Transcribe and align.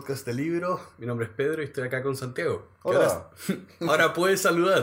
podcast 0.00 0.24
de 0.24 0.32
libro. 0.32 0.80
Mi 0.96 1.06
nombre 1.06 1.26
es 1.26 1.32
Pedro 1.32 1.60
y 1.60 1.66
estoy 1.66 1.86
acá 1.86 2.02
con 2.02 2.16
Santiago. 2.16 2.70
Hola. 2.84 3.04
Ahora, 3.06 3.30
ahora 3.86 4.12
puedes 4.14 4.40
saludar. 4.40 4.82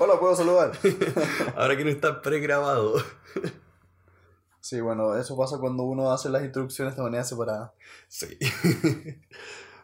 Hola, 0.00 0.18
¿puedo 0.18 0.34
saludar? 0.34 0.76
Ahora 1.56 1.76
que 1.76 1.84
no 1.84 1.90
está 1.90 2.20
pregrabado. 2.20 2.96
Sí, 4.58 4.80
bueno, 4.80 5.16
eso 5.16 5.36
pasa 5.36 5.58
cuando 5.58 5.84
uno 5.84 6.10
hace 6.10 6.30
las 6.30 6.42
introducciones 6.42 6.96
de 6.96 7.02
manera 7.02 7.22
separada. 7.22 7.74
Sí. 8.08 8.26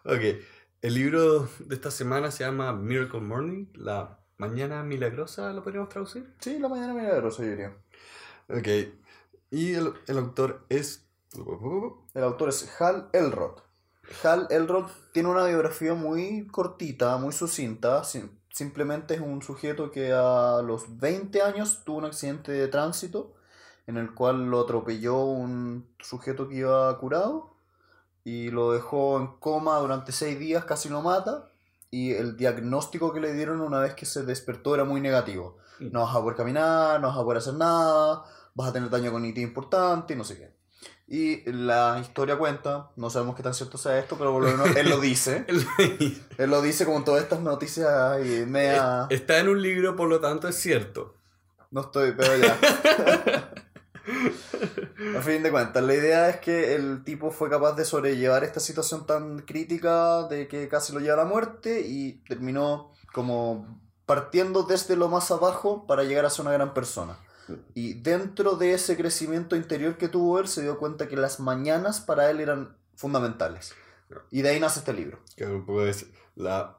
ok. 0.05 0.43
El 0.81 0.95
libro 0.95 1.49
de 1.61 1.77
esta 1.77 1.93
semana 1.93 2.33
se 2.33 2.43
llama 2.43 2.73
Miracle 2.73 3.21
Morning, 3.21 3.67
la 3.75 4.19
mañana 4.39 4.83
milagrosa, 4.83 5.53
¿lo 5.53 5.63
podríamos 5.63 5.91
traducir? 5.91 6.35
Sí, 6.41 6.59
la 6.59 6.69
mañana 6.69 6.93
milagrosa, 6.93 7.45
yo 7.45 7.51
diría. 7.51 7.77
Ok. 8.49 8.67
Y 9.53 9.75
el, 9.75 9.93
el 10.09 10.19
autor 10.19 10.67
es... 10.69 11.07
El 12.15 12.25
autor 12.25 12.49
es 12.49 12.69
Hal 12.81 13.11
Elrod. 13.13 13.61
Hal 14.25 14.47
Elrod 14.51 14.87
tiene 15.13 15.29
una 15.29 15.45
biografía 15.45 15.95
muy 15.95 16.47
cortita, 16.47 17.17
muy 17.17 17.33
sucinta. 17.33 18.05
sim- 18.05 18.31
Simplemente 18.51 19.15
es 19.15 19.21
un 19.21 19.41
sujeto 19.43 19.91
que 19.91 20.13
a 20.13 20.61
los 20.63 20.99
20 20.99 21.41
años 21.43 21.85
tuvo 21.85 21.99
un 21.99 22.05
accidente 22.05 22.53
de 22.53 22.69
tránsito 22.69 23.33
en 23.87 23.97
el 23.97 24.15
cual 24.15 24.45
lo 24.51 24.61
atropelló 24.61 25.23
un 25.25 25.89
sujeto 26.01 26.49
que 26.49 26.57
iba 26.57 26.99
curado 26.99 27.55
y 28.25 28.51
lo 28.51 28.73
dejó 28.73 29.19
en 29.19 29.29
coma 29.39 29.79
durante 29.79 30.13
6 30.13 30.39
días, 30.39 30.65
casi 30.67 30.89
lo 30.91 31.01
mata. 31.03 31.49
Y 31.91 32.13
el 32.13 32.37
diagnóstico 32.37 33.13
que 33.13 33.21
le 33.21 33.33
dieron 33.35 33.61
una 33.61 33.81
vez 33.81 33.95
que 33.95 34.07
se 34.07 34.23
despertó 34.25 34.75
era 34.75 34.85
muy 34.85 35.01
negativo. 35.01 35.57
No 35.91 36.03
vas 36.03 36.15
a 36.15 36.21
poder 36.21 36.37
caminar, 36.37 37.01
no 37.01 37.09
vas 37.09 37.17
a 37.17 37.23
poder 37.23 37.39
hacer 37.39 37.55
nada, 37.55 38.25
vas 38.55 38.69
a 38.69 38.73
tener 38.73 38.89
daño 38.91 39.11
cognitivo 39.13 39.49
importante 39.49 40.15
y 40.15 40.17
no 40.17 40.25
sé 40.25 40.37
qué. 40.39 40.55
Y 41.07 41.43
la 41.51 41.99
historia 42.01 42.39
cuenta, 42.39 42.91
no 42.97 43.11
sabemos 43.11 43.37
qué 43.37 43.43
tan 43.43 43.55
cierto 43.55 43.77
sea 43.77 43.99
esto, 43.99 44.17
pero 44.17 44.33
por 44.33 44.43
lo 44.43 44.51
menos 44.51 44.75
él 44.77 44.89
lo 44.89 44.99
dice. 45.01 45.45
Él 46.39 46.51
lo 46.51 46.63
dice 46.63 46.87
como 46.87 47.05
todas 47.05 47.23
estas 47.23 47.41
noticias 47.41 48.25
y 48.25 48.47
media... 48.47 49.07
Está 49.11 49.39
en 49.39 49.49
un 49.49 49.61
libro, 49.61 49.95
por 49.95 50.09
lo 50.09 50.21
tanto 50.21 50.49
es 50.49 50.57
cierto. 50.57 51.15
No 51.71 51.83
estoy, 51.83 52.13
pero 52.13 52.37
ya. 52.37 52.59
A 55.17 55.21
fin 55.21 55.43
de 55.43 55.51
cuentas, 55.51 55.83
la 55.83 55.95
idea 55.95 56.29
es 56.29 56.37
que 56.39 56.75
el 56.75 57.05
tipo 57.05 57.31
fue 57.31 57.51
capaz 57.51 57.73
de 57.75 57.85
sobrellevar 57.85 58.45
esta 58.45 58.61
situación 58.61 59.07
tan 59.07 59.41
crítica 59.41 60.25
de 60.25 60.49
que 60.49 60.69
casi 60.69 60.93
lo 60.93 61.01
lleva 61.01 61.15
a 61.15 61.19
la 61.19 61.25
muerte 61.25 61.83
y 61.87 62.23
terminó 62.25 62.93
como 63.13 63.81
partiendo 64.07 64.63
desde 64.65 64.97
lo 64.97 65.09
más 65.09 65.31
abajo 65.31 65.87
para 65.87 66.05
llegar 66.05 66.25
a 66.25 66.31
ser 66.31 66.47
una 66.47 66.55
gran 66.55 66.75
persona. 66.75 67.19
Y 67.75 67.95
dentro 67.95 68.57
de 68.57 68.75
ese 68.75 68.97
crecimiento 68.97 69.57
interior 69.57 69.97
que 69.97 70.09
tuvo 70.09 70.39
él, 70.39 70.49
se 70.49 70.63
dio 70.63 70.79
cuenta 70.79 71.09
que 71.09 71.17
las 71.17 71.41
mañanas 71.41 72.01
para 72.01 72.31
él 72.31 72.41
eran 72.41 72.77
fundamentales. 72.95 73.75
Y 74.31 74.43
de 74.43 74.51
ahí 74.51 74.61
nace 74.61 74.81
este 74.81 74.93
libro. 74.93 75.19
Que 75.37 75.47
un 75.47 75.65
poco 75.65 75.87
es 75.87 76.07
la 76.35 76.79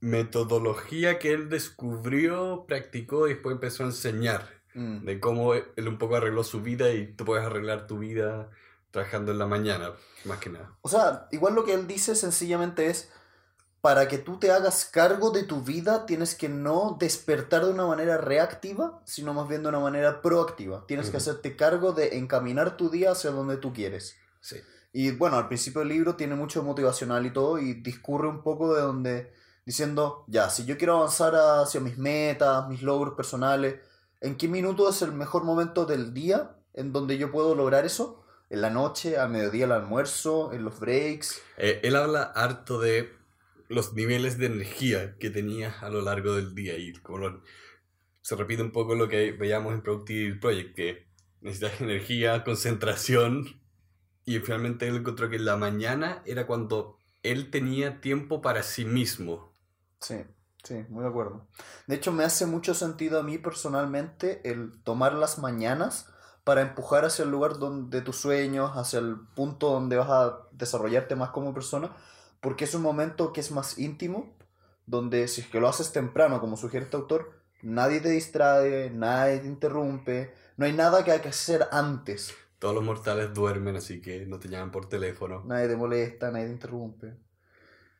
metodología 0.00 1.18
que 1.18 1.32
él 1.32 1.48
descubrió, 1.48 2.64
practicó 2.66 3.26
y 3.26 3.34
después 3.34 3.54
empezó 3.54 3.82
a 3.82 3.86
enseñar. 3.86 4.56
Mm. 4.74 5.04
De 5.04 5.20
cómo 5.20 5.54
él 5.54 5.88
un 5.88 5.96
poco 5.96 6.16
arregló 6.16 6.44
su 6.44 6.60
vida 6.60 6.92
y 6.92 7.12
tú 7.14 7.24
puedes 7.24 7.44
arreglar 7.44 7.86
tu 7.86 7.98
vida 7.98 8.50
trabajando 8.90 9.32
en 9.32 9.38
la 9.38 9.46
mañana, 9.46 9.92
más 10.24 10.38
que 10.38 10.50
nada. 10.50 10.76
O 10.82 10.88
sea, 10.88 11.28
igual 11.30 11.54
lo 11.54 11.64
que 11.64 11.74
él 11.74 11.86
dice 11.86 12.14
sencillamente 12.14 12.86
es, 12.86 13.10
para 13.80 14.08
que 14.08 14.18
tú 14.18 14.38
te 14.38 14.50
hagas 14.50 14.84
cargo 14.84 15.30
de 15.30 15.44
tu 15.44 15.62
vida, 15.62 16.06
tienes 16.06 16.34
que 16.34 16.48
no 16.48 16.96
despertar 16.98 17.64
de 17.64 17.72
una 17.72 17.86
manera 17.86 18.16
reactiva, 18.18 19.00
sino 19.04 19.32
más 19.32 19.48
bien 19.48 19.62
de 19.62 19.68
una 19.68 19.80
manera 19.80 20.22
proactiva. 20.22 20.84
Tienes 20.86 21.10
que 21.10 21.18
hacerte 21.18 21.56
cargo 21.56 21.92
de 21.92 22.16
encaminar 22.18 22.76
tu 22.76 22.90
día 22.90 23.12
hacia 23.12 23.30
donde 23.30 23.58
tú 23.58 23.72
quieres. 23.72 24.16
Sí. 24.40 24.56
Y 24.92 25.10
bueno, 25.10 25.36
al 25.36 25.46
principio 25.46 25.80
del 25.80 25.90
libro 25.90 26.16
tiene 26.16 26.34
mucho 26.34 26.62
motivacional 26.62 27.26
y 27.26 27.30
todo, 27.30 27.58
y 27.58 27.74
discurre 27.74 28.28
un 28.28 28.42
poco 28.42 28.74
de 28.74 28.80
donde, 28.80 29.32
diciendo, 29.64 30.24
ya, 30.26 30.48
si 30.48 30.64
yo 30.64 30.78
quiero 30.78 30.96
avanzar 30.96 31.34
hacia 31.34 31.80
mis 31.80 31.98
metas, 31.98 32.66
mis 32.68 32.82
logros 32.82 33.14
personales, 33.14 33.76
¿en 34.20 34.36
qué 34.36 34.48
minuto 34.48 34.88
es 34.88 35.02
el 35.02 35.12
mejor 35.12 35.44
momento 35.44 35.84
del 35.84 36.14
día 36.14 36.56
en 36.72 36.92
donde 36.92 37.18
yo 37.18 37.30
puedo 37.30 37.54
lograr 37.54 37.84
eso? 37.84 38.24
En 38.48 38.62
la 38.62 38.70
noche, 38.70 39.18
al 39.18 39.28
mediodía, 39.28 39.66
al 39.66 39.72
almuerzo, 39.72 40.52
en 40.52 40.64
los 40.64 40.80
breaks. 40.80 41.42
Eh, 41.58 41.80
él 41.82 41.94
habla 41.94 42.22
harto 42.22 42.80
de 42.80 43.12
los 43.68 43.94
niveles 43.94 44.38
de 44.38 44.46
energía 44.46 45.16
que 45.18 45.30
tenía 45.30 45.78
a 45.80 45.88
lo 45.88 46.00
largo 46.02 46.34
del 46.34 46.54
día 46.54 46.76
y 46.76 46.92
como 46.94 47.42
se 48.22 48.36
repite 48.36 48.62
un 48.62 48.72
poco 48.72 48.94
lo 48.94 49.08
que 49.08 49.32
veíamos 49.32 49.72
en 49.72 49.82
Productive 49.82 50.36
Project, 50.40 50.74
que 50.74 51.06
necesitas 51.40 51.80
energía, 51.80 52.42
concentración 52.44 53.60
y 54.24 54.38
finalmente 54.40 54.88
él 54.88 54.96
encontró 54.96 55.30
que 55.30 55.38
la 55.38 55.56
mañana 55.56 56.22
era 56.26 56.46
cuando 56.46 56.98
él 57.22 57.50
tenía 57.50 58.00
tiempo 58.00 58.42
para 58.42 58.62
sí 58.62 58.84
mismo. 58.84 59.52
Sí, 60.00 60.24
sí, 60.64 60.84
muy 60.88 61.02
de 61.02 61.08
acuerdo. 61.08 61.46
De 61.86 61.94
hecho, 61.94 62.12
me 62.12 62.24
hace 62.24 62.46
mucho 62.46 62.74
sentido 62.74 63.20
a 63.20 63.22
mí 63.22 63.38
personalmente 63.38 64.40
el 64.50 64.82
tomar 64.82 65.14
las 65.14 65.38
mañanas 65.38 66.12
para 66.42 66.62
empujar 66.62 67.04
hacia 67.04 67.24
el 67.24 67.30
lugar 67.30 67.58
donde 67.58 68.02
tus 68.02 68.16
sueños, 68.16 68.72
hacia 68.74 68.98
el 68.98 69.16
punto 69.34 69.70
donde 69.70 69.96
vas 69.96 70.10
a 70.10 70.38
desarrollarte 70.52 71.16
más 71.16 71.30
como 71.30 71.54
persona, 71.54 71.96
porque 72.40 72.64
es 72.64 72.74
un 72.74 72.82
momento 72.82 73.32
que 73.32 73.40
es 73.40 73.50
más 73.50 73.78
íntimo, 73.78 74.36
donde 74.86 75.28
si 75.28 75.40
es 75.40 75.46
que 75.48 75.60
lo 75.60 75.68
haces 75.68 75.92
temprano, 75.92 76.40
como 76.40 76.56
sugiere 76.56 76.84
este 76.84 76.96
autor, 76.96 77.40
nadie 77.62 78.00
te 78.00 78.10
distrae, 78.10 78.90
nadie 78.90 79.38
te 79.40 79.46
interrumpe, 79.46 80.32
no 80.56 80.66
hay 80.66 80.72
nada 80.72 81.04
que 81.04 81.12
hay 81.12 81.20
que 81.20 81.28
hacer 81.28 81.66
antes, 81.72 82.34
Todos 82.58 82.74
los 82.74 82.84
mortales 82.84 83.34
duermen, 83.34 83.76
así 83.76 84.00
que 84.00 84.24
no 84.26 84.38
te 84.38 84.48
llaman 84.48 84.70
por 84.70 84.88
teléfono. 84.88 85.42
nadie 85.44 85.68
te 85.68 85.76
molesta, 85.76 86.30
nadie 86.30 86.46
te 86.46 86.52
interrumpe. 86.52 87.14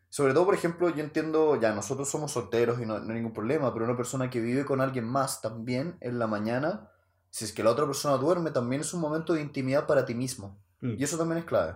Sobre 0.08 0.32
todo, 0.32 0.46
por 0.46 0.54
ejemplo, 0.54 0.88
yo 0.88 1.02
entiendo, 1.02 1.60
ya 1.60 1.74
nosotros 1.74 2.08
somos 2.08 2.32
solteros 2.32 2.80
y 2.80 2.86
no, 2.86 2.98
no 3.00 3.08
hay 3.08 3.16
ningún 3.16 3.34
problema, 3.34 3.72
pero 3.72 3.84
una 3.84 3.96
persona 3.96 4.30
que 4.30 4.40
vive 4.40 4.64
con 4.64 4.80
alguien 4.80 5.04
más 5.04 5.42
también 5.42 5.96
en 6.00 6.18
la 6.18 6.26
mañana, 6.26 6.88
si 7.28 7.44
es 7.44 7.52
que 7.52 7.62
la 7.62 7.70
otra 7.70 7.84
persona 7.84 8.16
duerme, 8.16 8.50
también 8.50 8.80
es 8.80 8.94
un 8.94 9.00
momento 9.00 9.34
de 9.34 9.42
intimidad 9.42 9.86
para 9.86 10.06
ti 10.06 10.14
mismo. 10.14 10.58
Mm. 10.80 10.94
Y 10.98 11.04
eso 11.04 11.18
también 11.18 11.38
es 11.38 11.44
clave. 11.44 11.74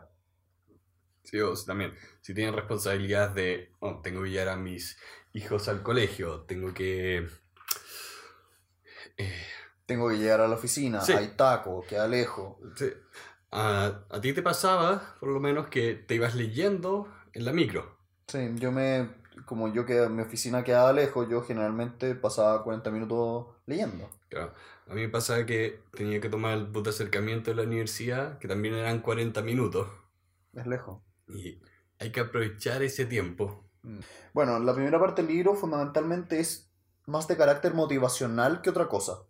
Sí, 1.25 1.39
o 1.41 1.55
sea, 1.55 1.67
también, 1.67 1.95
si 2.23 2.35
tienen 2.35 2.55
responsabilidad 2.55 3.31
de, 3.31 3.71
oh, 3.81 4.01
tengo 4.03 4.23
que 4.23 4.31
llevar 4.31 4.49
a 4.49 4.57
mis 4.57 4.99
hijos 5.33 5.69
al 5.69 5.83
colegio, 5.83 6.41
tengo 6.43 6.75
que... 6.75 7.29
eh, 9.17 9.47
Tengo 9.87 10.09
que 10.09 10.19
llegar 10.19 10.41
a 10.41 10.49
la 10.49 10.55
oficina, 10.55 11.01
Sí. 11.01 11.13
hay 11.13 11.29
taco, 11.37 11.85
queda 11.89 12.07
lejos. 12.09 12.57
sí. 12.77 12.93
A, 13.53 14.05
a 14.09 14.21
ti 14.21 14.33
te 14.33 14.43
pasaba, 14.43 15.17
por 15.19 15.29
lo 15.31 15.41
menos, 15.41 15.67
que 15.69 15.95
te 15.95 16.15
ibas 16.15 16.37
leyendo 16.37 17.09
en 17.33 17.45
la 17.45 17.53
micro. 17.53 17.97
Sí, 18.29 18.39
yo 18.57 18.71
me, 18.71 19.11
como 19.45 19.73
yo 19.73 19.85
que 19.85 20.09
mi 20.09 20.23
oficina 20.23 20.63
quedaba 20.63 20.93
lejos, 20.93 21.29
yo 21.29 21.43
generalmente 21.43 22.15
pasaba 22.15 22.63
40 22.63 22.91
minutos 22.93 23.47
leyendo. 23.67 24.09
Claro. 24.29 24.55
A 24.87 24.95
mí 24.95 25.03
me 25.03 25.09
pasaba 25.09 25.45
que 25.47 25.81
tenía 25.93 26.21
que 26.21 26.29
tomar 26.29 26.57
el 26.59 26.67
bus 26.67 26.85
de 26.85 26.91
acercamiento 26.91 27.51
de 27.51 27.57
la 27.57 27.63
universidad, 27.65 28.39
que 28.39 28.47
también 28.49 28.75
eran 28.75 29.01
40 29.01 29.43
minutos. 29.43 29.89
Es 30.55 30.67
lejos. 30.67 31.01
Y 31.37 31.61
hay 31.99 32.11
que 32.13 32.21
aprovechar 32.21 32.83
ese 32.83 33.07
tiempo. 33.07 33.65
Bueno, 34.33 34.59
la 34.59 34.75
primera 34.75 34.99
parte 34.99 35.23
del 35.23 35.33
libro 35.33 35.55
fundamentalmente 35.55 36.41
es 36.41 36.71
más 37.07 37.29
de 37.29 37.37
carácter 37.37 37.75
motivacional 37.75 38.63
que 38.63 38.71
otra 38.71 38.89
cosa. 38.89 39.23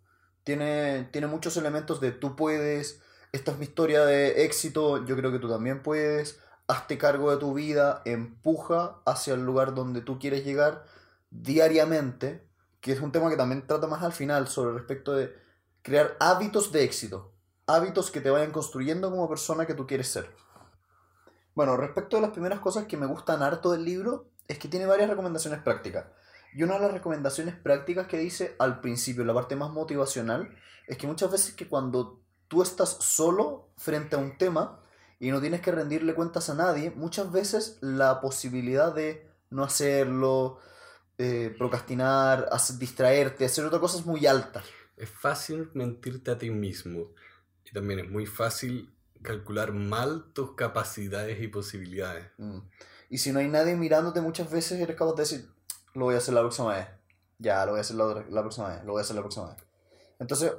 Tiene, 0.43 1.09
tiene 1.11 1.27
muchos 1.27 1.57
elementos 1.57 2.01
de 2.01 2.11
tú 2.11 2.35
puedes, 2.35 3.01
esta 3.31 3.51
es 3.51 3.57
mi 3.57 3.65
historia 3.65 4.05
de 4.05 4.45
éxito, 4.45 5.05
yo 5.05 5.15
creo 5.15 5.31
que 5.31 5.39
tú 5.39 5.49
también 5.49 5.83
puedes, 5.83 6.39
hazte 6.67 6.97
cargo 6.97 7.31
de 7.31 7.37
tu 7.37 7.53
vida, 7.53 8.01
empuja 8.05 9.01
hacia 9.05 9.33
el 9.33 9.45
lugar 9.45 9.75
donde 9.75 10.01
tú 10.01 10.19
quieres 10.19 10.45
llegar 10.45 10.85
diariamente, 11.29 12.47
que 12.79 12.91
es 12.91 13.01
un 13.01 13.11
tema 13.11 13.29
que 13.29 13.37
también 13.37 13.67
trata 13.67 13.87
más 13.87 14.03
al 14.03 14.13
final 14.13 14.47
sobre 14.47 14.73
respecto 14.73 15.13
de 15.13 15.33
crear 15.81 16.15
hábitos 16.19 16.71
de 16.71 16.83
éxito, 16.83 17.33
hábitos 17.67 18.11
que 18.11 18.21
te 18.21 18.29
vayan 18.29 18.51
construyendo 18.51 19.09
como 19.11 19.29
persona 19.29 19.65
que 19.65 19.73
tú 19.73 19.85
quieres 19.85 20.07
ser. 20.07 20.29
Bueno, 21.53 21.75
respecto 21.77 22.15
de 22.15 22.21
las 22.21 22.31
primeras 22.31 22.59
cosas 22.59 22.85
que 22.85 22.97
me 22.97 23.05
gustan 23.05 23.43
harto 23.43 23.71
del 23.71 23.83
libro, 23.83 24.27
es 24.47 24.57
que 24.57 24.67
tiene 24.67 24.85
varias 24.85 25.09
recomendaciones 25.09 25.61
prácticas. 25.61 26.05
Y 26.53 26.63
una 26.63 26.75
de 26.75 26.81
las 26.81 26.93
recomendaciones 26.93 27.55
prácticas 27.55 28.07
que 28.07 28.17
dice 28.17 28.55
al 28.59 28.81
principio, 28.81 29.23
la 29.23 29.33
parte 29.33 29.55
más 29.55 29.71
motivacional, 29.71 30.55
es 30.87 30.97
que 30.97 31.07
muchas 31.07 31.31
veces 31.31 31.53
que 31.53 31.67
cuando 31.67 32.21
tú 32.47 32.61
estás 32.61 32.89
solo 32.99 33.69
frente 33.77 34.15
a 34.15 34.19
un 34.19 34.37
tema 34.37 34.81
y 35.19 35.31
no 35.31 35.39
tienes 35.39 35.61
que 35.61 35.71
rendirle 35.71 36.13
cuentas 36.13 36.49
a 36.49 36.55
nadie, 36.55 36.91
muchas 36.91 37.31
veces 37.31 37.77
la 37.81 38.19
posibilidad 38.19 38.93
de 38.93 39.29
no 39.49 39.63
hacerlo, 39.63 40.59
eh, 41.17 41.53
procrastinar, 41.57 42.49
distraerte, 42.79 43.45
hacer 43.45 43.65
otra 43.65 43.79
cosa 43.79 43.99
es 43.99 44.05
muy 44.05 44.25
alta. 44.25 44.63
Es 44.97 45.09
fácil 45.09 45.69
mentirte 45.73 46.31
a 46.31 46.37
ti 46.37 46.49
mismo. 46.49 47.11
Y 47.63 47.71
también 47.71 47.99
es 47.99 48.09
muy 48.09 48.25
fácil 48.25 48.93
calcular 49.21 49.71
mal 49.73 50.31
tus 50.33 50.55
capacidades 50.55 51.41
y 51.41 51.47
posibilidades. 51.47 52.27
Mm. 52.37 52.59
Y 53.09 53.17
si 53.17 53.31
no 53.31 53.39
hay 53.39 53.47
nadie 53.47 53.75
mirándote, 53.75 54.21
muchas 54.21 54.49
veces 54.49 54.79
eres 54.79 54.95
capaz 54.95 55.13
de 55.13 55.21
decir, 55.23 55.49
lo 55.93 56.05
voy 56.05 56.15
a 56.15 56.19
hacer 56.19 56.33
la 56.33 56.41
próxima 56.41 56.75
vez. 56.75 56.87
Ya, 57.39 57.65
lo 57.65 57.71
voy 57.71 57.79
a 57.79 57.81
hacer 57.81 57.95
la, 57.97 58.05
otra- 58.05 58.41
próxima 58.41 58.69
vez, 58.69 58.83
lo 58.83 58.93
voy 58.93 58.99
a 58.99 59.03
hacer 59.03 59.15
la 59.15 59.21
próxima 59.21 59.49
vez. 59.49 59.57
Entonces, 60.19 60.53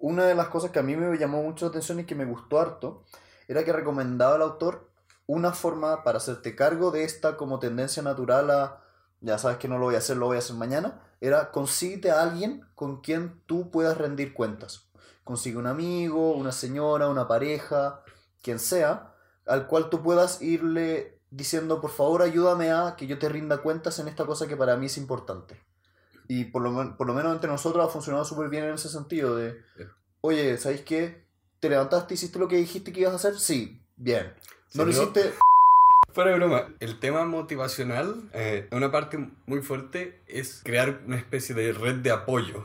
una 0.00 0.26
de 0.26 0.34
las 0.34 0.48
cosas 0.48 0.70
que 0.70 0.80
a 0.80 0.82
mí 0.82 0.96
me 0.96 1.16
llamó 1.16 1.42
mucho 1.42 1.64
la 1.64 1.70
atención 1.70 2.00
y 2.00 2.04
que 2.04 2.14
me 2.14 2.24
gustó 2.24 2.60
harto, 2.60 3.04
era 3.48 3.64
que 3.64 3.72
recomendaba 3.72 4.36
el 4.36 4.42
autor 4.42 4.90
una 5.26 5.52
forma 5.52 6.02
para 6.04 6.18
hacerte 6.18 6.54
cargo 6.54 6.90
de 6.90 7.04
esta 7.04 7.36
como 7.36 7.58
tendencia 7.58 8.02
natural 8.02 8.50
a, 8.50 8.82
ya 9.20 9.38
sabes 9.38 9.56
que 9.58 9.68
no 9.68 9.78
lo 9.78 9.86
voy 9.86 9.94
a 9.94 9.98
hacer, 9.98 10.16
lo 10.16 10.26
voy 10.26 10.36
a 10.36 10.40
hacer 10.40 10.56
mañana, 10.56 11.00
era 11.20 11.50
consíguete 11.50 12.10
a 12.10 12.20
alguien 12.22 12.66
con 12.74 13.00
quien 13.00 13.40
tú 13.46 13.70
puedas 13.70 13.96
rendir 13.96 14.34
cuentas. 14.34 14.90
Consigue 15.22 15.56
un 15.56 15.66
amigo, 15.66 16.32
una 16.32 16.52
señora, 16.52 17.08
una 17.08 17.26
pareja, 17.26 18.02
quien 18.44 18.60
sea, 18.60 19.12
al 19.46 19.66
cual 19.66 19.90
tú 19.90 20.02
puedas 20.02 20.40
irle 20.40 21.18
diciendo, 21.30 21.80
por 21.80 21.90
favor, 21.90 22.22
ayúdame 22.22 22.70
a 22.70 22.94
que 22.96 23.08
yo 23.08 23.18
te 23.18 23.28
rinda 23.28 23.58
cuentas 23.58 23.98
en 23.98 24.06
esta 24.06 24.24
cosa 24.24 24.46
que 24.46 24.56
para 24.56 24.76
mí 24.76 24.86
es 24.86 24.96
importante. 24.98 25.60
Y 26.28 26.44
por 26.44 26.62
lo, 26.62 26.96
por 26.96 27.06
lo 27.08 27.14
menos 27.14 27.32
entre 27.34 27.50
nosotros 27.50 27.84
ha 27.84 27.90
funcionado 27.92 28.24
súper 28.24 28.48
bien 28.48 28.64
en 28.64 28.74
ese 28.74 28.88
sentido 28.88 29.34
de, 29.36 29.60
oye, 30.20 30.56
¿sabéis 30.58 30.82
qué? 30.82 31.24
¿Te 31.60 31.68
levantaste 31.68 32.14
y 32.14 32.16
hiciste 32.16 32.38
lo 32.38 32.46
que 32.46 32.56
dijiste 32.56 32.92
que 32.92 33.00
ibas 33.00 33.14
a 33.14 33.16
hacer? 33.16 33.36
Sí, 33.38 33.80
bien. 33.96 34.32
No 34.74 34.84
lo 34.84 34.90
hiciste... 34.90 35.34
Fuera 36.12 36.30
de 36.30 36.36
broma, 36.36 36.68
el 36.78 37.00
tema 37.00 37.24
motivacional, 37.24 38.30
eh, 38.34 38.68
una 38.70 38.92
parte 38.92 39.18
muy 39.46 39.62
fuerte 39.62 40.22
es 40.28 40.60
crear 40.62 41.00
una 41.06 41.16
especie 41.16 41.56
de 41.56 41.72
red 41.72 41.96
de 41.96 42.12
apoyo. 42.12 42.64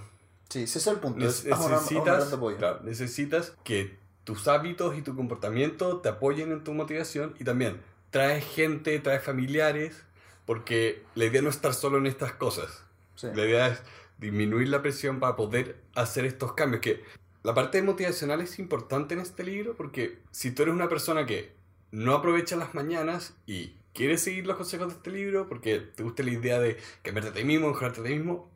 Sí, 0.50 0.64
ese 0.64 0.78
es 0.78 0.86
el 0.88 0.98
punto. 0.98 1.26
es- 1.26 1.46
Neces- 1.46 1.54
haz 1.54 1.66
una- 1.66 1.76
haz 1.78 1.92
una 1.92 2.00
red 2.02 2.12
necesitas, 2.12 2.30
de 2.30 2.36
apoyo. 2.38 2.58
claro, 2.58 2.80
necesitas 2.84 3.54
que 3.64 3.98
tus 4.30 4.48
hábitos 4.48 4.96
y 4.96 5.02
tu 5.02 5.16
comportamiento 5.16 6.02
te 6.02 6.10
apoyen 6.10 6.52
en 6.52 6.64
tu 6.64 6.76
motivación 6.76 7.34
y 7.40 7.44
también 7.44 7.82
traes 8.12 8.46
gente, 8.46 9.00
traes 9.00 9.24
familiares, 9.24 10.04
porque 10.46 11.02
la 11.16 11.26
idea 11.26 11.42
no 11.42 11.50
es 11.50 11.56
estar 11.56 11.74
solo 11.74 11.98
en 11.98 12.06
estas 12.06 12.34
cosas. 12.34 12.84
Sí. 13.16 13.26
La 13.34 13.44
idea 13.44 13.68
es 13.70 13.82
disminuir 14.20 14.68
la 14.68 14.84
presión 14.84 15.20
para 15.20 15.36
poder 15.36 15.78
hacer 15.96 16.26
estos 16.26 16.54
cambios. 16.54 16.82
Que 16.82 17.04
la 17.42 17.56
parte 17.56 17.82
motivacional 17.82 18.40
es 18.42 18.60
importante 18.60 19.16
en 19.16 19.22
este 19.22 19.44
libro 19.44 19.76
porque 19.76 20.20
si 20.30 20.52
tú 20.52 20.62
eres 20.62 20.76
una 20.76 20.90
persona 20.90 21.26
que 21.26 21.52
no 21.90 22.14
aprovecha 22.14 22.56
las 22.56 22.76
mañanas 22.76 23.34
y 23.48 23.74
quieres 23.96 24.22
seguir 24.22 24.46
los 24.46 24.58
consejos 24.58 24.90
de 24.90 24.94
este 24.94 25.10
libro 25.10 25.50
porque 25.50 25.80
te 25.80 26.04
gusta 26.04 26.22
la 26.22 26.30
idea 26.30 26.60
de 26.60 26.78
cambiarte 27.02 27.32
a 27.32 27.34
ti 27.34 27.46
mismo, 27.46 27.70
mejorarte 27.70 28.02
a 28.02 28.04
ti 28.04 28.12
mismo, 28.12 28.48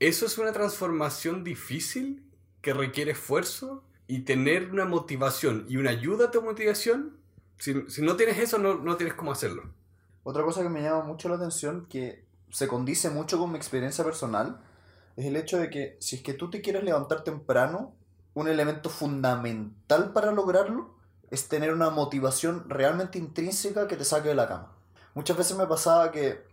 eso 0.00 0.26
es 0.26 0.38
una 0.38 0.52
transformación 0.52 1.44
difícil 1.44 2.20
que 2.62 2.74
requiere 2.74 3.12
esfuerzo 3.12 3.84
y 4.06 4.20
tener 4.20 4.70
una 4.70 4.84
motivación 4.84 5.66
y 5.68 5.76
una 5.76 5.90
ayuda 5.90 6.26
a 6.26 6.30
tu 6.30 6.42
motivación. 6.42 7.16
Si, 7.58 7.88
si 7.88 8.02
no 8.02 8.16
tienes 8.16 8.38
eso, 8.38 8.58
no, 8.58 8.74
no 8.74 8.96
tienes 8.96 9.14
cómo 9.14 9.32
hacerlo. 9.32 9.62
Otra 10.22 10.42
cosa 10.42 10.62
que 10.62 10.68
me 10.68 10.82
llama 10.82 11.04
mucho 11.04 11.28
la 11.28 11.36
atención, 11.36 11.86
que 11.86 12.24
se 12.50 12.68
condice 12.68 13.10
mucho 13.10 13.38
con 13.38 13.50
mi 13.50 13.56
experiencia 13.56 14.04
personal, 14.04 14.60
es 15.16 15.26
el 15.26 15.36
hecho 15.36 15.58
de 15.58 15.70
que 15.70 15.96
si 16.00 16.16
es 16.16 16.22
que 16.22 16.34
tú 16.34 16.50
te 16.50 16.60
quieres 16.60 16.84
levantar 16.84 17.24
temprano, 17.24 17.94
un 18.34 18.48
elemento 18.48 18.90
fundamental 18.90 20.12
para 20.12 20.32
lograrlo 20.32 20.94
es 21.30 21.48
tener 21.48 21.72
una 21.72 21.90
motivación 21.90 22.68
realmente 22.68 23.18
intrínseca 23.18 23.86
que 23.86 23.96
te 23.96 24.04
saque 24.04 24.28
de 24.28 24.34
la 24.34 24.48
cama. 24.48 24.72
Muchas 25.14 25.36
veces 25.36 25.56
me 25.56 25.66
pasaba 25.66 26.10
que 26.10 26.44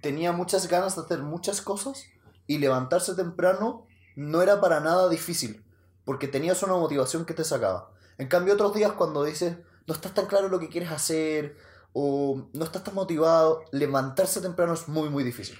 tenía 0.00 0.32
muchas 0.32 0.68
ganas 0.68 0.96
de 0.96 1.02
hacer 1.02 1.22
muchas 1.22 1.60
cosas 1.60 2.04
y 2.46 2.58
levantarse 2.58 3.14
temprano 3.14 3.86
no 4.16 4.42
era 4.42 4.60
para 4.60 4.80
nada 4.80 5.08
difícil, 5.08 5.64
porque 6.08 6.26
tenías 6.28 6.62
una 6.62 6.72
motivación 6.74 7.26
que 7.26 7.34
te 7.34 7.44
sacaba. 7.44 7.92
En 8.16 8.28
cambio, 8.28 8.54
otros 8.54 8.72
días 8.74 8.92
cuando 8.92 9.24
dices, 9.24 9.58
no 9.86 9.92
estás 9.94 10.14
tan 10.14 10.24
claro 10.26 10.48
lo 10.48 10.58
que 10.58 10.70
quieres 10.70 10.90
hacer, 10.90 11.56
o 11.92 12.48
no 12.54 12.64
estás 12.64 12.82
tan 12.84 12.94
motivado, 12.94 13.68
levantarse 13.72 14.40
temprano 14.40 14.72
es 14.72 14.88
muy, 14.88 15.10
muy 15.10 15.22
difícil. 15.22 15.58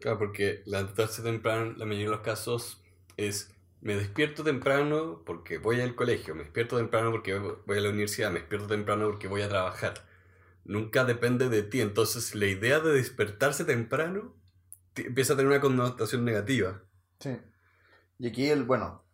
Claro, 0.00 0.18
porque 0.18 0.62
levantarse 0.66 1.22
temprano, 1.22 1.72
la 1.76 1.86
mayoría 1.86 2.06
de 2.10 2.16
los 2.16 2.20
casos, 2.20 2.82
es 3.16 3.50
me 3.80 3.96
despierto 3.96 4.44
temprano 4.44 5.22
porque 5.24 5.58
voy 5.58 5.80
al 5.80 5.94
colegio, 5.94 6.34
me 6.34 6.42
despierto 6.44 6.76
temprano 6.76 7.10
porque 7.10 7.38
voy 7.38 7.78
a 7.78 7.80
la 7.80 7.90
universidad, 7.90 8.30
me 8.30 8.40
despierto 8.40 8.66
temprano 8.68 9.06
porque 9.06 9.28
voy 9.28 9.42
a 9.42 9.48
trabajar. 9.48 9.94
Nunca 10.64 11.04
depende 11.04 11.48
de 11.48 11.62
ti. 11.62 11.80
Entonces, 11.80 12.34
la 12.34 12.46
idea 12.46 12.80
de 12.80 12.92
despertarse 12.92 13.64
temprano 13.64 14.34
te- 14.94 15.06
empieza 15.08 15.34
a 15.34 15.36
tener 15.36 15.52
una 15.52 15.60
connotación 15.62 16.24
negativa. 16.24 16.82
Sí. 17.20 17.36
Y 18.18 18.28
aquí, 18.28 18.48
el, 18.50 18.64
bueno, 18.64 19.05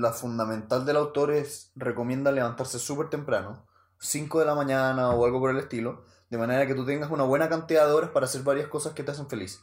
la 0.00 0.12
fundamental 0.12 0.84
del 0.84 0.96
autor 0.96 1.32
es, 1.32 1.70
recomienda 1.74 2.32
levantarse 2.32 2.78
súper 2.78 3.10
temprano, 3.10 3.66
5 3.98 4.40
de 4.40 4.46
la 4.46 4.54
mañana 4.54 5.10
o 5.10 5.24
algo 5.24 5.40
por 5.40 5.50
el 5.50 5.58
estilo, 5.58 6.04
de 6.30 6.38
manera 6.38 6.66
que 6.66 6.74
tú 6.74 6.84
tengas 6.84 7.10
una 7.10 7.24
buena 7.24 7.48
cantidad 7.48 7.86
de 7.86 7.92
horas 7.92 8.10
para 8.10 8.26
hacer 8.26 8.42
varias 8.42 8.68
cosas 8.68 8.94
que 8.94 9.02
te 9.02 9.10
hacen 9.10 9.28
feliz. 9.28 9.60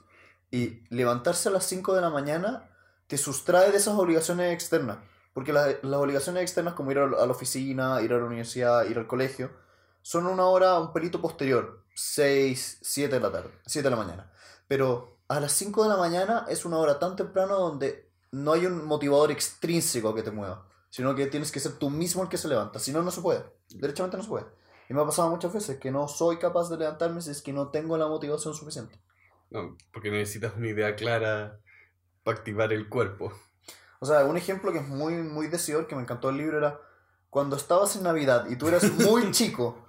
Y 0.52 0.84
levantarse 0.90 1.50
a 1.50 1.52
las 1.52 1.66
5 1.66 1.94
de 1.94 2.02
la 2.02 2.10
mañana 2.10 2.70
te 3.08 3.18
sustrae 3.18 3.72
de 3.72 3.78
esas 3.78 3.96
obligaciones 3.96 4.54
externas, 4.54 4.98
porque 5.34 5.54
la- 5.54 5.68
las 5.82 6.00
obligaciones 6.00 6.42
externas 6.44 6.74
como 6.74 6.92
ir 6.92 7.00
a 7.00 7.08
la 7.08 7.18
a 7.24 7.26
la 7.26 7.32
oficina, 7.32 8.02
ir 8.02 8.14
a 8.14 8.18
la 8.18 8.26
universidad, 8.26 8.86
ir 8.86 8.98
al 8.98 9.08
colegio, 9.08 9.52
son 10.02 10.26
una 10.28 10.46
hora 10.46 10.80
un 10.80 10.94
pelito 10.94 11.22
posterior, 11.22 11.84
6, 11.94 12.80
7 12.82 13.16
de 13.16 13.22
la 13.22 13.32
tarde, 13.32 13.50
7 13.66 13.84
de 13.90 13.96
la 13.96 14.02
mañana. 14.04 14.32
Pero 14.68 15.18
a 15.28 15.40
las 15.40 15.52
5 15.54 15.84
de 15.84 15.90
la 15.90 15.98
mañana 15.98 16.46
es 16.50 16.66
una 16.66 16.78
hora 16.78 17.00
tan 17.00 17.16
temprano 17.16 17.58
donde 17.60 18.09
no 18.32 18.54
hay 18.54 18.66
un 18.66 18.86
motivador 18.86 19.32
extrínseco 19.32 20.14
que 20.14 20.24
te 20.24 20.32
mueva, 20.32 20.68
sino 20.90 21.16
que 21.16 21.28
tienes 21.28 21.52
que 21.52 21.60
ser 21.60 21.74
tú 21.74 21.90
mismo 21.90 22.24
el 22.24 22.30
que 22.30 22.38
se 22.38 22.48
levanta. 22.48 22.80
Si 22.80 22.92
no, 22.92 23.02
no 23.02 23.12
se 23.12 23.22
puede. 23.22 23.44
Derechamente 23.70 24.18
no 24.18 24.24
se 24.24 24.30
puede. 24.30 24.46
Y 24.90 24.94
me 24.94 25.02
ha 25.02 25.06
pasado 25.06 25.30
muchas 25.30 25.54
veces 25.54 25.78
que 25.78 25.92
no 25.92 26.08
soy 26.08 26.38
capaz 26.38 26.70
de 26.70 26.78
levantarme 26.78 27.22
si 27.22 27.32
es 27.32 27.42
que 27.42 27.54
no 27.54 27.70
tengo 27.70 27.98
la 27.98 28.08
motivación 28.08 28.54
suficiente. 28.54 29.00
No, 29.52 29.78
porque 29.94 30.12
necesitas 30.12 30.56
una 30.56 30.68
idea 30.68 30.96
clara 30.96 31.60
para 32.24 32.38
activar 32.38 32.74
el 32.74 32.90
cuerpo. 32.90 33.32
O 34.00 34.06
sea, 34.06 34.26
un 34.26 34.38
ejemplo 34.38 34.72
que 34.72 34.80
es 34.80 34.88
muy, 34.88 35.16
muy 35.16 35.48
decidor, 35.48 35.88
que 35.88 35.96
me 35.96 36.02
encantó 36.02 36.30
el 36.30 36.38
libro, 36.38 36.58
era 36.58 36.80
cuando 37.30 37.56
estabas 37.56 37.96
en 37.96 38.04
Navidad 38.04 38.48
y 38.50 38.56
tú 38.56 38.68
eras 38.68 38.92
muy 38.92 39.32
chico 39.32 39.86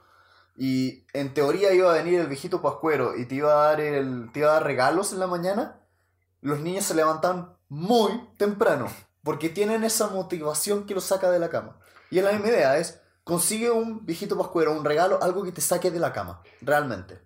y 0.57 1.07
en 1.15 1.33
teoría 1.33 1.73
iba 1.73 1.91
a 1.91 1.95
venir 1.95 2.21
el 2.21 2.27
viejito 2.27 2.61
pascuero 2.61 3.17
y 3.17 3.27
te 3.27 3.37
iba 3.37 3.53
a 3.53 3.69
dar, 3.69 3.81
el, 3.81 4.31
te 4.33 4.41
iba 4.41 4.51
a 4.51 4.55
dar 4.55 4.65
regalos 4.65 5.13
en 5.13 5.21
la 5.21 5.27
mañana, 5.27 5.81
los 6.43 6.61
niños 6.61 6.85
se 6.85 6.95
levantan 6.95 7.57
muy 7.71 8.29
temprano 8.37 8.89
porque 9.23 9.49
tienen 9.49 9.85
esa 9.85 10.09
motivación 10.09 10.85
que 10.85 10.95
los 10.95 11.05
saca 11.05 11.31
de 11.31 11.39
la 11.39 11.49
cama. 11.49 11.81
Y 12.11 12.21
la 12.21 12.33
misma 12.33 12.49
idea, 12.49 12.77
es 12.77 13.01
consigue 13.25 13.71
un 13.71 14.05
viejito 14.05 14.37
pascuero, 14.37 14.77
un 14.77 14.85
regalo, 14.85 15.23
algo 15.23 15.45
que 15.45 15.53
te 15.53 15.61
saque 15.61 15.91
de 15.91 16.01
la 16.01 16.13
cama, 16.13 16.43
realmente. 16.61 17.21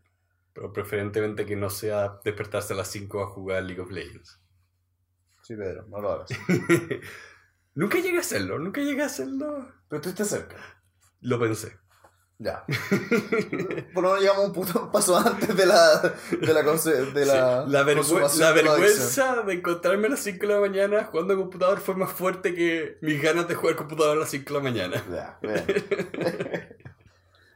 Pero 0.53 0.73
preferentemente 0.73 1.47
que 1.47 1.57
no 1.57 1.71
sea 1.71 2.21
despertarse 2.25 2.75
a 2.75 2.77
las 2.77 2.89
5 2.89 3.23
a 3.23 3.27
jugar 3.27 3.63
League 3.63 3.81
of 3.81 3.91
Legends. 3.91 4.41
Sí, 5.43 5.57
Pedro, 5.57 5.87
no 5.89 6.01
lo 6.01 6.13
hagas. 6.13 6.31
nunca 7.75 7.99
llegué 7.99 8.19
a 8.19 8.21
hacerlo, 8.21 8.59
nunca 8.59 8.81
llegué 8.81 9.03
a 9.03 9.07
hacerlo. 9.07 9.73
Pero 9.89 10.03
tú 10.03 10.11
estás 10.11 10.29
cerca. 10.29 10.57
Lo 11.21 11.41
pensé. 11.41 11.79
Ya. 12.39 12.65
Por 13.95 14.03
lo 14.03 14.11
menos 14.11 14.21
llegamos 14.21 14.47
un 14.47 14.53
puto 14.53 14.91
paso 14.91 15.17
antes 15.17 15.57
de 15.57 15.67
la, 15.67 16.01
de 16.01 16.53
la, 16.53 16.63
de 16.63 17.27
la, 17.27 17.65
Sí, 17.65 17.71
la, 17.71 17.85
consumación 17.95 18.41
la 18.41 18.53
vergüenza 18.53 19.43
de 19.43 19.55
encontrarme 19.55 20.09
a 20.09 20.11
las 20.11 20.21
5 20.21 20.47
de 20.47 20.53
la 20.53 20.61
mañana 20.61 21.05
jugando 21.05 21.37
computador 21.37 21.79
fue 21.79 21.95
más 21.95 22.13
fuerte 22.13 22.55
que 22.55 22.99
mis 23.03 23.23
ganas 23.23 23.47
de 23.47 23.55
jugar 23.55 23.77
computador 23.77 24.17
a 24.17 24.21
las 24.21 24.31
5 24.31 24.53
de 24.53 24.59
la 24.59 24.65
mañana. 24.65 25.05
Ya, 25.11 25.39
bien. 25.41 25.65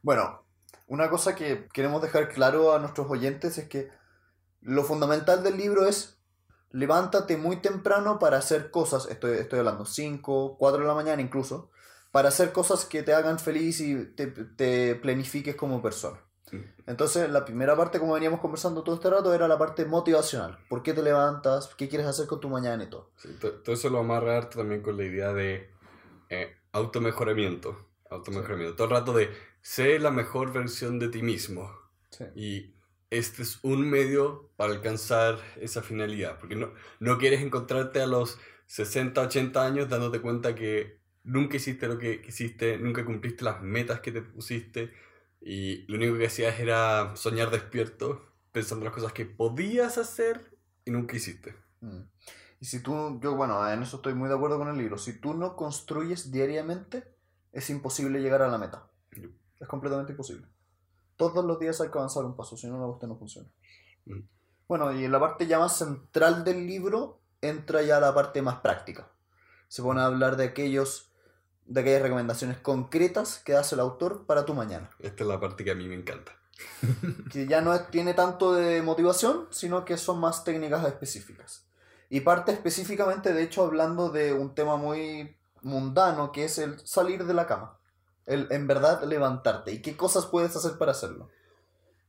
bueno, 0.02 0.44
una 0.87 1.11
cosa 1.11 1.35
que 1.35 1.66
queremos 1.73 2.00
dejar 2.00 2.28
claro 2.28 2.73
a 2.73 2.78
nuestros 2.78 3.11
oyentes 3.11 3.58
es 3.58 3.68
que 3.68 3.90
lo 4.61 4.85
fundamental 4.85 5.42
del 5.42 5.56
libro 5.56 5.87
es 5.87 6.18
levántate 6.70 7.37
muy 7.37 7.56
temprano 7.56 8.18
para 8.18 8.37
hacer 8.37 8.70
cosas, 8.70 9.08
estoy, 9.11 9.38
estoy 9.38 9.58
hablando 9.58 9.85
5, 9.85 10.56
4 10.58 10.80
de 10.80 10.87
la 10.87 10.94
mañana 10.94 11.23
incluso, 11.23 11.70
para 12.11 12.29
hacer 12.29 12.53
cosas 12.53 12.85
que 12.85 13.03
te 13.03 13.12
hagan 13.12 13.38
feliz 13.38 13.81
y 13.81 14.05
te, 14.15 14.27
te 14.29 14.95
planifiques 14.97 15.55
como 15.57 15.83
persona. 15.83 16.19
Entonces, 16.87 17.29
la 17.29 17.45
primera 17.45 17.77
parte, 17.77 17.99
como 17.99 18.15
veníamos 18.15 18.41
conversando 18.41 18.83
todo 18.83 18.95
este 18.95 19.11
rato, 19.11 19.35
era 19.35 19.47
la 19.47 19.59
parte 19.59 19.85
motivacional. 19.85 20.59
¿Por 20.71 20.83
qué 20.83 20.95
te 20.95 21.03
levantas? 21.03 21.75
¿Qué 21.77 21.88
quieres 21.91 22.07
hacer 22.07 22.27
con 22.27 22.41
tu 22.41 22.49
mañana 22.49 22.85
y 22.85 22.87
todo? 22.87 23.11
Sí, 23.17 23.29
to- 23.38 23.53
todo 23.61 23.75
eso 23.75 23.91
lo 23.91 23.99
amarra 23.99 24.38
harto 24.38 24.59
también 24.59 24.81
con 24.81 24.97
la 24.97 25.05
idea 25.05 25.35
de 25.35 25.69
eh, 26.31 26.57
automejoramiento. 26.73 27.77
Automejoramiento. 28.11 28.75
Todo 28.77 28.87
el 28.87 28.93
rato 28.95 29.12
de 29.12 29.29
sé 29.61 29.99
la 29.99 30.11
mejor 30.11 30.53
versión 30.53 30.99
de 30.99 31.09
ti 31.09 31.23
mismo. 31.23 31.71
Sí. 32.11 32.25
Y 32.35 32.75
este 33.11 33.43
es 33.43 33.59
un 33.62 33.88
medio 33.88 34.50
para 34.57 34.73
alcanzar 34.73 35.38
esa 35.61 35.83
finalidad. 35.83 36.38
Porque 36.38 36.57
no, 36.57 36.73
no 37.00 37.19
quieres 37.19 37.43
encontrarte 37.43 38.00
a 38.00 38.07
los 38.07 38.38
60, 38.67 39.21
80 39.21 39.65
años 39.67 39.88
dándote 39.91 40.21
cuenta 40.23 40.55
que 40.55 40.98
nunca 41.28 41.56
hiciste 41.56 41.87
lo 41.87 41.99
que 41.99 42.23
quisiste, 42.23 42.78
nunca 42.78 43.04
cumpliste 43.04 43.44
las 43.44 43.62
metas 43.62 44.00
que 44.00 44.11
te 44.11 44.23
pusiste. 44.23 44.92
Y 45.40 45.87
lo 45.87 45.97
único 45.97 46.18
que 46.18 46.26
hacías 46.26 46.58
era 46.58 47.14
soñar 47.14 47.50
despierto, 47.50 48.25
pensando 48.50 48.85
las 48.85 48.94
cosas 48.94 49.12
que 49.12 49.26
podías 49.26 49.99
hacer 49.99 50.56
y 50.85 50.90
nunca 50.90 51.16
hiciste. 51.16 51.54
Mm. 51.80 52.00
Y 52.61 52.64
si 52.64 52.82
tú, 52.82 53.20
yo 53.23 53.37
bueno, 53.37 53.70
en 53.70 53.82
eso 53.82 53.97
estoy 53.97 54.14
muy 54.14 54.28
de 54.28 54.35
acuerdo 54.35 54.58
con 54.58 54.68
el 54.68 54.76
libro, 54.76 54.99
si 54.99 55.20
tú 55.20 55.35
no 55.35 55.54
construyes 55.54 56.32
diariamente, 56.32 57.04
es 57.52 57.70
imposible 57.70 58.20
llegar 58.20 58.42
a 58.42 58.49
la 58.49 58.58
meta. 58.58 58.88
Es 59.61 59.68
completamente 59.68 60.12
imposible. 60.12 60.47
Todos 61.16 61.44
los 61.44 61.58
días 61.58 61.80
hay 61.80 61.90
que 61.90 61.99
avanzar 61.99 62.25
un 62.25 62.37
paso, 62.37 62.56
si 62.56 62.66
no, 62.66 62.80
la 62.80 62.87
cuestión 62.87 63.11
no 63.11 63.18
funciona. 63.18 63.49
Mm. 64.06 64.20
Bueno, 64.66 64.92
y 64.92 65.04
en 65.04 65.12
la 65.12 65.20
parte 65.20 65.47
ya 65.47 65.58
más 65.58 65.76
central 65.76 66.44
del 66.44 66.66
libro 66.66 67.20
entra 67.40 67.82
ya 67.82 68.00
la 68.00 68.14
parte 68.14 68.42
más 68.42 68.56
práctica. 68.61 69.11
Se 69.68 69.82
pone 69.82 70.00
a 70.00 70.06
hablar 70.06 70.37
de 70.37 70.44
aquellos 70.44 71.08
de 71.69 71.81
aquellas 71.83 72.03
recomendaciones 72.03 72.59
concretas 72.59 73.41
que 73.45 73.55
hace 73.55 73.75
el 73.75 73.81
autor 73.81 74.25
para 74.27 74.45
tu 74.45 74.55
mañana. 74.55 74.91
Esta 74.99 75.25
es 75.25 75.29
la 75.29 75.39
parte 75.39 75.65
que 75.65 75.71
a 75.71 75.75
mí 75.75 75.87
me 75.87 75.95
encanta. 75.95 76.33
que 77.31 77.47
ya 77.47 77.61
no 77.61 77.79
tiene 77.85 78.15
tanto 78.15 78.55
de 78.55 78.83
motivación, 78.83 79.47
sino 79.51 79.85
que 79.85 79.97
son 79.97 80.19
más 80.19 80.45
técnicas 80.45 80.85
específicas. 80.87 81.67
Y 82.11 82.21
parte 82.21 82.53
específicamente, 82.53 83.33
de 83.33 83.43
hecho, 83.43 83.65
hablando 83.65 84.09
de 84.09 84.33
un 84.33 84.55
tema 84.55 84.77
muy 84.77 85.37
mundano, 85.63 86.33
que 86.33 86.45
es 86.45 86.59
el 86.59 86.79
salir 86.87 87.25
de 87.25 87.35
la 87.35 87.47
cama. 87.47 87.79
El 88.25 88.49
en 88.51 88.67
verdad 88.67 89.05
levantarte. 89.05 89.73
¿Y 89.73 89.83
qué 89.83 89.97
cosas 89.97 90.27
puedes 90.27 90.57
hacer 90.57 90.79
para 90.79 90.93
hacerlo? 90.93 91.29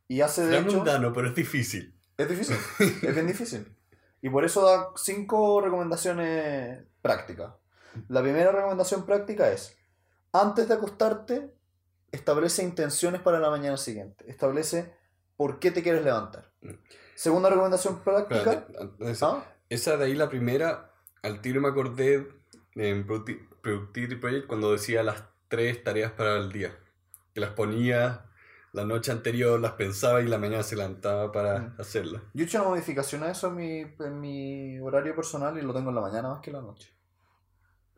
Y 0.08 0.22
hace 0.22 0.46
de 0.46 0.58
Es 0.58 0.66
hecho... 0.66 0.78
mundano, 0.78 1.14
pero 1.14 1.30
es 1.30 1.36
difícil. 1.36 1.94
Es 2.18 2.28
difícil, 2.28 2.58
es 2.80 3.14
bien 3.14 3.28
difícil. 3.28 3.76
Y 4.22 4.30
por 4.30 4.44
eso 4.44 4.66
da 4.66 4.90
cinco 4.96 5.62
recomendaciones 5.62 6.84
prácticas. 7.02 7.54
La 8.08 8.22
primera 8.22 8.52
recomendación 8.52 9.06
práctica 9.06 9.52
es, 9.52 9.78
antes 10.34 10.68
de 10.68 10.74
acostarte, 10.76 11.54
establece 12.12 12.64
intenciones 12.64 13.22
para 13.22 13.40
la 13.40 13.50
mañana 13.50 13.78
siguiente. 13.78 14.26
Establece 14.30 14.94
por 15.38 15.60
qué 15.60 15.72
te 15.72 15.84
quieres 15.84 16.04
levantar. 16.04 16.52
Segunda 17.16 17.50
recomendación 17.50 18.00
práctica. 18.04 18.66
Eso, 19.00 19.28
¿ah? 19.28 19.46
Esa 19.70 19.98
de 19.98 20.06
ahí, 20.06 20.16
la 20.16 20.30
primera, 20.30 20.92
al 21.22 21.42
tiro 21.42 21.62
me 21.62 21.70
acordé 21.70 22.28
en 22.76 23.06
Producti- 23.08 23.48
Productivity 23.62 24.16
Project 24.16 24.48
cuando 24.48 24.72
decía 24.72 25.04
las 25.04 25.24
tres 25.48 25.84
tareas 25.84 26.12
para 26.14 26.38
el 26.38 26.52
día. 26.52 26.78
Que 27.34 27.40
las 27.42 27.52
ponía 27.52 28.26
la 28.72 28.86
noche 28.86 29.12
anterior, 29.12 29.60
las 29.60 29.74
pensaba 29.74 30.22
y 30.22 30.28
la 30.28 30.38
mañana 30.38 30.64
se 30.64 30.76
levantaba 30.76 31.32
para 31.32 31.60
Mm. 31.60 31.76
hacerlas. 31.82 32.22
Yo 32.34 32.44
he 32.44 32.48
hecho 32.48 32.60
una 32.62 32.70
modificación 32.70 33.24
a 33.24 33.32
eso 33.32 33.48
en 33.48 33.56
mi, 33.56 33.80
en 33.82 34.20
mi 34.20 34.80
horario 34.80 35.16
personal 35.16 35.58
y 35.58 35.62
lo 35.62 35.74
tengo 35.74 35.90
en 35.90 35.96
la 35.96 36.02
mañana 36.02 36.30
más 36.30 36.42
que 36.42 36.50
en 36.52 36.56
la 36.58 36.62
noche. 36.62 36.94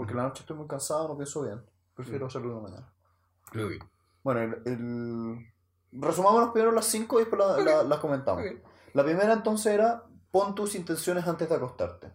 Porque 0.01 0.15
la 0.15 0.24
noche 0.24 0.41
estoy 0.41 0.58
muy 0.58 0.65
cansado, 0.67 1.08
no 1.10 1.15
pienso 1.15 1.43
bien. 1.43 1.62
Prefiero 1.93 2.25
hacerlo 2.25 2.55
la 2.55 2.62
mañana. 2.62 2.91
Ok. 3.50 3.86
Bueno, 4.24 4.41
el, 4.41 4.62
el- 4.65 5.46
resumámonos 5.91 6.50
primero 6.50 6.72
las 6.72 6.86
cinco 6.86 7.20
y 7.20 7.25
después 7.25 7.39
la- 7.39 7.58
la- 7.63 7.84
las 7.84 8.00
comentamos. 8.00 8.43
Ok. 8.43 8.51
La 8.93 9.03
primera 9.03 9.31
entonces 9.34 9.74
era 9.74 10.03
pon 10.31 10.55
tus 10.55 10.74
intenciones 10.74 11.27
antes 11.27 11.48
de 11.50 11.55
acostarte. 11.55 12.12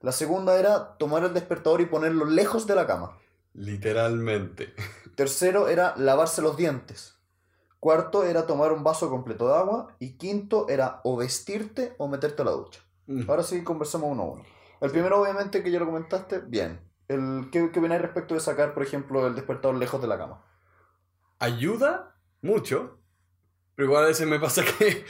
La 0.00 0.10
segunda 0.10 0.58
era 0.58 0.96
tomar 0.96 1.22
el 1.22 1.32
despertador 1.32 1.80
y 1.80 1.86
ponerlo 1.86 2.24
lejos 2.24 2.66
de 2.66 2.74
la 2.74 2.88
cama. 2.88 3.16
Literalmente. 3.54 4.74
Tercero 5.14 5.68
era 5.68 5.94
lavarse 5.96 6.42
los 6.42 6.56
dientes. 6.56 7.18
Cuarto 7.78 8.24
era 8.24 8.46
tomar 8.46 8.72
un 8.72 8.82
vaso 8.82 9.08
completo 9.10 9.46
de 9.46 9.54
agua. 9.54 9.94
Y 10.00 10.14
quinto 10.18 10.68
era 10.68 11.00
o 11.04 11.16
vestirte 11.16 11.94
o 11.98 12.08
meterte 12.08 12.42
a 12.42 12.46
la 12.46 12.50
ducha. 12.50 12.80
Mm. 13.06 13.30
Ahora 13.30 13.44
sí 13.44 13.62
conversamos 13.62 14.10
uno 14.10 14.22
a 14.22 14.26
uno. 14.26 14.42
El 14.80 14.90
primero, 14.90 15.20
obviamente, 15.20 15.62
que 15.62 15.70
ya 15.70 15.78
lo 15.78 15.86
comentaste, 15.86 16.40
bien. 16.40 16.80
El, 17.08 17.48
¿qué, 17.50 17.70
¿Qué 17.72 17.78
opináis 17.80 18.02
respecto 18.02 18.34
de 18.34 18.40
sacar, 18.40 18.74
por 18.74 18.82
ejemplo, 18.82 19.26
el 19.26 19.34
despertador 19.34 19.76
lejos 19.76 20.00
de 20.00 20.08
la 20.08 20.18
cama? 20.18 20.44
Ayuda 21.38 22.14
mucho, 22.42 22.98
pero 23.74 23.88
igual 23.88 24.04
a 24.04 24.08
veces 24.08 24.26
me 24.26 24.38
pasa 24.40 24.62
que 24.78 25.04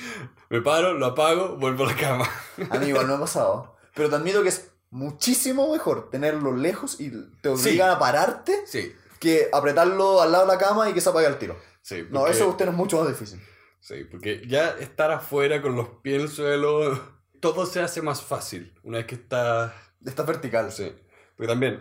me 0.51 0.61
paro, 0.61 0.95
lo 0.95 1.07
apago, 1.07 1.57
vuelvo 1.57 1.85
a 1.85 1.89
la 1.89 1.97
cama. 1.97 2.29
A 2.71 2.79
mí 2.79 2.87
igual 2.87 3.07
me 3.07 3.15
ha 3.15 3.21
pasado. 3.21 3.77
Pero 3.95 4.09
te 4.11 4.17
admito 4.17 4.43
que 4.43 4.51
es 4.51 4.71
muchísimo 4.91 5.73
mejor 5.73 6.09
tenerlo 6.11 6.57
lejos 6.57 7.01
y 7.01 7.11
te 7.43 7.49
obliga 7.49 7.93
a 7.93 7.99
pararte 7.99 8.67
Sí, 8.67 8.95
que 9.21 9.49
apretarlo 9.53 10.23
al 10.23 10.33
lado 10.33 10.47
de 10.47 10.53
la 10.53 10.59
cama 10.59 10.89
y 10.89 10.95
que 10.95 11.01
se 11.01 11.11
apague 11.11 11.27
el 11.27 11.39
tiro. 11.39 11.57
sí. 11.83 12.07
No, 12.11 12.27
eso 12.27 12.49
usted 12.49 12.69
es 12.69 12.75
mucho 12.75 12.99
más 13.01 13.09
difícil. 13.09 13.41
Sí, 13.81 14.05
porque 14.11 14.43
ya 14.47 14.71
estar 14.79 15.11
afuera 15.11 15.63
con 15.63 15.75
los 15.77 15.89
pies 16.03 16.17
en 16.17 16.21
el 16.23 16.29
suelo, 16.29 17.01
todo 17.41 17.65
se 17.67 17.81
hace 17.81 18.03
más 18.03 18.23
fácil 18.23 18.75
una 18.83 18.99
vez 18.99 19.07
que 19.07 19.15
estás 19.17 19.73
Está 20.05 20.23
vertical. 20.23 20.71
Sí. 20.71 20.93
Porque 21.39 21.49
también, 21.49 21.81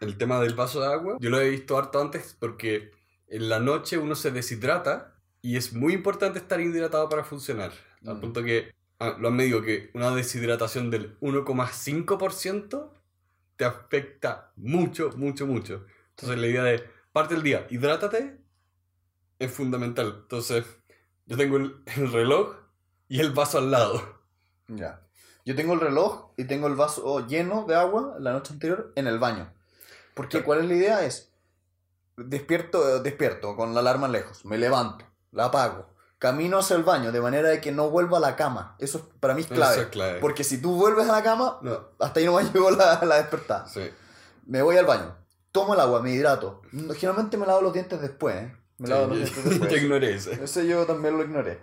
el 0.00 0.18
tema 0.18 0.40
del 0.40 0.54
vaso 0.54 0.80
de 0.80 0.88
agua, 0.88 1.18
yo 1.20 1.30
lo 1.30 1.40
he 1.40 1.50
visto 1.50 1.78
harto 1.78 2.00
antes 2.00 2.36
porque 2.40 2.92
en 3.28 3.50
la 3.50 3.60
noche 3.60 3.98
uno 3.98 4.16
se 4.16 4.30
deshidrata 4.32 5.14
y 5.42 5.56
es 5.58 5.74
muy 5.74 5.94
importante 5.94 6.38
estar 6.40 6.60
hidratado 6.60 7.10
para 7.10 7.24
funcionar. 7.24 7.72
Al 8.06 8.16
Mm. 8.16 8.20
punto 8.22 8.44
que 8.44 8.72
ah, 9.00 9.16
lo 9.20 9.28
han 9.28 9.36
medido 9.36 9.62
que 9.62 9.90
una 9.94 10.12
deshidratación 10.14 10.90
del 10.90 11.18
1,5% 11.20 12.94
te 13.56 13.64
afecta 13.66 14.52
mucho, 14.56 15.12
mucho, 15.16 15.46
mucho. 15.46 15.86
Entonces 16.10 16.38
la 16.38 16.48
idea 16.48 16.64
de 16.64 16.84
parte 17.12 17.34
del 17.34 17.44
día, 17.44 17.66
hidrátate, 17.70 18.38
es 19.38 19.52
fundamental. 19.52 20.20
Entonces, 20.22 20.64
yo 21.26 21.36
tengo 21.38 21.58
el, 21.58 21.82
el 21.96 22.12
reloj 22.12 22.56
y 23.08 23.20
el 23.20 23.32
vaso 23.32 23.58
al 23.58 23.70
lado. 23.70 24.22
Ya. 24.68 25.05
Yo 25.46 25.56
tengo 25.56 25.72
el 25.74 25.80
reloj 25.80 26.32
y 26.36 26.44
tengo 26.44 26.66
el 26.66 26.74
vaso 26.74 27.26
lleno 27.26 27.64
de 27.66 27.74
agua 27.76 28.16
la 28.18 28.32
noche 28.32 28.52
anterior 28.52 28.92
en 28.96 29.06
el 29.06 29.18
baño. 29.18 29.50
Porque 30.14 30.42
cuál 30.42 30.60
es 30.60 30.66
la 30.68 30.74
idea 30.74 31.04
es 31.04 31.30
despierto 32.16 33.00
despierto 33.00 33.56
con 33.56 33.72
la 33.74 33.80
alarma 33.80 34.08
lejos, 34.08 34.44
me 34.44 34.58
levanto, 34.58 35.04
la 35.32 35.46
apago, 35.46 35.86
camino 36.18 36.58
hacia 36.58 36.76
el 36.76 36.82
baño 36.82 37.12
de 37.12 37.20
manera 37.20 37.48
de 37.50 37.60
que 37.60 37.72
no 37.72 37.90
vuelva 37.90 38.18
a 38.18 38.20
la 38.20 38.36
cama. 38.36 38.74
Eso 38.78 38.98
es- 38.98 39.04
para 39.20 39.34
mí 39.34 39.42
es 39.42 39.46
clave. 39.48 39.72
Eso 39.74 39.82
es 39.82 39.88
clave. 39.88 40.18
Porque 40.20 40.42
si 40.44 40.60
tú 40.60 40.74
vuelves 40.76 41.08
a 41.08 41.12
la 41.12 41.22
cama, 41.22 41.58
No, 41.62 41.78
hasta 41.98 42.20
ahí 42.20 42.26
no 42.26 42.32
me 42.34 42.42
llegó 42.52 42.70
la, 42.70 43.00
la 43.04 43.16
despertada. 43.16 43.66
sí. 43.68 43.90
Me 44.46 44.62
voy 44.62 44.76
al 44.76 44.86
baño, 44.86 45.14
tomo 45.52 45.74
el 45.74 45.80
agua, 45.80 46.00
me 46.02 46.12
hidrato. 46.12 46.62
Generalmente 46.94 47.36
me 47.36 47.46
lavo 47.46 47.60
los 47.62 47.72
dientes 47.72 48.00
después, 48.00 48.36
¿eh? 48.36 48.56
Me 48.78 48.86
Sí, 48.86 48.92
lavo 48.92 49.06
los 49.08 49.18
yo- 49.18 49.24
dientes 49.24 49.44
después. 49.44 49.70
yo 49.72 49.76
ignoré 49.76 50.14
eso. 50.14 50.30
Ese 50.30 50.66
yo 50.66 50.86
también 50.86 51.16
lo 51.16 51.22
ignoré. 51.24 51.60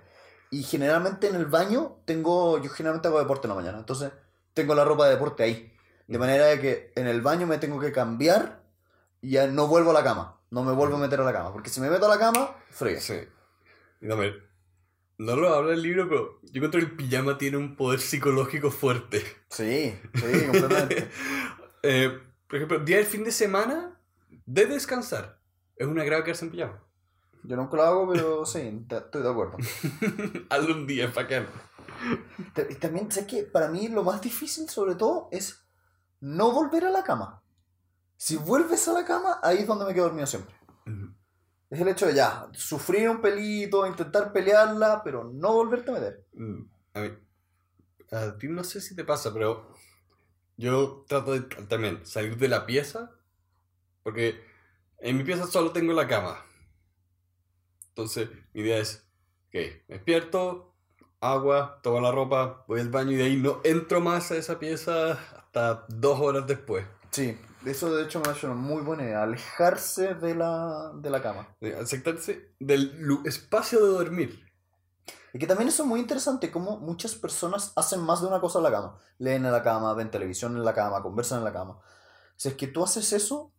Y 0.54 0.62
generalmente 0.64 1.28
en 1.28 1.36
el 1.36 1.46
baño 1.48 1.98
tengo, 2.06 2.62
yo 2.62 2.70
generalmente 2.70 3.08
hago 3.08 3.18
deporte 3.20 3.48
en 3.48 3.50
la 3.50 3.56
mañana, 3.56 3.80
entonces 3.80 4.12
tengo 4.54 4.76
la 4.76 4.86
ropa 4.86 5.06
de 5.06 5.14
deporte 5.14 5.42
ahí. 5.42 5.74
De 6.08 6.18
Mm. 6.18 6.22
manera 6.22 6.46
de 6.46 6.60
que 6.60 6.92
en 6.96 7.08
el 7.08 7.22
baño 7.22 7.48
me 7.48 7.58
tengo 7.58 7.80
que 7.80 7.92
cambiar 7.92 8.62
y 9.22 9.32
ya 9.32 9.48
no 9.48 9.68
vuelvo 9.68 9.90
a 9.90 9.94
la 9.94 10.04
cama. 10.04 10.38
No 10.52 10.64
me 10.64 10.72
vuelvo 10.74 10.98
a 10.98 11.00
meter 11.00 11.20
a 11.22 11.24
la 11.24 11.34
cama. 11.34 11.52
Porque 11.54 11.72
si 11.72 11.82
me 11.82 11.90
meto 11.90 12.06
a 12.06 12.10
la 12.10 12.20
cama, 12.20 12.56
frío. 12.70 13.02
Sí. 13.02 13.16
A 14.08 14.14
ver, 14.16 14.44
no 15.18 15.36
lo 15.36 15.52
habla 15.56 15.74
el 15.74 15.82
libro, 15.82 16.08
pero 16.08 16.40
yo 16.44 16.52
encuentro 16.58 16.80
que 16.82 16.86
el 16.86 16.92
pijama 16.96 17.38
tiene 17.40 17.58
un 17.58 17.76
poder 17.76 18.00
psicológico 18.00 18.70
fuerte. 18.70 19.24
Sí, 19.50 19.98
sí, 20.14 20.46
completamente. 20.46 21.10
Eh, 21.86 22.18
por 22.48 22.58
ejemplo, 22.58 22.80
día 22.80 22.98
del 22.98 23.06
fin 23.06 23.24
de 23.24 23.32
semana 23.32 24.00
de 24.46 24.66
descansar. 24.68 25.40
Es 25.76 25.88
una 25.88 26.04
grave 26.04 26.24
quedarse 26.24 26.46
en 26.46 26.52
pijama. 26.52 26.83
Yo 27.44 27.56
nunca 27.58 27.76
lo 27.78 27.84
hago, 27.84 28.12
pero 28.12 28.46
sí, 28.46 28.86
estoy 28.90 29.22
de 29.22 29.30
acuerdo. 29.30 29.58
Hazlo 30.50 30.76
un 30.76 30.88
día, 30.88 31.06
es 31.06 31.14
bacán. 31.14 31.48
Y 32.70 32.76
también 32.76 33.12
sé 33.12 33.28
que 33.28 33.44
para 33.44 33.70
mí 33.70 33.88
lo 33.88 34.04
más 34.04 34.22
difícil, 34.22 34.70
sobre 34.70 34.96
todo, 34.96 35.28
es 35.32 35.66
no 36.22 36.52
volver 36.52 36.86
a 36.86 36.90
la 36.92 37.04
cama. 37.04 37.44
Si 38.16 38.38
vuelves 38.38 38.88
a 38.88 38.94
la 38.94 39.06
cama, 39.06 39.40
ahí 39.44 39.60
es 39.60 39.68
donde 39.68 39.86
me 39.86 39.94
quedo 39.94 40.06
dormido 40.06 40.28
siempre. 40.28 40.56
Es 41.70 41.82
el 41.82 41.88
hecho 41.88 42.06
de 42.06 42.14
ya, 42.14 42.48
sufrir 42.54 43.10
un 43.10 43.20
pelito, 43.20 43.86
intentar 43.88 44.32
pelearla, 44.32 45.02
pero 45.04 45.24
no 45.26 45.54
volverte 45.54 45.92
a 45.92 45.94
meter. 45.96 46.26
Mm, 46.34 46.62
A 46.94 47.00
mí, 47.02 47.10
a 48.12 48.38
ti 48.38 48.48
no 48.48 48.64
sé 48.64 48.80
si 48.80 48.96
te 48.96 49.04
pasa, 49.04 49.34
pero 49.34 49.74
yo 50.56 51.04
trato 51.08 51.34
de 51.34 51.42
también 51.42 52.06
salir 52.06 52.38
de 52.38 52.48
la 52.48 52.66
pieza, 52.66 53.12
porque 54.04 54.40
en 55.00 55.18
mi 55.18 55.24
pieza 55.24 55.48
solo 55.48 55.72
tengo 55.72 55.94
la 55.94 56.08
cama. 56.08 56.38
Entonces, 57.96 58.30
mi 58.54 58.62
idea 58.62 58.80
es, 58.80 59.06
ok, 59.50 59.56
me 59.88 59.96
despierto, 59.96 60.74
agua, 61.22 61.80
tomo 61.84 62.02
la 62.02 62.12
ropa, 62.12 62.66
voy 62.68 62.82
al 62.82 62.90
baño 62.90 63.12
y 63.12 63.16
de 63.16 63.24
ahí 63.26 63.38
no 63.38 63.62
entro 63.64 64.02
más 64.02 64.32
a 64.32 64.36
esa 64.36 64.58
pieza 64.58 65.12
hasta 65.12 65.86
dos 65.90 66.20
horas 66.20 66.48
después. 66.48 66.86
Sí, 67.12 67.38
eso 67.66 67.96
de 67.96 68.04
hecho 68.04 68.20
me 68.20 68.30
ha 68.30 68.34
hecho 68.34 68.48
una 68.48 68.56
muy 68.56 68.82
buena 68.82 69.04
idea, 69.04 69.22
alejarse 69.22 70.16
de 70.16 70.34
la, 70.34 70.92
de 70.96 71.10
la 71.12 71.22
cama. 71.22 71.56
Aceptarse 71.80 72.56
del 72.60 72.92
espacio 73.26 73.86
de 73.86 73.92
dormir. 73.92 74.44
Y 75.34 75.40
que 75.40 75.48
también 75.48 75.70
eso 75.70 75.84
es 75.84 75.90
muy 75.90 76.00
interesante, 76.00 76.52
como 76.52 76.80
muchas 76.80 77.16
personas 77.16 77.74
hacen 77.76 78.02
más 78.02 78.22
de 78.22 78.28
una 78.28 78.42
cosa 78.42 78.60
en 78.60 78.64
la 78.64 78.72
cama. 78.72 79.00
Leen 79.20 79.46
en 79.46 79.52
la 79.52 79.64
cama, 79.64 79.94
ven 79.94 80.12
televisión 80.12 80.58
en 80.58 80.66
la 80.66 80.74
cama, 80.74 81.04
conversan 81.04 81.40
en 81.40 81.46
la 81.46 81.54
cama. 81.54 81.80
Si 82.36 82.50
es 82.50 82.56
que 82.56 82.68
tú 82.68 82.84
haces 82.84 83.14
eso, 83.14 83.52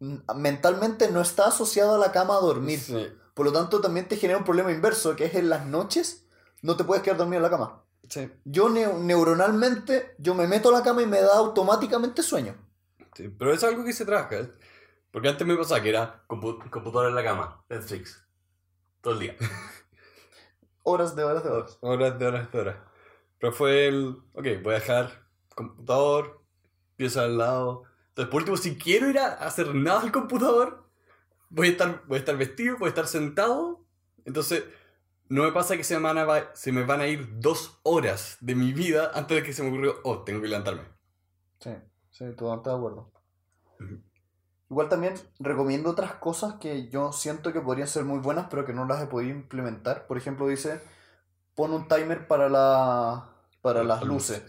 mm, 0.00 0.16
mentalmente 0.36 1.10
no 1.10 1.20
está 1.20 1.48
asociado 1.48 1.94
a 1.94 1.98
la 1.98 2.12
cama 2.12 2.36
a 2.36 2.40
dormir. 2.40 2.80
Sí, 2.80 3.08
Por 3.34 3.46
lo 3.46 3.52
tanto, 3.52 3.80
también 3.80 4.08
te 4.08 4.16
genera 4.16 4.38
un 4.38 4.44
problema 4.44 4.72
inverso, 4.72 5.16
que 5.16 5.24
es 5.26 5.34
en 5.34 5.48
las 5.48 5.66
noches 5.66 6.26
no 6.62 6.76
te 6.76 6.84
puedes 6.84 7.02
quedar 7.02 7.16
dormido 7.16 7.38
en 7.38 7.42
la 7.44 7.50
cama. 7.50 7.82
sí, 8.08 8.30
Yo 8.44 8.68
neu- 8.68 8.98
neuronalmente, 8.98 10.14
yo 10.18 10.34
me 10.34 10.46
meto 10.46 10.68
a 10.68 10.72
la 10.78 10.82
cama 10.82 11.02
y 11.02 11.06
me 11.06 11.20
da 11.20 11.36
automáticamente 11.36 12.22
sueño. 12.22 12.54
sí, 13.14 13.28
pero 13.28 13.52
es 13.52 13.64
algo 13.64 13.84
que 13.84 13.92
se 13.92 14.04
trabaja. 14.04 14.36
¿eh? 14.40 14.50
Porque 15.10 15.28
antes 15.28 15.46
me 15.46 15.56
pasaba 15.56 15.82
que 15.82 15.88
era 15.90 16.22
compu- 16.28 16.68
computadora 16.70 17.08
en 17.08 17.14
la 17.14 17.24
cama, 17.24 17.64
Netflix, 17.68 18.22
todo 19.00 19.14
el 19.14 19.20
día. 19.20 19.36
Horas 20.82 21.14
de 21.14 21.24
horas 21.24 21.44
de 21.44 21.50
horas. 21.50 21.78
Horas 21.80 22.18
de 22.18 22.26
horas 22.26 22.52
de 22.52 22.58
horas. 22.60 22.76
Pero 23.38 23.52
fue 23.52 23.86
el, 23.88 24.16
ok, 24.34 24.46
voy 24.62 24.74
a 24.74 24.78
dejar 24.78 25.26
computador, 25.54 26.42
pieza 26.96 27.22
al 27.24 27.38
lado. 27.38 27.84
Entonces, 28.08 28.30
por 28.30 28.40
último, 28.42 28.56
si 28.56 28.76
quiero 28.76 29.08
ir 29.08 29.18
a 29.18 29.34
hacer 29.34 29.74
nada 29.74 30.00
al 30.00 30.12
computador, 30.12 30.89
voy 31.50 31.68
a 31.68 31.70
estar, 31.72 32.02
voy 32.06 32.16
a 32.16 32.20
estar 32.20 32.36
vestido, 32.36 32.78
voy 32.78 32.86
a 32.86 32.90
estar 32.90 33.06
sentado. 33.06 33.84
Entonces, 34.24 34.64
no 35.28 35.42
me 35.42 35.52
pasa 35.52 35.76
que 35.76 35.84
se 35.84 35.96
me, 35.98 36.02
van 36.02 36.18
a, 36.18 36.54
se 36.54 36.72
me 36.72 36.84
van 36.84 37.00
a 37.00 37.06
ir 37.06 37.38
dos 37.40 37.78
horas 37.82 38.38
de 38.40 38.54
mi 38.54 38.72
vida 38.72 39.10
antes 39.14 39.36
de 39.36 39.42
que 39.42 39.52
se 39.52 39.62
me 39.62 39.68
ocurrió, 39.68 39.96
oh, 40.04 40.22
tengo 40.22 40.40
que 40.40 40.48
levantarme. 40.48 40.82
Sí, 41.58 41.70
sí, 42.10 42.24
totalmente 42.36 42.70
de 42.70 42.76
acuerdo. 42.76 43.12
Igual 44.70 44.88
también 44.88 45.14
recomiendo 45.40 45.90
otras 45.90 46.14
cosas 46.14 46.54
que 46.54 46.88
yo 46.88 47.12
siento 47.12 47.52
que 47.52 47.60
podrían 47.60 47.88
ser 47.88 48.04
muy 48.04 48.20
buenas, 48.20 48.46
pero 48.48 48.64
que 48.64 48.72
no 48.72 48.86
las 48.86 49.02
he 49.02 49.06
podido 49.06 49.32
implementar. 49.32 50.06
Por 50.06 50.16
ejemplo, 50.16 50.46
dice, 50.46 50.80
pon 51.54 51.72
un 51.72 51.88
timer 51.88 52.28
para, 52.28 52.48
la, 52.48 53.30
para 53.62 53.82
las 53.82 54.04
luces. 54.04 54.42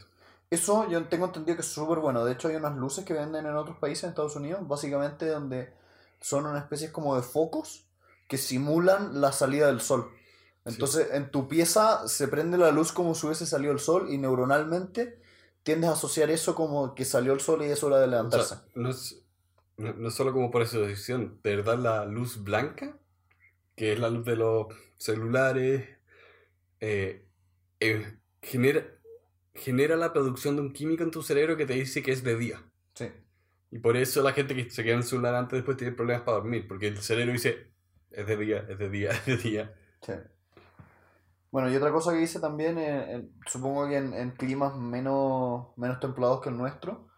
Eso 0.52 0.88
yo 0.90 1.04
tengo 1.06 1.26
entendido 1.26 1.56
que 1.56 1.62
es 1.62 1.68
súper 1.68 2.00
bueno. 2.00 2.24
De 2.24 2.34
hecho, 2.34 2.50
hay 2.50 2.56
unas 2.56 2.76
luces 2.76 3.06
que 3.06 3.14
venden 3.14 3.46
en 3.46 3.56
otros 3.56 3.78
países, 3.78 4.04
en 4.04 4.10
Estados 4.10 4.36
Unidos, 4.36 4.68
básicamente 4.68 5.26
donde 5.28 5.74
son 6.22 6.46
una 6.46 6.60
especie 6.60 6.92
como 6.92 7.16
de 7.16 7.24
focos 7.24 7.88
que 8.28 8.38
simulan 8.38 9.20
la 9.20 9.32
salida 9.34 9.68
del 9.68 9.82
sol. 9.82 10.12
Entonces, 10.64 11.08
en 11.12 11.32
tu 11.32 11.48
pieza 11.48 12.08
se 12.08 12.28
prende 12.28 12.58
la 12.58 12.72
luz 12.72 12.92
como 12.92 13.16
si 13.16 13.26
hubiese 13.26 13.48
salido 13.48 13.74
el 13.74 13.80
sol 13.80 14.08
y 14.10 14.18
neuronalmente 14.18 15.20
tiendes 15.64 15.90
a 15.90 15.94
asociar 15.94 16.30
eso 16.30 16.56
como 16.56 16.96
que 16.96 17.04
salió 17.04 17.34
el 17.34 17.40
sol 17.40 17.64
y 17.64 17.66
es 17.66 17.84
hora 17.84 18.00
de 18.00 18.08
levantarse. 18.08 18.56
no, 18.76 18.90
es, 18.90 19.22
no, 19.78 20.10
solo 20.12 20.34
como 20.34 20.52
por 20.52 20.62
asociación, 20.62 21.40
de 21.44 21.56
verdad 21.56 21.80
la 21.80 22.06
luz 22.06 22.44
blanca, 22.44 22.98
que 23.76 23.94
es 23.94 24.00
la 24.00 24.10
luz 24.10 24.26
de 24.26 24.36
los 24.36 24.68
celulares, 24.98 25.90
eh, 26.80 27.26
eh, 27.80 28.18
genera, 28.42 28.86
genera 29.56 29.96
la 29.96 30.14
producción 30.14 30.56
de 30.56 30.62
un 30.62 30.74
químico 30.74 31.04
en 31.04 31.12
tu 31.12 31.24
cerebro 31.24 31.58
que 31.58 31.66
te 31.66 31.74
dice 31.74 32.04
que 32.04 32.12
es 32.12 32.24
de 32.24 32.38
día. 32.38 32.64
Sí. 32.94 33.08
Y 33.72 33.80
por 33.80 33.96
eso 33.96 34.22
la 34.22 34.34
gente 34.34 34.54
que 34.54 34.70
se 34.70 34.84
queda 34.84 34.94
en 34.94 35.00
el 35.00 35.06
celular 35.06 35.34
antes 35.34 35.58
después 35.58 35.78
tiene 35.78 35.94
problemas 35.94 36.24
para 36.24 36.38
dormir, 36.38 36.68
porque 36.68 36.88
el 36.88 36.98
cerebro 36.98 37.32
dice, 37.32 37.72
es 38.12 38.28
de 38.28 38.38
día, 38.38 38.66
es 38.68 38.78
de 38.78 38.90
día, 38.90 39.12
es 39.26 39.26
de 39.26 39.38
día. 39.38 39.74
Sí. 40.02 40.14
Bueno, 41.52 41.70
y 41.70 41.76
otra 41.76 41.92
cosa 41.92 42.12
que 42.12 42.20
dice 42.20 42.40
también, 42.40 42.78
eh, 42.78 43.30
supongo 43.46 43.88
que 43.88 43.98
en, 43.98 44.32
climas 44.32 44.76
menos, 44.76 45.68
menos 45.78 46.00
templados 46.00 46.42
que 46.42 46.50
el 46.50 46.58
nuestro, 46.58 47.10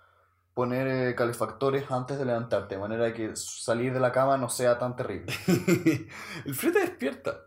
poner 0.53 0.87
eh, 0.87 1.15
calefactores 1.15 1.89
antes 1.91 2.17
de 2.17 2.25
levantarte, 2.25 2.75
de 2.75 2.81
manera 2.81 3.13
que 3.13 3.35
salir 3.35 3.93
de 3.93 3.99
la 3.99 4.11
cama 4.11 4.37
no 4.37 4.49
sea 4.49 4.77
tan 4.77 4.95
terrible. 4.95 5.33
el 6.45 6.55
frío 6.55 6.71
te 6.71 6.79
despierta. 6.79 7.41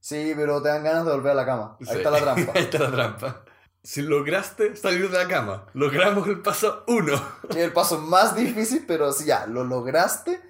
Sí, 0.00 0.32
pero 0.36 0.62
te 0.62 0.68
dan 0.68 0.84
ganas 0.84 1.04
de 1.04 1.12
volver 1.12 1.32
a 1.32 1.34
la 1.34 1.46
cama. 1.46 1.76
Ahí 1.86 1.96
está 1.96 2.10
la 2.10 2.20
trampa. 2.20 2.52
Ahí 2.54 2.62
está 2.62 2.78
la 2.78 2.90
trampa. 2.90 3.44
Si 3.82 4.02
lograste 4.02 4.76
salir 4.76 5.10
de 5.10 5.16
la 5.16 5.28
cama, 5.28 5.66
logramos 5.72 6.26
el 6.28 6.40
paso 6.40 6.84
uno. 6.88 7.14
Es 7.48 7.56
el 7.56 7.72
paso 7.72 8.00
más 8.00 8.36
difícil, 8.36 8.84
pero 8.86 9.12
si 9.12 9.26
ya 9.26 9.46
lo 9.46 9.64
lograste, 9.64 10.40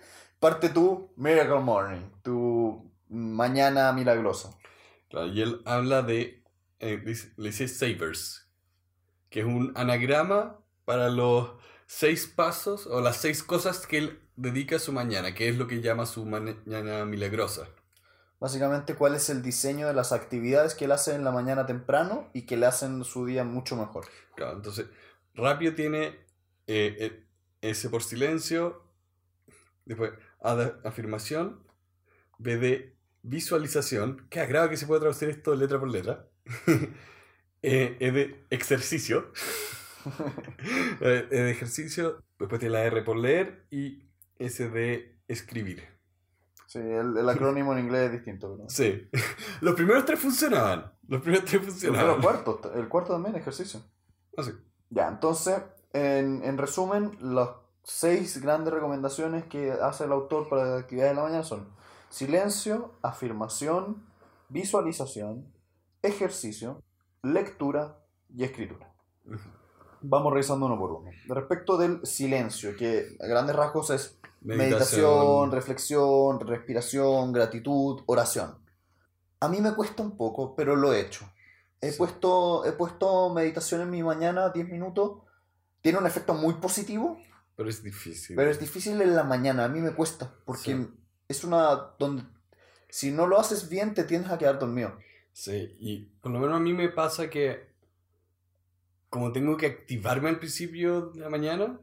parte 0.40 0.70
tu 0.70 1.12
Miracle 1.16 1.60
Morning, 1.60 2.10
tu 2.22 2.90
mañana 3.08 3.92
milagrosa 3.92 4.50
y 5.10 5.42
él 5.42 5.62
habla 5.64 6.02
de, 6.02 6.42
eh, 6.80 7.02
le 7.36 7.48
dice 7.48 7.68
Savers, 7.68 8.46
que 9.30 9.40
es 9.40 9.46
un 9.46 9.72
anagrama 9.76 10.58
para 10.84 11.08
los 11.08 11.52
seis 11.86 12.26
pasos 12.26 12.86
o 12.86 13.00
las 13.00 13.16
seis 13.16 13.42
cosas 13.42 13.86
que 13.86 13.98
él 13.98 14.20
dedica 14.36 14.76
a 14.76 14.80
su 14.80 14.92
mañana, 14.92 15.34
que 15.34 15.48
es 15.48 15.56
lo 15.56 15.66
que 15.66 15.80
llama 15.80 16.06
su 16.06 16.24
mañana 16.24 17.04
milagrosa. 17.04 17.68
Básicamente, 18.40 18.94
cuál 18.94 19.14
es 19.14 19.30
el 19.30 19.42
diseño 19.42 19.88
de 19.88 19.94
las 19.94 20.12
actividades 20.12 20.74
que 20.74 20.84
él 20.84 20.92
hace 20.92 21.14
en 21.14 21.24
la 21.24 21.32
mañana 21.32 21.66
temprano 21.66 22.30
y 22.32 22.42
que 22.42 22.56
le 22.56 22.66
hacen 22.66 23.04
su 23.04 23.26
día 23.26 23.44
mucho 23.44 23.76
mejor. 23.76 24.06
Claro, 24.36 24.56
entonces, 24.56 24.86
rápido 25.34 25.74
tiene 25.74 26.06
eh, 26.66 26.96
eh, 26.98 27.24
ese 27.62 27.90
por 27.90 28.02
silencio, 28.02 28.82
después 29.84 30.12
afirmación, 30.40 31.64
BD 32.38 32.92
visualización, 33.22 34.28
que 34.30 34.40
agrado 34.40 34.70
que 34.70 34.76
se 34.76 34.86
pueda 34.86 35.00
traducir 35.00 35.28
esto 35.28 35.54
letra 35.56 35.80
por 35.80 35.90
letra, 35.90 36.28
eh, 37.62 37.96
es 37.98 38.14
de 38.14 38.44
ejercicio. 38.50 39.32
Eh, 41.00 41.26
de 41.30 41.50
ejercicio, 41.50 42.22
después 42.38 42.58
tiene 42.58 42.74
la 42.74 42.84
R 42.84 43.02
por 43.02 43.16
leer 43.16 43.64
y 43.70 44.02
S 44.38 44.68
de 44.68 45.16
escribir. 45.28 45.86
Sí, 46.68 46.78
el, 46.80 47.26
acrónimo 47.26 47.72
en 47.72 47.78
inglés 47.78 48.06
es 48.06 48.12
distinto. 48.12 48.58
¿no? 48.58 48.68
Sí. 48.68 49.08
Los 49.62 49.74
primeros 49.74 50.04
tres 50.04 50.20
funcionaban. 50.20 50.92
Los 51.08 51.22
primeros 51.22 51.46
tres 51.46 51.64
funcionaban. 51.64 52.16
El 52.16 52.22
cuarto, 52.22 52.60
el 52.74 52.88
cuarto 52.88 53.14
también, 53.14 53.36
ejercicio. 53.36 53.80
Ah, 54.36 54.42
sí. 54.42 54.52
Ya, 54.90 55.08
entonces, 55.08 55.62
en, 55.94 56.44
en 56.44 56.58
resumen, 56.58 57.16
las 57.20 57.48
seis 57.82 58.42
grandes 58.42 58.74
recomendaciones 58.74 59.44
que 59.46 59.72
hace 59.72 60.04
el 60.04 60.12
autor 60.12 60.50
para 60.50 60.66
las 60.66 60.82
actividades 60.82 61.12
de 61.12 61.16
la 61.16 61.22
mañana 61.22 61.42
son 61.42 61.78
Silencio, 62.10 62.94
afirmación, 63.02 64.06
visualización, 64.50 65.52
ejercicio, 66.02 66.82
lectura 67.22 67.98
y 68.34 68.44
escritura. 68.44 68.92
Vamos 70.00 70.32
revisando 70.32 70.66
uno 70.66 70.78
por 70.78 70.92
uno. 70.92 71.10
Respecto 71.26 71.76
del 71.76 72.04
silencio, 72.06 72.76
que 72.76 73.16
a 73.20 73.26
grandes 73.26 73.56
rasgos 73.56 73.90
es 73.90 74.17
meditación, 74.40 75.50
reflexión, 75.50 76.40
respiración, 76.40 77.32
gratitud, 77.32 78.02
oración. 78.06 78.58
A 79.40 79.48
mí 79.48 79.60
me 79.60 79.74
cuesta 79.74 80.02
un 80.02 80.16
poco, 80.16 80.54
pero 80.54 80.76
lo 80.76 80.92
he 80.92 81.00
hecho. 81.00 81.30
He, 81.80 81.92
puesto, 81.92 82.64
he 82.64 82.72
puesto 82.72 83.32
meditación 83.32 83.82
en 83.82 83.90
mi 83.90 84.02
mañana, 84.02 84.50
10 84.50 84.68
minutos. 84.68 85.22
Tiene 85.80 85.98
un 85.98 86.06
efecto 86.06 86.34
muy 86.34 86.54
positivo. 86.54 87.20
Pero 87.56 87.68
es 87.68 87.82
difícil. 87.82 88.36
Pero 88.36 88.50
es 88.50 88.58
difícil 88.58 89.00
en 89.00 89.14
la 89.14 89.22
mañana. 89.22 89.64
A 89.64 89.68
mí 89.68 89.80
me 89.80 89.92
cuesta. 89.92 90.34
Porque 90.44 90.88
es 91.28 91.44
una 91.44 91.92
donde 91.98 92.24
si 92.88 93.10
no 93.10 93.26
lo 93.26 93.38
haces 93.38 93.68
bien 93.68 93.94
te 93.94 94.04
tienes 94.04 94.30
a 94.30 94.38
quedar 94.38 94.58
dormido. 94.58 94.96
Sí, 95.32 95.76
y 95.78 95.98
por 96.20 96.32
lo 96.32 96.40
menos 96.40 96.56
a 96.56 96.60
mí 96.60 96.72
me 96.72 96.88
pasa 96.88 97.30
que 97.30 97.68
como 99.08 99.32
tengo 99.32 99.56
que 99.56 99.66
activarme 99.66 100.28
al 100.28 100.38
principio 100.38 101.10
de 101.10 101.20
la 101.20 101.30
mañana, 101.30 101.80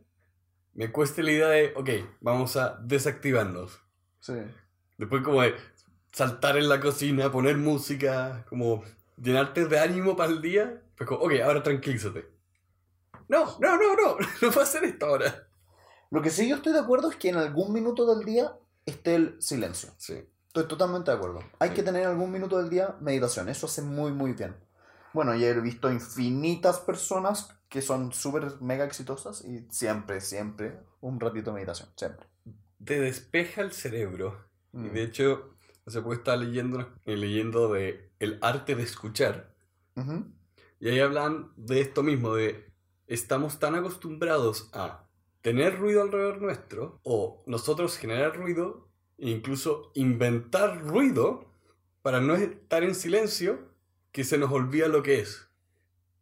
me 0.76 0.92
cuesta 0.92 1.24
la 1.24 1.32
idea 1.32 1.48
de, 1.48 1.74
ok, 1.76 1.90
vamos 2.20 2.56
a 2.58 2.78
desactivarnos. 2.84 3.80
Sí. 4.20 4.34
Después 4.98 5.24
como 5.24 5.42
de 5.42 5.56
saltar 6.12 6.58
en 6.58 6.70
la 6.70 6.80
cocina, 6.80 7.32
poner 7.32 7.58
música, 7.58 8.46
como 8.50 8.84
llenarte 9.18 9.66
de 9.66 9.80
ánimo 9.80 10.16
para 10.16 10.32
el 10.32 10.42
día, 10.42 10.82
pues 10.98 11.08
como, 11.08 11.22
ok, 11.22 11.34
ahora 11.44 11.64
tranquilízate. 11.64 12.30
No, 13.28 13.58
no, 13.60 13.78
no, 13.78 13.96
no, 13.96 14.18
no 14.42 14.50
puedo 14.50 14.62
hacer 14.62 14.84
esto 14.84 15.06
ahora. 15.08 15.48
Lo 16.12 16.22
que 16.22 16.30
sí 16.30 16.48
yo 16.48 16.58
estoy 16.58 16.74
de 16.74 16.80
acuerdo 16.80 17.10
es 17.10 17.16
que 17.16 17.30
en 17.30 17.38
algún 17.38 17.74
minuto 17.74 18.06
del 18.14 18.26
día 18.26 18.54
esté 18.86 19.16
el 19.16 19.42
silencio. 19.42 19.90
Sí. 19.98 20.28
Estoy 20.48 20.68
totalmente 20.68 21.12
de 21.12 21.18
acuerdo. 21.18 21.40
Hay 21.60 21.72
que 21.72 21.84
tener 21.84 22.06
algún 22.06 22.32
minuto 22.32 22.58
del 22.58 22.70
día 22.70 22.96
meditación. 23.02 23.50
Eso 23.50 23.66
hace 23.66 23.82
muy, 23.82 24.12
muy 24.12 24.34
bien. 24.34 24.56
Bueno, 25.14 25.36
ya 25.36 25.48
he 25.48 25.60
visto 25.60 25.92
infinitas 25.92 26.80
personas 26.80 27.55
que 27.70 27.82
son 27.82 28.14
súper 28.14 28.62
mega 28.62 28.86
exitosas 28.86 29.44
y 29.44 29.68
siempre, 29.70 30.22
siempre 30.22 30.80
un 31.02 31.20
ratito 31.20 31.52
de 31.52 31.56
meditación. 31.56 31.90
Siempre. 31.96 32.28
Te 32.84 33.00
despeja 33.00 33.62
el 33.62 33.72
cerebro. 33.72 34.46
Y 34.74 34.90
de 34.90 35.04
mm. 35.04 35.08
hecho, 35.08 35.56
se 35.88 36.02
puede 36.02 36.18
estar 36.18 36.38
leyendo, 36.38 36.94
leyendo 37.06 37.72
de 37.72 38.12
el 38.20 38.40
arte 38.42 38.76
de 38.76 38.84
escuchar. 38.84 39.56
Y 40.80 40.90
ahí 40.90 41.00
hablan 41.00 41.52
de 41.56 41.80
esto 41.80 42.04
mismo, 42.04 42.36
de 42.36 42.72
estamos 43.08 43.60
tan 43.60 43.76
acostumbrados 43.76 44.70
a 44.74 45.08
tener 45.42 45.80
ruido 45.80 46.02
alrededor 46.02 46.42
nuestro 46.42 47.00
o 47.04 47.44
nosotros 47.46 47.98
generar 47.98 48.36
ruido 48.36 48.90
e 49.18 49.30
incluso 49.30 49.92
inventar 49.94 50.82
ruido 50.82 51.52
para 52.02 52.20
no 52.20 52.36
estar 52.36 52.84
en 52.84 52.96
silencio 52.96 53.60
que 54.12 54.24
se 54.24 54.38
nos 54.38 54.52
olvida 54.52 54.88
lo 54.88 55.04
que 55.04 55.20
es. 55.20 55.45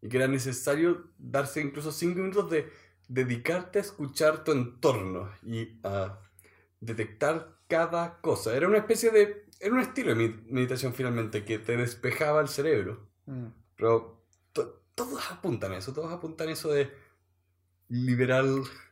Y 0.04 0.10
que 0.10 0.18
era 0.18 0.28
necesario 0.28 1.12
darse 1.18 1.62
incluso 1.62 1.94
cinco 1.94 2.20
minutos 2.20 2.50
de 2.50 2.70
dedicarte 3.08 3.80
a 3.80 3.82
escuchar 3.82 4.44
tu 4.44 4.52
entorno 4.52 5.32
y 5.42 5.80
a 5.84 6.20
detectar 6.82 7.56
cada 7.68 8.20
cosa. 8.20 8.56
Era 8.56 8.68
una 8.68 8.80
especie 8.80 9.12
de... 9.12 9.46
Era 9.62 9.74
un 9.74 9.80
estilo 9.80 10.14
de 10.14 10.42
meditación 10.50 10.94
finalmente 10.94 11.46
que 11.46 11.58
te 11.58 11.78
despejaba 11.78 12.42
el 12.42 12.50
cerebro. 12.50 13.08
Mm. 13.26 13.48
Pero 13.78 14.26
todos 14.94 15.32
apuntan 15.32 15.72
a 15.72 15.78
eso, 15.78 15.94
todos 15.94 16.12
apuntan 16.12 16.50
a 16.50 16.52
eso 16.52 16.70
de 16.70 16.92
liberar 17.88 18.44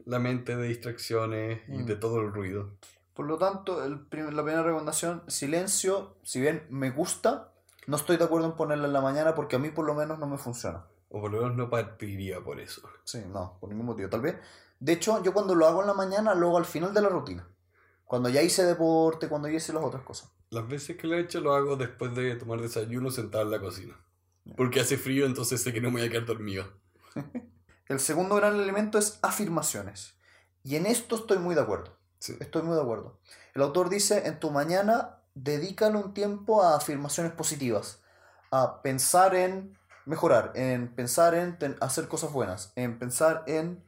la 0.06 0.20
mente 0.20 0.56
de 0.56 0.68
distracciones 0.68 1.62
y 1.68 1.84
de 1.84 1.96
mm. 1.96 2.00
todo 2.00 2.22
el 2.22 2.32
ruido. 2.32 2.78
Por 3.14 3.26
lo 3.26 3.38
tanto, 3.38 3.84
el 3.84 3.92
la 3.94 4.08
primera 4.08 4.64
recomendación, 4.64 5.24
silencio, 5.28 6.16
si 6.24 6.40
bien 6.40 6.66
me 6.70 6.90
gusta, 6.90 7.54
no 7.88 7.98
estoy 7.98 8.18
de 8.18 8.24
acuerdo 8.24 8.48
en 8.48 8.56
ponerla 8.56 8.88
en 8.88 8.94
la 8.94 9.02
mañana 9.02 9.36
porque 9.36 9.58
a 9.58 9.60
mí 9.60 9.70
por 9.70 9.86
lo 9.86 9.94
menos 9.94 10.18
no 10.18 10.28
me 10.28 10.38
funciona. 10.38 10.86
O 11.14 11.20
por 11.20 11.32
lo 11.32 11.42
menos 11.42 11.58
no 11.58 11.70
partiría 11.70 12.40
por 12.42 12.60
eso. 12.60 12.82
Sí, 13.04 13.22
no, 13.28 13.58
por 13.60 13.70
ningún 13.70 13.88
motivo. 13.88 14.10
Tal 14.10 14.22
vez. 14.22 14.38
De 14.80 14.94
hecho, 14.94 15.22
yo 15.22 15.34
cuando 15.34 15.54
lo 15.54 15.68
hago 15.68 15.82
en 15.82 15.88
la 15.88 15.94
mañana, 15.94 16.34
lo 16.34 16.48
hago 16.48 16.58
al 16.58 16.66
final 16.66 16.94
de 16.94 17.02
la 17.02 17.10
rutina. 17.10 17.48
Cuando 18.06 18.30
ya 18.30 18.42
hice 18.42 18.64
deporte, 18.64 19.28
cuando 19.28 19.48
ya 19.50 19.58
hice 19.58 19.74
las 19.74 19.84
otras 19.84 20.04
cosas. 20.04 20.32
Las 20.50 20.68
veces 20.68 20.98
que 20.98 21.08
lo 21.08 21.16
he 21.16 21.22
hecho 21.22 21.42
lo 21.42 21.54
hago 21.54 21.76
después 21.76 22.16
de 22.16 22.36
tomar 22.36 22.62
desayuno 22.62 23.12
sentado 23.12 23.44
en 23.44 23.52
la 23.52 23.60
cocina. 23.60 23.96
Porque 24.56 24.80
hace 24.80 24.98
frío, 24.98 25.26
entonces 25.26 25.62
sé 25.62 25.72
que 25.72 25.82
no 25.82 25.92
me 25.92 26.00
voy 26.00 26.08
a 26.08 26.12
quedar 26.12 26.26
dormido. 26.26 26.66
El 27.88 28.00
segundo 28.00 28.36
gran 28.36 28.56
elemento 28.56 28.98
es 28.98 29.20
afirmaciones. 29.22 30.16
Y 30.64 30.78
en 30.78 30.86
esto 30.86 31.16
estoy 31.16 31.40
muy 31.40 31.56
de 31.56 31.62
acuerdo. 31.62 31.98
Estoy 32.40 32.62
muy 32.62 32.76
de 32.76 32.82
acuerdo. 32.82 33.20
El 33.54 33.64
autor 33.64 33.90
dice, 33.90 34.28
en 34.28 34.40
tu 34.40 34.50
mañana, 34.50 35.18
dedícale 35.34 35.98
un 35.98 36.14
tiempo 36.14 36.64
a 36.64 36.78
afirmaciones 36.78 37.34
positivas, 37.34 38.02
a 38.52 38.82
pensar 38.82 39.36
en 39.36 39.78
mejorar, 40.06 40.52
en 40.56 40.94
pensar 40.94 41.36
en 41.36 41.58
hacer 41.80 42.08
cosas 42.08 42.32
buenas, 42.32 42.74
en 42.76 43.00
pensar 43.00 43.44
en 43.48 43.84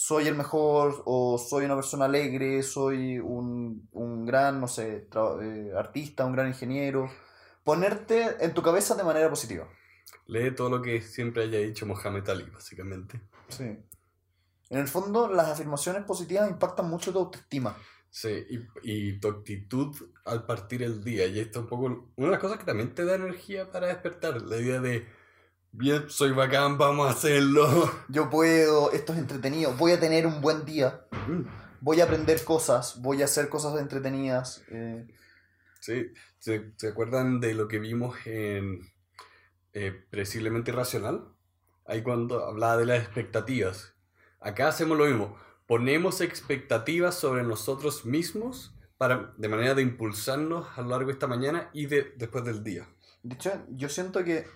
soy 0.00 0.28
el 0.28 0.36
mejor 0.36 1.02
o 1.06 1.38
soy 1.38 1.64
una 1.64 1.74
persona 1.74 2.04
alegre, 2.04 2.62
soy 2.62 3.18
un, 3.18 3.88
un 3.90 4.24
gran, 4.24 4.60
no 4.60 4.68
sé, 4.68 5.08
eh, 5.42 5.72
artista, 5.76 6.24
un 6.24 6.34
gran 6.34 6.46
ingeniero. 6.46 7.10
Ponerte 7.64 8.36
en 8.38 8.54
tu 8.54 8.62
cabeza 8.62 8.94
de 8.94 9.02
manera 9.02 9.28
positiva. 9.28 9.68
Lee 10.26 10.54
todo 10.54 10.70
lo 10.70 10.82
que 10.82 11.00
siempre 11.00 11.42
haya 11.42 11.58
dicho 11.58 11.84
Mohamed 11.84 12.28
Ali, 12.28 12.44
básicamente. 12.44 13.20
Sí. 13.48 13.64
En 14.70 14.78
el 14.78 14.86
fondo, 14.86 15.26
las 15.26 15.48
afirmaciones 15.48 16.04
positivas 16.04 16.48
impactan 16.48 16.88
mucho 16.88 17.12
tu 17.12 17.18
autoestima. 17.18 17.76
Sí, 18.08 18.46
y, 18.48 18.60
y 18.84 19.18
tu 19.18 19.26
actitud 19.26 19.96
al 20.24 20.46
partir 20.46 20.84
el 20.84 21.02
día. 21.02 21.26
Y 21.26 21.40
esto 21.40 21.58
es 21.58 21.62
un 21.64 21.68
poco 21.68 22.12
una 22.14 22.26
de 22.28 22.30
las 22.30 22.40
cosas 22.40 22.58
que 22.58 22.64
también 22.64 22.94
te 22.94 23.04
da 23.04 23.16
energía 23.16 23.72
para 23.72 23.88
despertar. 23.88 24.42
La 24.42 24.58
idea 24.58 24.80
de, 24.80 25.08
bien, 25.72 26.04
soy 26.08 26.32
bacán, 26.32 26.78
vamos 26.78 27.08
a 27.08 27.12
hacerlo. 27.12 27.90
Yo 28.08 28.30
puedo, 28.30 28.92
esto 28.92 29.12
es 29.12 29.18
entretenido, 29.18 29.72
voy 29.74 29.92
a 29.92 30.00
tener 30.00 30.26
un 30.26 30.40
buen 30.40 30.64
día, 30.64 31.04
Mm, 31.28 31.42
voy 31.80 32.00
a 32.00 32.04
aprender 32.04 32.42
cosas, 32.44 33.00
voy 33.02 33.22
a 33.22 33.26
hacer 33.26 33.48
cosas 33.48 33.78
entretenidas. 33.80 34.62
eh, 34.70 35.06
Sí, 35.80 36.12
¿se, 36.38 36.72
se 36.76 36.88
acuerdan 36.88 37.40
de 37.40 37.54
lo 37.54 37.68
que 37.68 37.78
vimos 37.78 38.16
en 38.26 38.80
eh, 39.72 40.04
Precisamente 40.10 40.70
Irracional? 40.70 41.24
Ahí 41.86 42.02
cuando 42.02 42.44
hablaba 42.44 42.76
de 42.76 42.86
las 42.86 43.02
expectativas. 43.02 43.94
Acá 44.40 44.68
hacemos 44.68 44.98
lo 44.98 45.06
mismo. 45.06 45.36
Ponemos 45.66 46.20
expectativas 46.20 47.14
sobre 47.14 47.42
nosotros 47.42 48.04
mismos 48.04 48.74
para, 48.98 49.32
de 49.36 49.48
manera 49.48 49.74
de 49.74 49.82
impulsarnos 49.82 50.66
a 50.76 50.82
lo 50.82 50.88
largo 50.88 51.06
de 51.06 51.12
esta 51.12 51.26
mañana 51.26 51.70
y 51.72 51.86
de, 51.86 52.12
después 52.16 52.44
del 52.44 52.64
día. 52.64 52.88
De 53.22 53.34
hecho, 53.34 53.64
yo 53.70 53.88
siento 53.88 54.24
que 54.24 54.46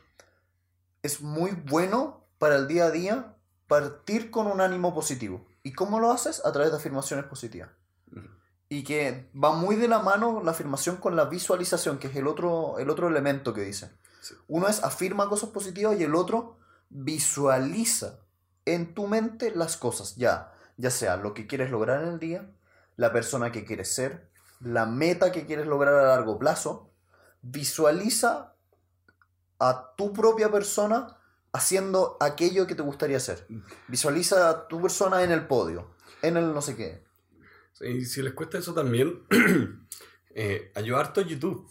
es 1.03 1.21
muy 1.21 1.51
bueno 1.51 2.27
para 2.39 2.57
el 2.57 2.69
día 2.69 2.87
a 2.87 2.91
día 2.91 3.37
partir 3.67 4.31
con 4.31 4.47
un 4.47 4.61
ánimo 4.61 4.95
positivo. 4.95 5.47
¿Y 5.63 5.73
cómo 5.73 6.01
lo 6.01 6.11
haces? 6.11 6.45
A 6.45 6.53
través 6.53 6.71
de 6.71 6.79
afirmaciones 6.79 7.25
positivas. 7.27 7.71
Y 8.69 8.85
que 8.85 9.31
va 9.33 9.53
muy 9.53 9.77
de 9.77 9.89
la 9.89 9.99
mano 9.99 10.43
la 10.43 10.53
afirmación 10.53 10.97
con 10.97 11.15
la 11.15 11.27
visualización, 11.27 11.99
que 11.99 12.09
es 12.09 12.17
el 12.17 12.27
otro, 12.27 12.79
el 12.79 12.89
otro 12.89 13.09
elemento 13.09 13.53
que 13.53 13.63
dice. 13.63 13.91
Sí. 14.21 14.35
Uno 14.49 14.69
es 14.69 14.83
afirma 14.83 15.29
cosas 15.29 15.51
positivas 15.51 15.99
y 15.99 16.05
el 16.05 16.15
otro 16.15 16.59
visualiza 16.89 18.21
en 18.65 18.95
tu 18.95 19.09
mente 19.09 19.53
las 19.55 19.77
cosas, 19.77 20.17
ya, 20.17 20.53
ya 20.77 20.91
sea 20.91 21.17
lo 21.17 21.35
que 21.35 21.47
quieres 21.47 21.71
lograr 21.71 22.03
en 22.03 22.11
el 22.11 22.19
día, 22.19 22.51
la 22.97 23.13
persona 23.13 23.53
que 23.53 23.65
quieres 23.65 23.93
ser, 23.95 24.31
la 24.61 24.87
meta 24.87 25.33
que 25.33 25.47
quieres 25.47 25.67
lograr 25.67 25.95
a 25.95 26.03
largo 26.03 26.39
plazo. 26.39 26.91
Visualiza 27.43 28.52
a 29.63 29.95
tu 29.97 30.13
propia 30.13 30.51
persona 30.51 31.17
haciendo 31.53 32.17
aquello 32.19 32.67
que 32.67 32.75
te 32.75 32.83
gustaría 32.83 33.19
hacer. 33.19 33.47
Visualiza 33.87 34.49
a 34.49 34.69
tu 34.69 34.83
persona 34.83 35.23
en 35.23 35.31
el 35.31 35.47
podio, 35.47 35.95
en 36.21 36.37
el 36.37 36.53
no 36.53 36.61
sé 36.61 36.77
qué. 36.77 37.05
Y 37.81 38.05
si 38.05 38.23
les 38.23 38.33
cuesta 38.33 38.59
eso 38.59 38.75
también, 38.75 39.23
eh, 40.35 40.73
harto 40.75 41.21
YouTube. 41.21 41.69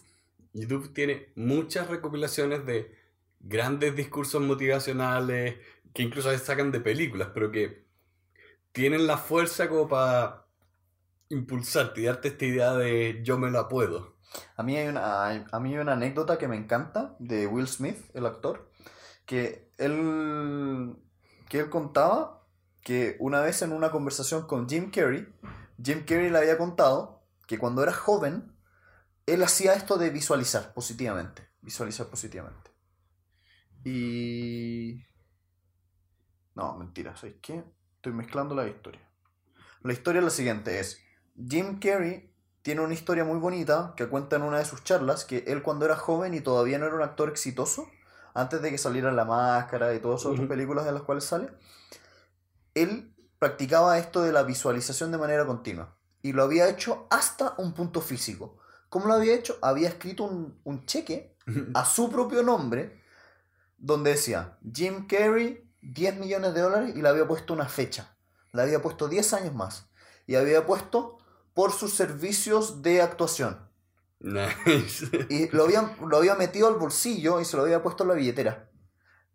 YouTube 0.54 0.92
tiene 0.94 1.32
muchas 1.34 1.88
recopilaciones 1.88 2.64
de 2.64 2.94
grandes 3.40 3.94
discursos 3.94 4.40
motivacionales 4.40 5.56
que 5.92 6.02
incluso 6.02 6.28
a 6.28 6.32
veces 6.32 6.46
sacan 6.46 6.72
de 6.72 6.80
películas, 6.80 7.28
pero 7.34 7.50
que 7.50 7.84
tienen 8.72 9.06
la 9.06 9.18
fuerza 9.18 9.68
como 9.68 9.88
para 9.88 10.46
impulsarte 11.28 12.00
y 12.00 12.04
darte 12.04 12.28
esta 12.28 12.44
idea 12.44 12.72
de 12.74 13.20
yo 13.22 13.38
me 13.38 13.50
la 13.50 13.68
puedo. 13.68 14.11
A 14.56 14.62
mí, 14.62 14.76
hay 14.76 14.88
una, 14.88 15.28
a 15.28 15.60
mí 15.60 15.74
hay 15.74 15.78
una 15.78 15.92
anécdota 15.92 16.38
que 16.38 16.48
me 16.48 16.56
encanta 16.56 17.16
de 17.18 17.46
Will 17.46 17.68
Smith, 17.68 17.98
el 18.14 18.26
actor, 18.26 18.70
que 19.26 19.70
él, 19.78 20.96
que 21.48 21.60
él 21.60 21.70
contaba 21.70 22.46
que 22.82 23.16
una 23.20 23.40
vez 23.40 23.62
en 23.62 23.72
una 23.72 23.90
conversación 23.90 24.46
con 24.46 24.68
Jim 24.68 24.90
Carrey, 24.90 25.26
Jim 25.82 26.04
Carrey 26.04 26.30
le 26.30 26.38
había 26.38 26.58
contado 26.58 27.24
que 27.46 27.58
cuando 27.58 27.82
era 27.82 27.92
joven, 27.92 28.56
él 29.26 29.42
hacía 29.42 29.74
esto 29.74 29.98
de 29.98 30.10
visualizar 30.10 30.74
positivamente, 30.74 31.48
visualizar 31.60 32.06
positivamente. 32.06 32.70
Y... 33.84 35.02
No, 36.54 36.76
mentira, 36.76 37.16
¿sabes 37.16 37.36
qué? 37.40 37.64
Estoy 37.96 38.12
mezclando 38.12 38.54
la 38.54 38.68
historia. 38.68 39.08
La 39.82 39.92
historia 39.92 40.18
es 40.20 40.24
la 40.24 40.30
siguiente, 40.30 40.78
es 40.78 41.00
Jim 41.36 41.78
Carrey 41.78 42.31
tiene 42.62 42.80
una 42.80 42.94
historia 42.94 43.24
muy 43.24 43.38
bonita 43.38 43.94
que 43.96 44.08
cuenta 44.08 44.36
en 44.36 44.42
una 44.42 44.58
de 44.58 44.64
sus 44.64 44.84
charlas 44.84 45.24
que 45.24 45.44
él 45.48 45.62
cuando 45.62 45.84
era 45.84 45.96
joven 45.96 46.34
y 46.34 46.40
todavía 46.40 46.78
no 46.78 46.86
era 46.86 46.94
un 46.96 47.02
actor 47.02 47.28
exitoso, 47.28 47.88
antes 48.34 48.62
de 48.62 48.70
que 48.70 48.78
saliera 48.78 49.12
La 49.12 49.24
Máscara 49.24 49.94
y 49.94 50.00
todas 50.00 50.20
esas 50.20 50.32
otras 50.32 50.46
Ujú. 50.46 50.48
películas 50.48 50.84
de 50.84 50.92
las 50.92 51.02
cuales 51.02 51.24
sale, 51.24 51.50
él 52.74 53.14
practicaba 53.38 53.98
esto 53.98 54.22
de 54.22 54.32
la 54.32 54.42
visualización 54.42 55.10
de 55.12 55.18
manera 55.18 55.46
continua 55.46 55.96
y 56.22 56.32
lo 56.32 56.42
había 56.44 56.68
hecho 56.68 57.06
hasta 57.10 57.54
un 57.58 57.72
punto 57.74 58.00
físico. 58.00 58.58
¿Cómo 58.88 59.06
lo 59.06 59.14
había 59.14 59.34
hecho? 59.34 59.58
Había 59.62 59.88
escrito 59.88 60.24
un, 60.24 60.60
un 60.64 60.86
cheque 60.86 61.36
a 61.74 61.84
su 61.84 62.10
propio 62.10 62.42
nombre 62.42 63.00
donde 63.78 64.12
decía 64.12 64.58
Jim 64.72 65.06
Carrey 65.06 65.68
10 65.82 66.16
millones 66.18 66.54
de 66.54 66.60
dólares 66.60 66.94
y 66.96 67.02
le 67.02 67.08
había 67.08 67.26
puesto 67.26 67.54
una 67.54 67.68
fecha. 67.68 68.16
Le 68.52 68.62
había 68.62 68.82
puesto 68.82 69.08
10 69.08 69.32
años 69.34 69.54
más. 69.54 69.90
Y 70.26 70.36
había 70.36 70.66
puesto 70.66 71.18
por 71.54 71.72
sus 71.72 71.92
servicios 71.94 72.82
de 72.82 73.02
actuación. 73.02 73.68
Nice. 74.20 75.26
Y 75.28 75.48
lo 75.54 75.64
había, 75.64 75.96
lo 76.06 76.16
había 76.16 76.34
metido 76.36 76.68
al 76.68 76.74
bolsillo 76.76 77.40
y 77.40 77.44
se 77.44 77.56
lo 77.56 77.64
había 77.64 77.82
puesto 77.82 78.04
en 78.04 78.08
la 78.10 78.14
billetera. 78.14 78.70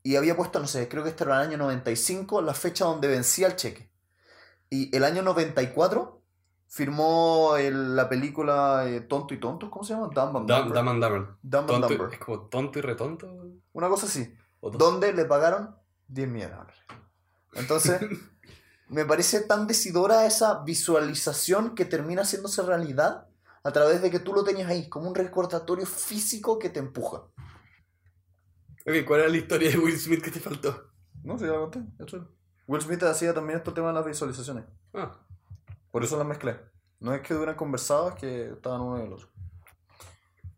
Y 0.04 0.16
había 0.16 0.38
puesto, 0.38 0.60
no 0.60 0.68
sé, 0.68 0.88
creo 0.88 1.04
que 1.04 1.10
este 1.10 1.26
era 1.26 1.42
el 1.42 1.48
año 1.50 1.58
95, 1.58 2.42
la 2.42 2.54
fecha 2.54 2.86
donde 2.86 3.08
vencía 3.10 3.48
el 3.48 3.56
cheque. 3.58 3.92
Y 4.70 4.96
el 4.96 5.04
año 5.04 5.22
94 5.24 6.22
firmó 6.70 7.56
el- 7.58 7.96
la 7.96 8.08
película 8.10 8.86
eh, 8.88 9.02
Tonto 9.02 9.34
y 9.34 9.40
Tonto, 9.40 9.70
¿cómo 9.70 9.84
se 9.86 9.94
llama? 9.94 10.08
Dumb 10.14 10.38
and 10.38 10.48
Dumb, 10.50 10.74
Dumber. 10.74 10.74
Dumb 10.74 10.90
and 10.90 11.04
Dumber. 11.04 11.28
Dumb 11.42 11.72
and 11.76 11.86
Dumber. 11.88 12.14
es 12.14 12.20
como 12.20 12.42
tonto 12.48 12.80
y 12.80 12.82
retonto. 12.82 13.28
Una 13.74 13.90
cosa 13.90 14.06
así. 14.06 14.34
donde 14.62 15.14
le 15.14 15.26
pagaron 15.26 15.76
10 16.08 16.28
millones 16.30 16.52
de 16.52 16.58
dólares. 16.58 16.80
Entonces, 17.54 18.02
me 18.90 19.06
parece 19.06 19.42
tan 19.42 19.68
decidora 19.68 20.26
esa 20.26 20.64
visualización 20.64 21.76
que 21.76 21.86
termina 21.86 22.22
haciéndose 22.22 22.62
realidad 22.62 23.28
a 23.64 23.72
través 23.72 24.02
de 24.02 24.10
que 24.10 24.20
tú 24.20 24.34
lo 24.34 24.44
tenías 24.44 24.70
ahí, 24.70 24.88
como 24.88 25.10
un 25.10 25.16
recordatorio 25.16 25.86
físico 25.86 26.58
que 26.58 26.70
te 26.70 26.80
empuja. 26.80 27.24
Ok, 28.86 29.06
¿cuál 29.06 29.22
era 29.22 29.30
la 29.30 29.38
historia 29.38 29.70
de 29.70 29.78
Will 29.78 30.00
Smith 30.00 30.24
que 30.24 30.32
te 30.32 30.40
faltó? 30.40 30.92
No, 31.24 31.38
sí, 31.38 31.46
ya 31.46 31.52
lo 31.52 31.70
conté. 31.70 31.82
eso. 32.06 32.30
Will 32.68 32.82
Smith 32.82 33.04
hacía 33.04 33.34
también 33.34 33.60
este 33.60 33.72
tema 33.72 33.90
de 33.90 33.94
las 33.96 34.06
visualizaciones. 34.06 34.64
Ah, 34.94 35.20
Por 35.92 36.04
eso 36.04 36.18
las 36.18 36.26
mezclé. 36.26 36.58
No 37.00 37.14
es 37.14 37.22
que 37.22 37.34
hubieran 37.36 37.56
conversado, 37.56 38.10
es 38.10 38.16
que 38.16 38.52
estaban 38.52 38.82
uno 38.82 39.00
y 39.00 39.06
el 39.06 39.14
otro. 39.14 39.28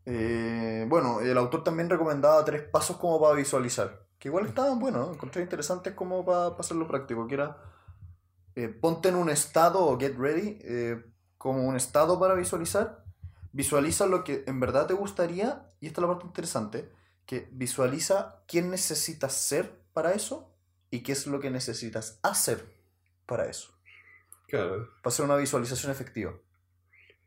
Eh, 0.06 0.86
bueno, 0.88 1.20
el 1.20 1.36
autor 1.36 1.64
también 1.64 1.90
recomendaba 1.90 2.44
tres 2.44 2.62
pasos 2.62 2.96
como 2.96 3.20
para 3.20 3.34
visualizar. 3.34 4.06
Que 4.18 4.28
igual 4.28 4.46
estaban 4.46 4.78
buenos, 4.78 5.08
¿no? 5.08 5.14
encontré 5.14 5.42
interesantes 5.42 5.94
como 5.94 6.24
para, 6.24 6.50
para 6.50 6.60
hacerlo 6.60 6.86
práctico. 6.86 7.26
Que 7.26 7.34
era, 7.34 7.56
eh, 8.56 8.68
ponte 8.68 9.08
en 9.08 9.16
un 9.16 9.30
estado 9.30 9.84
o 9.84 9.98
get 9.98 10.16
ready, 10.16 10.58
eh, 10.62 11.04
como 11.38 11.66
un 11.66 11.76
estado 11.76 12.18
para 12.18 12.34
visualizar. 12.34 13.04
Visualiza 13.52 14.06
lo 14.06 14.22
que 14.24 14.44
en 14.46 14.60
verdad 14.60 14.86
te 14.86 14.94
gustaría, 14.94 15.66
y 15.80 15.86
esta 15.86 16.00
es 16.00 16.02
la 16.02 16.08
parte 16.08 16.26
interesante, 16.26 16.92
que 17.26 17.48
visualiza 17.52 18.42
quién 18.46 18.70
necesitas 18.70 19.32
ser 19.32 19.80
para 19.92 20.12
eso 20.12 20.52
y 20.90 21.02
qué 21.02 21.12
es 21.12 21.26
lo 21.26 21.40
que 21.40 21.50
necesitas 21.50 22.18
hacer 22.22 22.64
para 23.26 23.46
eso 23.46 23.80
claro. 24.50 24.88
para 25.02 25.12
hacer 25.12 25.24
una 25.24 25.36
visualización 25.36 25.92
efectiva. 25.92 26.34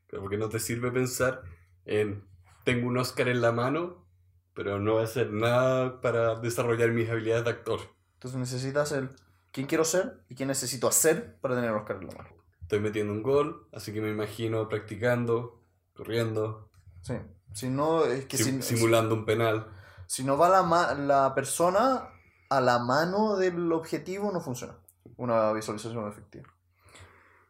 Pero 0.08 0.22
porque 0.22 0.38
no 0.38 0.50
te 0.50 0.60
sirve 0.60 0.92
pensar 0.92 1.42
en 1.86 2.24
tengo 2.64 2.88
un 2.88 2.98
Oscar 2.98 3.30
en 3.30 3.42
la 3.42 3.52
mano, 3.52 4.06
pero 4.54 4.80
no 4.80 4.94
voy 4.94 5.02
a 5.02 5.06
hacer 5.06 5.32
nada 5.32 6.02
para 6.02 6.36
desarrollar 6.36 6.92
mis 6.92 7.10
habilidades 7.10 7.46
de 7.46 7.50
actor. 7.50 7.80
Entonces 8.16 8.40
necesitas 8.40 8.92
el 8.92 9.10
quién 9.54 9.68
quiero 9.68 9.86
ser 9.86 10.20
y 10.28 10.36
qué 10.36 10.46
necesito 10.46 10.88
hacer 10.90 11.38
para 11.40 11.56
tener 11.56 11.72
Oscar 11.72 11.98
en 12.02 12.08
la 12.08 12.14
mano. 12.16 12.30
Estoy 12.62 12.80
metiendo 12.82 13.14
un 13.14 13.24
gol, 13.24 13.68
así 13.72 13.94
que 13.94 14.02
me 14.02 14.10
imagino 14.10 14.68
practicando, 14.68 15.64
corriendo, 15.94 16.70
Sí. 17.02 17.16
Si 17.54 17.70
no, 17.70 18.06
es 18.06 18.26
que 18.26 18.38
sim- 18.38 18.62
si, 18.62 18.76
simulando 18.78 19.14
un 19.14 19.26
penal. 19.26 19.68
si 20.08 20.24
no 20.24 20.38
va 20.38 20.50
la, 20.50 20.64
ma- 20.64 20.94
la 20.96 21.36
persona 21.36 22.10
a 22.50 22.62
la 22.62 22.80
mano 22.80 23.36
del 23.36 23.72
objetivo, 23.72 24.32
no 24.32 24.42
funciona. 24.42 24.78
Una 25.18 25.52
visualización 25.54 26.08
efectiva. 26.08 26.50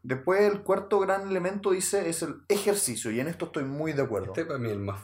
Después 0.02 0.42
el 0.42 0.64
cuarto 0.64 1.00
gran 1.00 1.30
elemento 1.30 1.72
dice 1.72 2.10
es 2.10 2.22
el 2.24 2.42
ejercicio 2.50 3.12
y 3.12 3.20
en 3.22 3.28
esto 3.30 3.46
estoy 3.46 3.64
muy 3.64 3.94
de 3.94 4.02
acuerdo. 4.02 4.28
Este 4.34 4.44
para 4.46 4.60
mí 4.60 4.70
el 4.70 4.80
más, 4.80 5.00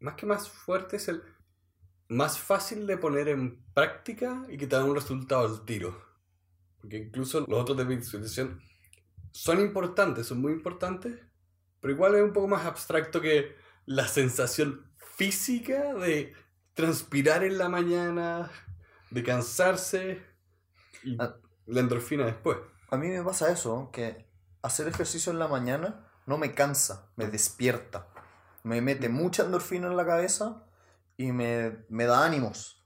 más 0.00 0.14
que 0.14 0.26
más 0.26 0.50
fuerte 0.50 0.96
es 0.96 1.08
el 1.08 1.22
más 2.14 2.38
fácil 2.38 2.86
de 2.86 2.96
poner 2.96 3.28
en 3.28 3.62
práctica 3.74 4.44
y 4.48 4.56
que 4.56 4.66
te 4.66 4.76
da 4.76 4.84
un 4.84 4.94
resultado 4.94 5.46
al 5.46 5.64
tiro. 5.64 6.00
Porque 6.80 6.98
incluso 6.98 7.40
los 7.40 7.60
otros 7.60 7.76
de 7.76 7.84
visualización 7.84 8.60
son 9.32 9.60
importantes, 9.60 10.26
son 10.26 10.40
muy 10.40 10.52
importantes, 10.52 11.18
pero 11.80 11.92
igual 11.92 12.14
es 12.14 12.22
un 12.22 12.32
poco 12.32 12.48
más 12.48 12.66
abstracto 12.66 13.20
que 13.20 13.56
la 13.86 14.06
sensación 14.06 14.86
física 15.16 15.94
de 15.94 16.32
transpirar 16.74 17.44
en 17.44 17.58
la 17.58 17.68
mañana, 17.68 18.50
de 19.10 19.22
cansarse 19.22 20.22
y 21.02 21.16
Ah. 21.18 21.36
la 21.66 21.80
endorfina 21.80 22.24
después. 22.26 22.58
A 22.90 22.96
mí 22.96 23.08
me 23.08 23.22
pasa 23.22 23.50
eso, 23.50 23.90
que 23.92 24.26
hacer 24.62 24.88
ejercicio 24.88 25.32
en 25.32 25.38
la 25.38 25.48
mañana 25.48 26.06
no 26.26 26.38
me 26.38 26.54
cansa, 26.54 27.10
me 27.16 27.26
despierta. 27.26 28.08
Me 28.62 28.80
mete 28.80 29.08
mucha 29.08 29.44
endorfina 29.44 29.88
en 29.88 29.96
la 29.96 30.06
cabeza 30.06 30.64
y 31.16 31.32
me, 31.32 31.84
me 31.88 32.04
da 32.06 32.24
ánimos. 32.24 32.84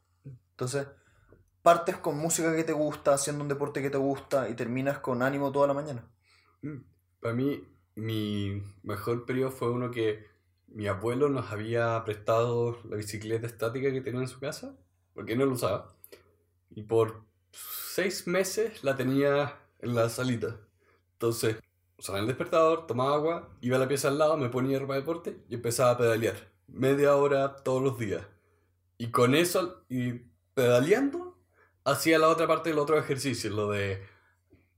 Entonces, 0.52 0.88
partes 1.62 1.96
con 1.98 2.18
música 2.18 2.54
que 2.56 2.64
te 2.64 2.72
gusta, 2.72 3.14
haciendo 3.14 3.42
un 3.42 3.48
deporte 3.48 3.82
que 3.82 3.90
te 3.90 3.98
gusta 3.98 4.48
y 4.48 4.54
terminas 4.54 4.98
con 5.00 5.22
ánimo 5.22 5.52
toda 5.52 5.68
la 5.68 5.74
mañana. 5.74 6.10
Mm, 6.62 6.78
Para 7.20 7.34
mí, 7.34 7.62
mi 7.94 8.62
mejor 8.82 9.24
periodo 9.26 9.50
fue 9.50 9.70
uno 9.70 9.90
que 9.90 10.26
mi 10.68 10.86
abuelo 10.86 11.28
nos 11.28 11.50
había 11.52 12.02
prestado 12.04 12.78
la 12.88 12.96
bicicleta 12.96 13.46
estática 13.46 13.90
que 13.92 14.00
tenía 14.00 14.20
en 14.20 14.28
su 14.28 14.38
casa, 14.40 14.76
porque 15.14 15.36
no 15.36 15.46
lo 15.46 15.52
usaba. 15.52 15.96
Y 16.70 16.84
por 16.84 17.24
seis 17.52 18.26
meses 18.26 18.84
la 18.84 18.96
tenía 18.96 19.58
en 19.80 19.94
la 19.94 20.08
salita. 20.10 20.60
Entonces, 21.14 21.58
usaba 21.98 22.20
el 22.20 22.26
despertador, 22.28 22.86
tomaba 22.86 23.14
agua, 23.16 23.58
iba 23.62 23.76
a 23.76 23.80
la 23.80 23.88
pieza 23.88 24.08
al 24.08 24.18
lado, 24.18 24.36
me 24.36 24.50
ponía 24.50 24.78
ropa 24.78 24.94
de 24.94 25.00
deporte 25.00 25.44
y 25.48 25.56
empezaba 25.56 25.92
a 25.92 25.98
pedalear. 25.98 26.36
Media 26.78 27.16
hora 27.16 27.56
todos 27.56 27.82
los 27.82 27.98
días. 27.98 28.22
Y 28.98 29.10
con 29.10 29.34
eso, 29.34 29.84
y 29.88 30.22
pedaleando, 30.54 31.36
hacía 31.84 32.18
la 32.18 32.28
otra 32.28 32.46
parte 32.46 32.70
del 32.70 32.78
otro 32.78 32.98
ejercicio, 32.98 33.50
lo 33.50 33.70
de 33.70 34.02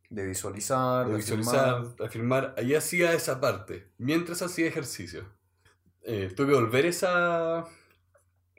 De 0.09 0.25
visualizar, 0.27 1.07
de 1.09 1.17
visualizar, 1.17 1.77
filmar. 1.77 1.97
de 1.97 2.07
afirmar, 2.07 2.55
ahí 2.59 2.75
hacía 2.75 3.13
esa 3.13 3.41
parte, 3.41 3.93
mientras 3.99 4.43
hacía 4.43 4.67
ejercicio. 4.67 5.25
Eh, 6.03 6.33
tuve 6.35 6.49
que 6.49 6.55
volver 6.55 6.87
esa 6.87 7.67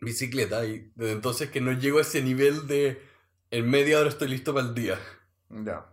bicicleta 0.02 0.66
y 0.66 0.92
desde 0.96 1.14
entonces 1.14 1.50
que 1.50 1.62
no 1.62 1.72
llego 1.72 2.00
a 2.00 2.02
ese 2.02 2.22
nivel 2.22 2.68
de 2.68 3.02
en 3.52 3.70
media 3.70 4.00
hora 4.00 4.10
estoy 4.10 4.30
listo 4.30 4.54
para 4.54 4.68
el 4.68 4.76
día. 4.76 5.00
Ya. 5.50 5.86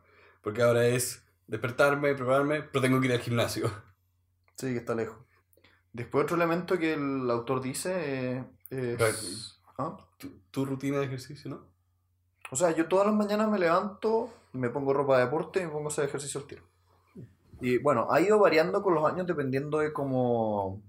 Porque 0.43 0.63
ahora 0.63 0.87
es 0.87 1.25
despertarme, 1.47 2.15
prepararme, 2.15 2.63
pero 2.63 2.83
tengo 2.83 3.01
que 3.01 3.07
ir 3.07 3.13
al 3.13 3.21
gimnasio. 3.21 3.71
Sí, 4.57 4.69
que 4.73 4.77
está 4.79 4.95
lejos. 4.95 5.17
Después 5.93 6.25
otro 6.25 6.37
elemento 6.37 6.79
que 6.79 6.95
el 6.95 7.31
autor 7.31 7.61
dice 7.61 8.39
eh, 8.39 8.45
es... 8.71 8.97
Pero- 8.99 9.17
¿Ah? 9.79 9.97
¿Tu, 10.19 10.29
tu 10.51 10.65
rutina 10.65 10.99
de 10.99 11.05
ejercicio, 11.07 11.51
no? 11.51 11.61
O 12.51 12.57
sea, 12.57 12.73
yo 12.75 12.89
todas 12.89 13.07
las 13.07 13.15
mañanas 13.15 13.49
me 13.49 13.59
levanto, 13.59 14.31
me 14.53 14.71
pongo 14.71 14.93
ropa 14.93 15.19
de 15.19 15.25
deporte 15.27 15.61
y 15.61 15.67
me 15.67 15.71
pongo 15.71 15.89
a 15.89 15.93
hacer 15.93 16.05
ejercicio 16.07 16.41
al 16.41 16.47
tiro. 16.47 16.63
Y 17.61 17.79
bueno, 17.79 18.09
ha 18.11 18.21
ido 18.21 18.39
variando 18.39 18.83
con 18.83 18.95
los 18.95 19.05
años 19.11 19.27
dependiendo 19.27 19.79
de 19.79 19.93
cómo, 19.93 20.83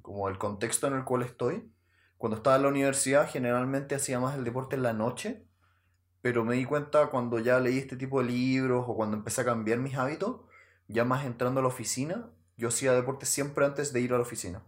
como 0.00 0.28
el 0.28 0.38
contexto 0.38 0.86
en 0.86 0.94
el 0.94 1.04
cual 1.04 1.22
estoy. 1.22 1.70
Cuando 2.18 2.36
estaba 2.36 2.56
en 2.56 2.62
la 2.62 2.68
universidad 2.68 3.28
generalmente 3.28 3.94
hacía 3.94 4.20
más 4.20 4.36
el 4.36 4.44
deporte 4.44 4.76
en 4.76 4.82
la 4.82 4.92
noche, 4.92 5.44
pero 6.20 6.44
me 6.44 6.54
di 6.54 6.64
cuenta 6.64 7.08
cuando 7.08 7.38
ya 7.40 7.58
leí 7.60 7.78
este 7.78 7.96
tipo 7.96 8.20
de 8.22 8.28
libros 8.28 8.84
o 8.86 8.94
cuando 8.94 9.16
empecé 9.16 9.40
a 9.40 9.44
cambiar 9.44 9.78
mis 9.78 9.96
hábitos, 9.96 10.40
ya 10.86 11.04
más 11.04 11.24
entrando 11.26 11.60
a 11.60 11.62
la 11.62 11.68
oficina, 11.68 12.30
yo 12.62 12.68
hacía 12.68 12.92
deporte 12.92 13.26
siempre 13.26 13.66
antes 13.66 13.92
de 13.92 14.00
ir 14.00 14.12
a 14.14 14.16
la 14.16 14.22
oficina. 14.22 14.62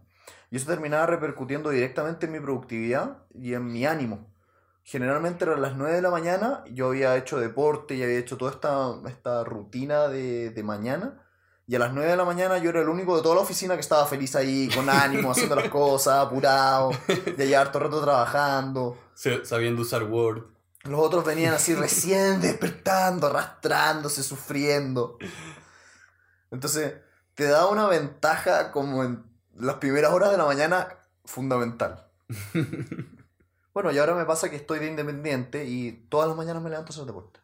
Y 0.51 0.57
eso 0.57 0.67
terminaba 0.67 1.07
repercutiendo 1.07 1.71
directamente 1.71 2.27
en 2.27 2.33
mi 2.33 2.39
productividad 2.39 3.23
y 3.33 3.53
en 3.55 3.65
mi 3.65 3.85
ánimo 3.85 4.27
generalmente 4.85 5.43
eran 5.45 5.63
las 5.63 5.75
9 5.75 5.95
de 5.95 6.01
la 6.01 6.11
mañana, 6.11 6.63
yo 6.71 6.87
había 6.87 7.17
hecho 7.17 7.39
deporte 7.39 7.95
y 7.95 8.03
había 8.03 8.19
hecho 8.19 8.37
toda 8.37 8.51
esta, 8.51 8.95
esta 9.09 9.43
rutina 9.43 10.07
de, 10.07 10.51
de 10.51 10.63
mañana. 10.63 11.21
Y 11.67 11.75
a 11.75 11.79
las 11.79 11.91
9 11.91 12.11
de 12.11 12.15
la 12.15 12.25
mañana 12.25 12.59
yo 12.59 12.69
era 12.69 12.81
el 12.81 12.89
único 12.89 13.17
de 13.17 13.23
toda 13.23 13.33
la 13.33 13.41
oficina 13.41 13.73
que 13.73 13.81
estaba 13.81 14.05
feliz 14.05 14.35
ahí, 14.35 14.69
con 14.73 14.87
ánimo, 14.87 15.31
haciendo 15.31 15.55
las 15.55 15.69
cosas, 15.69 16.23
apurado, 16.23 16.91
ya 17.35 17.45
llevar 17.45 17.71
todo 17.71 17.79
el 17.83 17.89
rato 17.89 18.03
trabajando. 18.03 18.97
Sabiendo 19.43 19.81
usar 19.81 20.03
Word. 20.03 20.43
Los 20.83 20.99
otros 20.99 21.25
venían 21.25 21.55
así 21.55 21.73
recién 21.73 22.39
despertando, 22.39 23.25
arrastrándose, 23.25 24.21
sufriendo. 24.21 25.17
Entonces, 26.51 26.93
te 27.35 27.45
da 27.45 27.67
una 27.67 27.87
ventaja 27.87 28.71
como 28.71 29.03
en 29.03 29.23
las 29.53 29.75
primeras 29.75 30.11
horas 30.11 30.31
de 30.31 30.37
la 30.37 30.45
mañana 30.45 30.87
fundamental. 31.25 32.07
Bueno, 33.75 33.91
y 33.91 33.97
ahora 33.97 34.15
me 34.15 34.23
pasa 34.23 34.49
que 34.49 34.55
estoy 34.55 34.79
de 34.79 34.87
independiente 34.87 35.65
y 35.65 35.91
todas 36.07 36.29
las 36.29 36.37
mañanas 36.37 36.63
me 36.63 36.69
levanto 36.69 36.93
a 36.93 36.95
hacer 36.95 37.05
deporte. 37.05 37.41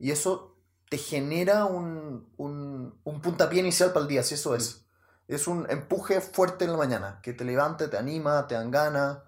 Y 0.00 0.10
eso 0.10 0.58
te 0.88 0.98
genera 0.98 1.64
un, 1.64 2.28
un, 2.38 2.98
un 3.04 3.20
puntapié 3.22 3.60
inicial 3.60 3.92
para 3.92 4.02
el 4.02 4.08
día, 4.08 4.24
si 4.24 4.34
eso 4.34 4.56
es. 4.56 4.84
Es 5.28 5.46
un 5.46 5.70
empuje 5.70 6.20
fuerte 6.20 6.64
en 6.64 6.72
la 6.72 6.76
mañana, 6.76 7.20
que 7.22 7.34
te 7.34 7.44
levanta, 7.44 7.88
te 7.88 7.96
anima, 7.96 8.48
te 8.48 8.56
dan 8.56 8.72
ganas, 8.72 9.18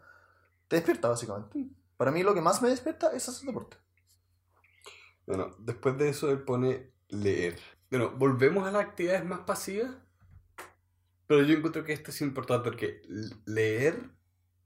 te 0.67 0.75
despierta 0.75 1.11
básicamente. 1.11 1.65
Para 1.97 2.11
mí 2.11 2.25
lo 2.25 2.35
que 2.35 2.41
más 2.41 2.61
me 2.61 2.71
despierta 2.71 3.13
es 3.13 3.29
hacer 3.29 3.47
deporte. 3.47 3.77
Bueno, 5.25 5.55
después 5.61 5.97
de 5.97 6.09
eso 6.09 6.29
él 6.29 6.43
pone 6.43 6.91
leer. 7.07 7.61
Bueno, 7.93 8.11
volvemos 8.17 8.67
a 8.67 8.71
las 8.73 8.87
actividades 8.87 9.23
más 9.23 9.41
pasivas. 9.41 9.91
Pero 11.27 11.43
yo 11.43 11.55
encuentro 11.55 11.85
que 11.85 11.93
esto 11.93 12.11
es 12.11 12.23
importante 12.23 12.65
porque 12.65 13.03
leer 13.45 13.99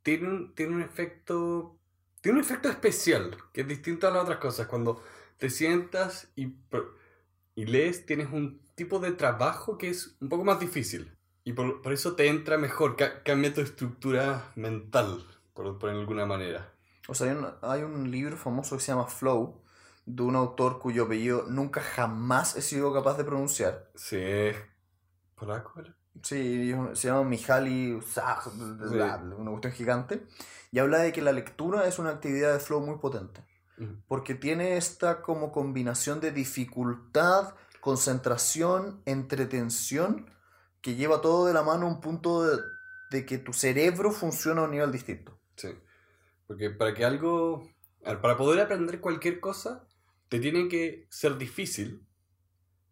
tiene 0.05 0.29
un, 0.29 0.55
tiene 0.55 0.77
un 0.77 0.83
efecto. 0.83 1.77
Tiene 2.21 2.39
un 2.39 2.45
efecto 2.45 2.69
especial, 2.69 3.37
que 3.53 3.63
es 3.63 3.67
distinto 3.69 4.07
a 4.07 4.13
las 4.13 4.23
otras 4.23 4.39
cosas. 4.39 4.69
Cuando 4.69 5.03
te 5.39 5.51
sientas 5.51 6.29
y, 6.37 6.55
y 7.57 7.65
lees, 7.67 8.07
tienes 8.07 8.33
un 8.33 8.61
tipo 8.77 9.01
de 9.01 9.11
trabajo 9.11 9.77
que 9.77 9.91
es 9.91 10.17
un 10.21 10.29
poco 10.29 10.45
más 10.45 10.61
difícil. 10.61 11.11
Y 11.43 11.53
por, 11.53 11.83
por 11.83 11.93
eso 11.93 12.15
te 12.15 12.29
entra 12.29 12.59
mejor, 12.59 12.95
ca- 12.95 13.25
cambia 13.25 13.53
tu 13.53 13.61
estructura 13.61 14.53
mental, 14.55 15.27
por, 15.53 15.81
por 15.81 15.91
alguna 15.91 16.27
manera. 16.27 16.73
O 17.09 17.15
sea, 17.15 17.33
hay 17.33 17.37
un, 17.37 17.49
hay 17.63 17.83
un 17.83 18.09
libro 18.09 18.37
famoso 18.37 18.77
que 18.77 18.83
se 18.85 18.93
llama 18.93 19.09
Flow, 19.09 19.61
de 20.07 20.23
un 20.23 20.37
autor 20.37 20.79
cuyo 20.79 21.05
apellido 21.05 21.45
nunca 21.49 21.83
jamás 21.83 22.57
he 22.57 22.63
sido 22.63 22.95
capaz 22.95 23.19
de 23.19 23.25
pronunciar. 23.25 23.91
Sí, 23.95 24.53
polaco. 25.35 25.83
Sí, 26.23 26.73
se 26.95 27.09
llama 27.09 27.25
Mihaly 27.25 28.01
Csikszentmihalyi, 28.01 29.35
una 29.37 29.51
cuestión 29.51 29.73
gigante. 29.73 30.27
Y 30.73 30.79
habla 30.79 30.99
de 30.99 31.13
que 31.13 31.23
la 31.23 31.33
lectura 31.33 31.87
es 31.87 31.99
una 31.99 32.11
actividad 32.11 32.53
de 32.53 32.61
flow 32.61 32.81
muy 32.81 32.99
potente. 32.99 33.45
Porque 34.09 34.35
tiene 34.35 34.79
esta 34.79 35.21
como 35.21 35.53
combinación 35.53 36.21
de 36.21 36.33
dificultad, 36.33 37.55
concentración, 37.81 39.03
entretención, 39.05 40.31
que 40.81 40.95
lleva 40.95 41.21
todo 41.21 41.47
de 41.47 41.53
la 41.53 41.63
mano 41.63 41.87
a 41.87 41.91
un 41.91 42.01
punto 42.01 42.43
de, 42.43 42.63
de 43.11 43.27
que 43.27 43.37
tu 43.37 43.53
cerebro 43.53 44.13
funciona 44.13 44.63
a 44.63 44.65
un 44.65 44.71
nivel 44.71 44.93
distinto. 44.93 45.39
Sí. 45.57 45.69
Porque 46.47 46.71
para 46.71 46.95
que 46.95 47.05
algo. 47.05 47.69
Para 48.03 48.37
poder 48.37 48.61
aprender 48.61 49.01
cualquier 49.01 49.41
cosa, 49.41 49.87
te 50.29 50.41
tiene 50.41 50.69
que 50.69 51.07
ser 51.11 51.37
difícil. 51.39 52.03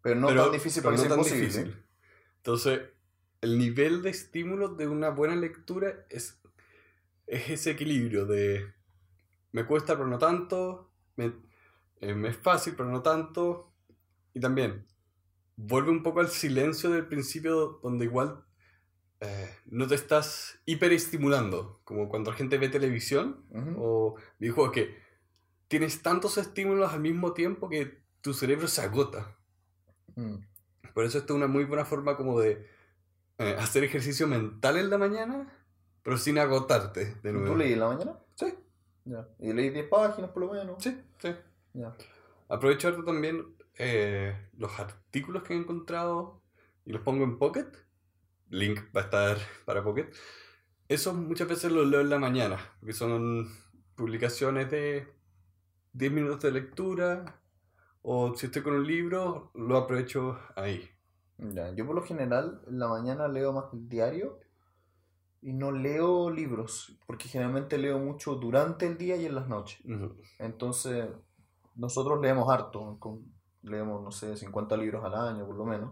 Pero 0.01 0.15
no 0.19 0.27
pero- 0.27 0.43
tan 0.43 0.51
difícil 0.53 0.83
pero 0.83 0.95
para 0.95 1.03
que 1.03 1.09
no 1.09 1.23
sea 1.23 1.23
tan 1.33 1.41
imposible. 1.41 1.63
difícil. 1.63 1.83
Entonces, 2.37 2.81
el 3.41 3.57
nivel 3.57 4.01
de 4.01 4.09
estímulo 4.11 4.69
de 4.69 4.87
una 4.87 5.09
buena 5.09 5.35
lectura 5.35 6.05
es, 6.09 6.39
es 7.27 7.49
ese 7.49 7.71
equilibrio 7.71 8.25
de. 8.25 8.71
Me 9.51 9.65
cuesta, 9.65 9.95
pero 9.95 10.07
no 10.07 10.17
tanto. 10.19 10.91
Me, 11.15 11.33
eh, 12.01 12.13
me 12.13 12.29
es 12.29 12.37
fácil, 12.37 12.75
pero 12.75 12.89
no 12.89 13.01
tanto. 13.01 13.71
Y 14.33 14.39
también, 14.39 14.85
vuelve 15.55 15.89
un 15.91 16.03
poco 16.03 16.19
al 16.19 16.29
silencio 16.29 16.89
del 16.91 17.07
principio, 17.07 17.79
donde 17.81 18.05
igual 18.05 18.43
eh, 19.21 19.49
no 19.67 19.87
te 19.87 19.95
estás 19.95 20.59
hiperestimulando, 20.65 21.79
como 21.85 22.09
cuando 22.09 22.31
la 22.31 22.37
gente 22.37 22.57
ve 22.57 22.67
televisión 22.69 23.45
Ujú. 23.49 23.73
o 23.77 24.15
videojuegos 24.39 24.73
que 24.73 25.04
tienes 25.75 26.01
tantos 26.01 26.37
estímulos 26.37 26.93
al 26.93 27.01
mismo 27.01 27.33
tiempo 27.33 27.67
que 27.67 27.99
tu 28.21 28.33
cerebro 28.33 28.65
se 28.69 28.81
agota. 28.81 29.35
Mm. 30.15 30.35
Por 30.93 31.03
eso 31.03 31.17
esto 31.17 31.33
es 31.33 31.37
una 31.37 31.47
muy 31.47 31.65
buena 31.65 31.83
forma 31.83 32.15
como 32.15 32.39
de 32.39 32.65
eh, 33.39 33.57
hacer 33.59 33.83
ejercicio 33.83 34.25
mental 34.25 34.77
en 34.77 34.89
la 34.89 34.97
mañana, 34.97 35.53
pero 36.01 36.17
sin 36.17 36.39
agotarte 36.39 37.15
de 37.21 37.33
nuevo. 37.33 37.47
¿Tú 37.47 37.57
leí 37.57 37.73
en 37.73 37.81
la 37.81 37.89
mañana? 37.89 38.17
Sí, 38.35 38.53
Ya. 39.03 39.27
Y 39.37 39.51
leí 39.51 39.69
10 39.69 39.89
páginas 39.89 40.31
por 40.31 40.43
lo 40.43 40.53
menos. 40.53 40.81
sí, 40.81 40.97
sí. 41.21 41.35
Ya. 41.73 41.93
Aprovecho 42.47 42.95
también 43.03 43.45
eh, 43.77 44.47
los 44.57 44.79
artículos 44.79 45.43
que 45.43 45.55
he 45.55 45.57
encontrado 45.57 46.41
y 46.85 46.93
los 46.93 47.01
pongo 47.01 47.25
en 47.25 47.37
Pocket. 47.37 47.67
Link 48.47 48.79
va 48.95 49.01
a 49.01 49.03
estar 49.03 49.37
para 49.65 49.83
Pocket. 49.83 50.09
Esos 50.87 51.15
muchas 51.15 51.49
veces 51.49 51.69
los 51.73 51.85
leo 51.85 51.99
en 51.99 52.09
la 52.09 52.17
mañana, 52.17 52.59
porque 52.79 52.93
son 52.93 53.49
publicaciones 53.95 54.71
de 54.71 55.13
10 55.95 56.11
minutos 56.11 56.41
de 56.41 56.51
lectura, 56.51 57.39
o 58.01 58.35
si 58.35 58.47
estoy 58.47 58.61
con 58.63 58.73
un 58.73 58.85
libro, 58.85 59.51
lo 59.55 59.77
aprovecho 59.77 60.37
ahí. 60.55 60.89
Ya, 61.37 61.71
Yo 61.73 61.85
por 61.85 61.95
lo 61.95 62.01
general 62.03 62.61
en 62.67 62.79
la 62.79 62.87
mañana 62.87 63.27
leo 63.27 63.51
más 63.53 63.65
el 63.73 63.87
diario 63.89 64.39
y 65.41 65.53
no 65.53 65.71
leo 65.71 66.29
libros, 66.29 66.97
porque 67.07 67.27
generalmente 67.29 67.77
leo 67.77 67.99
mucho 67.99 68.35
durante 68.35 68.85
el 68.87 68.97
día 68.97 69.15
y 69.15 69.25
en 69.25 69.35
las 69.35 69.47
noches. 69.47 69.79
Entonces, 70.39 71.07
nosotros 71.75 72.19
leemos 72.21 72.49
harto, 72.49 72.97
con- 72.99 73.33
leemos, 73.61 74.03
no 74.03 74.11
sé, 74.11 74.35
50 74.35 74.75
libros 74.77 75.03
al 75.05 75.15
año 75.15 75.45
por 75.45 75.55
lo 75.55 75.65
menos. 75.65 75.91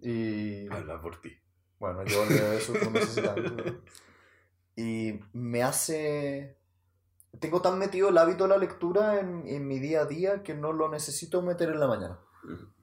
Y 0.00 0.68
Habla 0.68 1.00
por 1.00 1.20
ti. 1.20 1.32
bueno, 1.78 2.04
yo 2.04 2.24
leo 2.26 2.52
eso 2.52 2.72
con 2.78 2.92
necesidad. 2.92 3.36
Y 4.76 5.18
me 5.32 5.62
hace... 5.64 6.57
Tengo 7.40 7.62
tan 7.62 7.78
metido 7.78 8.08
el 8.08 8.18
hábito 8.18 8.44
de 8.44 8.50
la 8.50 8.58
lectura 8.58 9.20
en, 9.20 9.46
en 9.46 9.66
mi 9.66 9.78
día 9.78 10.02
a 10.02 10.04
día 10.06 10.42
que 10.42 10.54
no 10.54 10.72
lo 10.72 10.88
necesito 10.88 11.42
meter 11.42 11.68
en 11.68 11.80
la 11.80 11.86
mañana. 11.86 12.18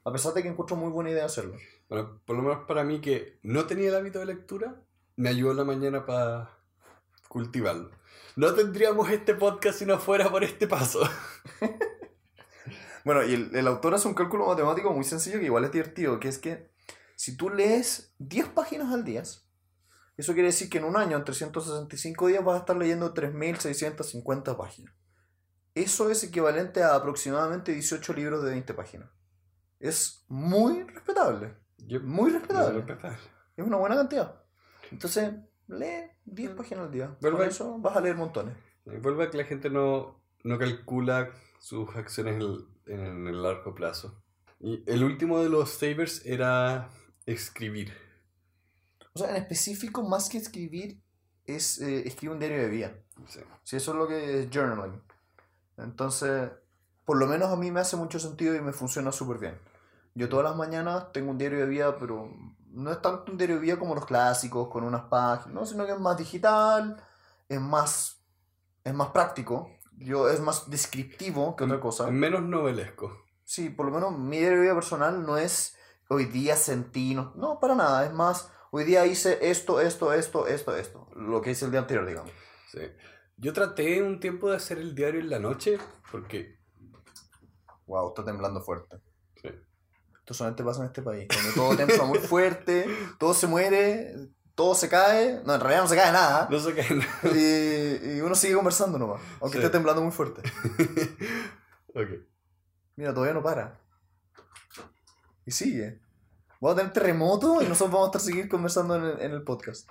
A 0.03 0.11
pesar 0.11 0.33
de 0.33 0.43
que 0.43 0.49
encuentro 0.49 0.75
muy 0.75 0.91
buena 0.91 1.09
idea 1.09 1.25
hacerlo. 1.25 1.55
Bueno, 1.89 2.21
por 2.25 2.35
lo 2.35 2.43
menos 2.43 2.65
para 2.65 2.83
mí 2.83 3.01
que 3.01 3.39
no 3.43 3.65
tenía 3.65 3.89
el 3.89 3.95
hábito 3.95 4.19
de 4.19 4.27
lectura, 4.27 4.81
me 5.15 5.29
ayudó 5.29 5.51
en 5.51 5.57
la 5.57 5.63
mañana 5.63 6.05
para 6.05 6.57
cultivarlo. 7.27 7.91
No 8.35 8.53
tendríamos 8.53 9.09
este 9.09 9.33
podcast 9.33 9.79
si 9.79 9.85
no 9.85 9.97
fuera 9.97 10.29
por 10.29 10.43
este 10.43 10.67
paso. 10.67 11.01
Bueno, 13.05 13.23
y 13.23 13.35
el, 13.35 13.55
el 13.55 13.67
autor 13.67 13.93
hace 13.93 14.07
un 14.07 14.15
cálculo 14.15 14.47
matemático 14.47 14.91
muy 14.91 15.03
sencillo 15.03 15.37
que 15.37 15.45
igual 15.45 15.63
es 15.63 15.71
divertido, 15.71 16.19
que 16.19 16.27
es 16.27 16.39
que 16.39 16.71
si 17.15 17.37
tú 17.37 17.51
lees 17.51 18.15
10 18.17 18.49
páginas 18.49 18.91
al 18.91 19.05
día, 19.05 19.21
eso 20.17 20.33
quiere 20.33 20.47
decir 20.47 20.69
que 20.69 20.77
en 20.77 20.85
un 20.85 20.95
año, 20.95 21.17
en 21.17 21.25
365 21.25 22.27
días, 22.27 22.43
vas 22.43 22.55
a 22.55 22.59
estar 22.59 22.77
leyendo 22.77 23.13
3.650 23.13 24.57
páginas. 24.57 24.93
Eso 25.73 26.09
es 26.09 26.23
equivalente 26.23 26.83
a 26.83 26.95
aproximadamente 26.95 27.73
18 27.73 28.13
libros 28.13 28.43
de 28.43 28.51
20 28.51 28.73
páginas. 28.73 29.09
Es 29.79 30.23
muy 30.29 30.83
respetable. 30.83 31.55
Muy 32.01 32.31
respetable. 32.31 32.81
respetable. 32.81 33.17
Es 33.57 33.65
una 33.65 33.77
buena 33.77 33.95
cantidad. 33.95 34.41
Entonces, 34.91 35.33
lee 35.67 36.11
10 36.23 36.51
páginas 36.51 36.85
al 36.85 36.91
día. 36.91 37.17
Pero 37.19 37.37
Con 37.37 37.47
eso 37.47 37.77
vas 37.79 37.97
a 37.97 38.01
leer 38.01 38.15
montones. 38.15 38.55
Y 38.85 38.97
Vuelve 38.97 39.25
a 39.25 39.29
que 39.29 39.37
la 39.37 39.43
gente 39.43 39.69
no, 39.69 40.21
no 40.43 40.57
calcula 40.57 41.29
sus 41.59 41.93
acciones 41.95 42.35
en 42.35 42.41
el, 42.41 42.67
en 42.85 43.27
el 43.27 43.43
largo 43.43 43.75
plazo. 43.75 44.23
Y 44.59 44.83
el 44.89 45.03
último 45.03 45.43
de 45.43 45.49
los 45.49 45.71
savers 45.71 46.25
era 46.25 46.89
escribir. 47.25 48.04
O 49.15 49.19
sea, 49.19 49.29
en 49.29 49.37
específico, 49.37 50.03
más 50.03 50.27
que 50.27 50.37
escribir, 50.37 51.01
es 51.45 51.79
eh, 51.79 52.05
escribir 52.05 52.33
un 52.33 52.39
diario 52.39 52.59
de 52.59 52.69
vida. 52.69 52.93
Sí. 53.27 53.39
Si 53.63 53.77
eso 53.77 53.91
es 53.91 53.97
lo 53.97 54.07
que 54.07 54.41
es 54.41 54.49
journaling. 54.51 55.01
Entonces, 55.77 56.51
por 57.05 57.17
lo 57.17 57.25
menos 57.25 57.49
a 57.49 57.55
mí 57.55 57.71
me 57.71 57.79
hace 57.79 57.95
mucho 57.95 58.19
sentido 58.19 58.55
y 58.55 58.61
me 58.61 58.73
funciona 58.73 59.13
súper 59.13 59.37
bien. 59.37 59.57
Yo 60.15 60.27
todas 60.27 60.45
las 60.45 60.57
mañanas 60.57 61.13
tengo 61.13 61.31
un 61.31 61.37
diario 61.37 61.59
de 61.59 61.65
vida, 61.65 61.97
pero 61.97 62.29
no 62.71 62.91
es 62.91 63.01
tanto 63.01 63.31
un 63.31 63.37
diario 63.37 63.55
de 63.55 63.61
vida 63.61 63.79
como 63.79 63.95
los 63.95 64.05
clásicos, 64.05 64.67
con 64.67 64.83
unas 64.83 65.03
páginas, 65.03 65.53
¿no? 65.53 65.65
sino 65.65 65.85
que 65.85 65.93
es 65.93 65.99
más 65.99 66.17
digital, 66.17 67.01
es 67.47 67.61
más, 67.61 68.21
es 68.83 68.93
más 68.93 69.09
práctico, 69.09 69.69
yo, 69.97 70.29
es 70.29 70.41
más 70.41 70.69
descriptivo 70.69 71.55
que 71.55 71.63
otra 71.63 71.79
cosa. 71.79 72.11
Menos 72.11 72.41
novelesco. 72.41 73.25
Sí, 73.45 73.69
por 73.69 73.85
lo 73.85 73.93
menos 73.93 74.17
mi 74.17 74.39
diario 74.39 74.57
de 74.57 74.63
vida 74.63 74.73
personal 74.73 75.25
no 75.25 75.37
es 75.37 75.77
hoy 76.09 76.25
día 76.25 76.55
sentí, 76.55 77.15
no, 77.15 77.31
no, 77.35 77.59
para 77.59 77.75
nada, 77.75 78.05
es 78.05 78.13
más, 78.13 78.51
hoy 78.75 78.83
día 78.83 79.05
hice 79.05 79.37
esto, 79.49 79.79
esto, 79.79 80.11
esto, 80.11 80.47
esto, 80.47 80.75
esto, 80.75 81.07
lo 81.15 81.41
que 81.41 81.51
hice 81.51 81.65
el 81.65 81.71
día 81.71 81.79
anterior, 81.81 82.05
digamos. 82.05 82.31
Sí. 82.71 82.79
Yo 83.37 83.53
traté 83.53 84.01
un 84.01 84.19
tiempo 84.19 84.49
de 84.49 84.57
hacer 84.57 84.77
el 84.79 84.93
diario 84.95 85.19
en 85.21 85.29
la 85.29 85.39
noche 85.39 85.77
porque... 86.11 86.59
Wow, 87.87 88.09
está 88.09 88.25
temblando 88.25 88.61
fuerte. 88.61 88.97
Sí. 89.41 89.49
Esto 90.19 90.33
solamente 90.33 90.63
pasa 90.63 90.81
en 90.81 90.87
este 90.87 91.01
país, 91.01 91.27
donde 91.29 91.51
todo 91.53 91.75
tembla 91.77 92.03
muy 92.05 92.19
fuerte, 92.19 92.85
todo 93.19 93.33
se 93.33 93.47
muere, 93.47 94.13
todo 94.55 94.73
se 94.75 94.89
cae, 94.89 95.41
no, 95.45 95.53
en 95.55 95.61
realidad 95.61 95.83
no 95.83 95.87
se 95.87 95.95
cae 95.95 96.11
nada, 96.11 96.47
No 96.49 96.59
sé 96.59 96.73
qué... 96.73 96.81
y, 98.03 98.17
y 98.17 98.21
uno 98.21 98.35
sigue 98.35 98.55
conversando 98.55 98.97
nomás, 98.97 99.21
aunque 99.39 99.57
Sí. 99.59 99.63
esté 99.63 99.71
temblando 99.77 100.01
muy 100.01 100.11
fuerte. 100.11 100.41
ok. 101.93 102.09
Mira, 102.97 103.13
todavía 103.13 103.33
no 103.35 103.43
para. 103.43 103.79
Y 105.45 105.51
sigue. 105.51 105.99
Vamos 106.61 106.73
a 106.73 106.79
tener 106.81 106.93
terremoto 106.93 107.61
y 107.61 107.67
nosotros 107.67 107.91
vamos 107.91 108.07
a 108.07 108.09
estar 108.17 108.21
seguir 108.21 108.49
conversando 108.49 108.95
en 108.95 109.03
el, 109.03 109.21
en 109.21 109.31
el 109.31 109.43
podcast. 109.43 109.89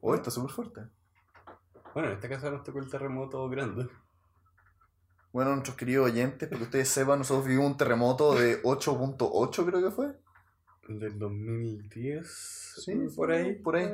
Oh, 0.00 0.14
está 0.14 0.30
súper 0.30 0.50
fuerte. 0.52 0.82
Bueno, 1.94 2.10
en 2.10 2.14
esta 2.14 2.28
casa 2.28 2.50
nos 2.50 2.62
tocó 2.62 2.78
el 2.78 2.90
terremoto 2.90 3.48
grande. 3.48 3.88
Bueno, 5.32 5.50
nuestros 5.52 5.76
queridos 5.76 6.06
oyentes, 6.06 6.48
para 6.48 6.58
que 6.58 6.64
ustedes 6.64 6.88
sepan, 6.88 7.18
nosotros 7.18 7.46
vivimos 7.46 7.70
un 7.70 7.76
terremoto 7.76 8.34
de 8.34 8.62
8.8 8.62 9.66
creo 9.66 9.82
que 9.82 9.94
fue. 9.94 10.16
Del 10.88 11.18
2010. 11.18 12.26
Sí, 12.84 12.94
por 13.14 13.30
ahí. 13.30 13.54
por 13.56 13.76
ahí. 13.76 13.90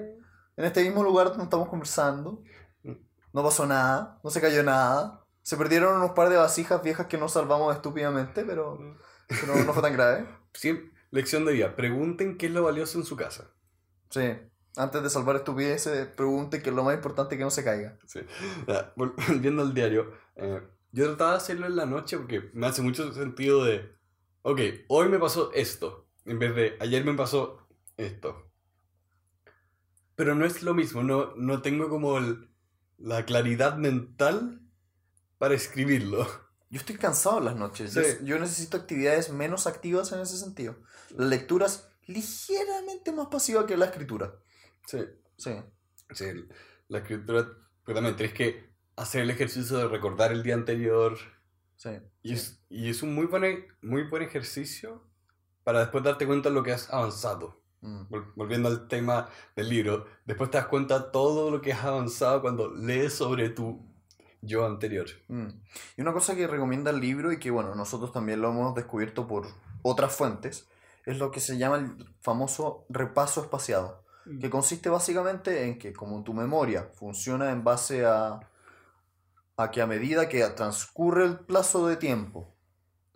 En 0.57 0.65
este 0.65 0.83
mismo 0.85 1.03
lugar 1.03 1.29
donde 1.29 1.45
estamos 1.45 1.69
conversando. 1.69 2.43
No 3.33 3.43
pasó 3.43 3.67
nada, 3.67 4.21
no 4.23 4.31
se 4.31 4.41
cayó 4.41 4.63
nada. 4.63 5.25
Se 5.43 5.57
perdieron 5.57 5.97
unos 5.97 6.13
par 6.13 6.29
de 6.29 6.37
vasijas 6.37 6.83
viejas 6.83 7.07
que 7.09 7.19
nos 7.19 7.33
salvamos 7.33 7.75
estúpidamente, 7.75 8.45
pero, 8.45 8.79
pero 9.27 9.57
no 9.65 9.73
fue 9.73 9.83
tan 9.83 9.93
grave. 9.93 10.29
Siem- 10.55 10.93
lección 11.15 11.45
de 11.45 11.53
vida. 11.53 11.77
Pregunten 11.77 12.37
qué 12.37 12.47
es 12.47 12.53
lo 12.53 12.63
valioso 12.65 12.99
en 12.99 13.05
su 13.05 13.17
casa. 13.17 13.51
Sí, 14.11 14.33
antes 14.77 15.03
de 15.03 15.11
salvar 15.11 15.37
estupideces, 15.37 16.07
pregunten 16.09 16.63
que 16.63 16.71
es 16.71 16.75
lo 16.77 16.85
más 16.85 16.95
importante 16.95 17.37
que 17.37 17.45
no 17.45 17.51
se 17.51 17.65
caiga. 17.65 17.99
Sí. 18.07 18.21
Ya, 18.67 18.95
vol- 18.97 19.15
Volviendo 19.29 19.63
al 19.63 19.75
diario. 19.75 20.13
eh, 20.37 20.63
yo 20.93 21.07
trataba 21.09 21.33
de 21.33 21.37
hacerlo 21.39 21.67
en 21.67 21.77
la 21.77 21.87
noche 21.87 22.17
porque 22.17 22.51
me 22.55 22.67
hace 22.67 22.83
mucho 22.83 23.13
sentido 23.13 23.65
de... 23.65 23.93
Ok, 24.43 24.61
hoy 24.89 25.09
me 25.09 25.19
pasó 25.19 25.53
esto. 25.53 26.09
En 26.25 26.39
vez 26.39 26.55
de 26.55 26.77
ayer 26.81 27.05
me 27.05 27.15
pasó 27.15 27.67
esto. 27.97 28.51
Pero 30.17 30.35
no 30.35 30.45
es 30.45 30.63
lo 30.63 30.75
mismo. 30.75 31.03
No, 31.03 31.35
no 31.37 31.63
tengo 31.63 31.89
como 31.89 32.19
el- 32.19 32.49
la 32.99 33.25
claridad 33.25 33.77
mental 33.77 34.61
para 35.39 35.55
escribirlo. 35.55 36.27
Yo 36.75 36.81
estoy 36.81 36.97
cansado 36.97 37.39
en 37.39 37.45
las 37.45 37.55
noches. 37.57 37.95
Yo, 37.95 38.03
Sí. 38.03 38.17
yo 38.25 38.37
necesito 38.39 38.77
actividades 38.77 39.31
menos 39.31 39.69
activas 39.69 40.11
en 40.11 40.19
ese 40.19 40.37
sentido. 40.37 40.75
La 41.17 41.27
lectura 41.27 41.67
es 41.67 41.87
ligeramente 42.07 43.13
más 43.13 43.29
pasiva 43.29 43.65
que 43.65 43.77
la 43.77 43.85
escritura. 43.87 44.35
Sí. 44.87 44.99
Sí. 45.37 45.53
Sí, 46.13 46.25
la 46.89 46.99
escritura, 46.99 47.47
pero 47.85 47.95
también 47.95 48.17
tienes 48.17 48.35
que 48.35 48.75
hacer 48.97 49.23
el 49.23 49.31
ejercicio 49.31 49.79
de 49.79 49.87
recordar 49.89 50.33
el 50.33 50.43
día 50.43 50.55
anterior. 50.55 51.17
Sí. 51.77 51.91
Y 52.23 52.33
es, 52.35 52.61
y 52.69 52.91
es 52.91 53.03
un 53.05 53.15
muy 53.15 53.27
buen, 53.27 53.67
muy 53.81 54.03
buen 54.09 54.23
ejercicio 54.25 55.09
para 55.63 55.79
después 55.81 56.03
darte 56.03 56.27
cuenta 56.27 56.49
de 56.49 56.57
lo 56.57 56.63
que 56.65 56.73
has 56.73 56.91
avanzado. 56.93 57.63
Mm. 57.83 58.03
Vol- 58.11 58.33
Volviendo 58.35 58.69
al 58.69 58.89
tema 58.89 59.29
del 59.55 59.69
libro, 59.69 60.07
después 60.25 60.51
te 60.51 60.59
das 60.59 60.67
cuenta 60.67 61.13
todo 61.13 61.51
lo 61.53 61.61
que 61.61 61.73
has 61.73 61.85
avanzado 61.85 62.41
cuando 62.43 62.75
lees 62.75 63.13
sobre 63.15 63.49
tu 63.51 63.94
yo 64.45 64.67
anterior. 64.67 65.07
Mm. 65.29 65.49
Y 65.97 66.03
una 66.03 66.13
cosa 66.13 66.35
que 66.35 66.47
recomienda 66.47 66.91
el 66.91 67.01
libro 67.01 67.33
y 67.33 67.39
que, 67.39 67.51
bueno, 67.51 67.75
nosotros 67.75 68.13
también 68.13 68.41
lo 68.41 68.51
hemos 68.51 68.75
descubierto 68.75 69.27
por 69.27 69.47
otras 69.83 70.15
fuentes, 70.15 70.69
es 71.05 71.19
lo 71.19 71.31
que 71.31 71.41
se 71.41 71.59
llama 71.59 71.77
el 71.77 72.15
famoso 72.21 72.87
repaso 72.89 73.43
espaciado, 73.43 74.05
que 74.41 74.49
consiste 74.49 74.89
básicamente 74.89 75.65
en 75.65 75.79
que 75.79 75.93
como 75.93 76.23
tu 76.25 76.33
memoria 76.33 76.89
funciona 76.95 77.51
en 77.51 77.63
base 77.63 78.07
a, 78.07 78.41
a 79.59 79.71
que 79.71 79.83
a 79.83 79.87
medida 79.87 80.31
que 80.31 80.43
transcurre 80.49 81.25
el 81.25 81.41
plazo 81.41 81.87
de 81.87 81.97
tiempo, 81.97 82.55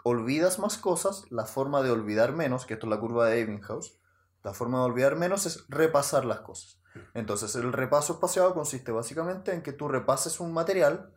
olvidas 0.04 0.58
más 0.58 0.76
cosas, 0.76 1.24
la 1.30 1.46
forma 1.46 1.82
de 1.82 1.90
olvidar 1.90 2.32
menos, 2.32 2.66
que 2.66 2.74
esto 2.74 2.86
es 2.86 2.90
la 2.90 3.00
curva 3.00 3.26
de 3.26 3.40
Ebbinghaus, 3.40 3.98
la 4.42 4.52
forma 4.52 4.78
de 4.78 4.84
olvidar 4.84 5.16
menos 5.16 5.46
es 5.46 5.64
repasar 5.68 6.24
las 6.24 6.40
cosas. 6.40 6.78
Entonces 7.14 7.54
el 7.54 7.72
repaso 7.72 8.14
espaciado 8.14 8.54
consiste 8.54 8.92
básicamente 8.92 9.52
en 9.52 9.62
que 9.62 9.72
tú 9.72 9.88
repases 9.88 10.40
un 10.40 10.52
material 10.52 11.12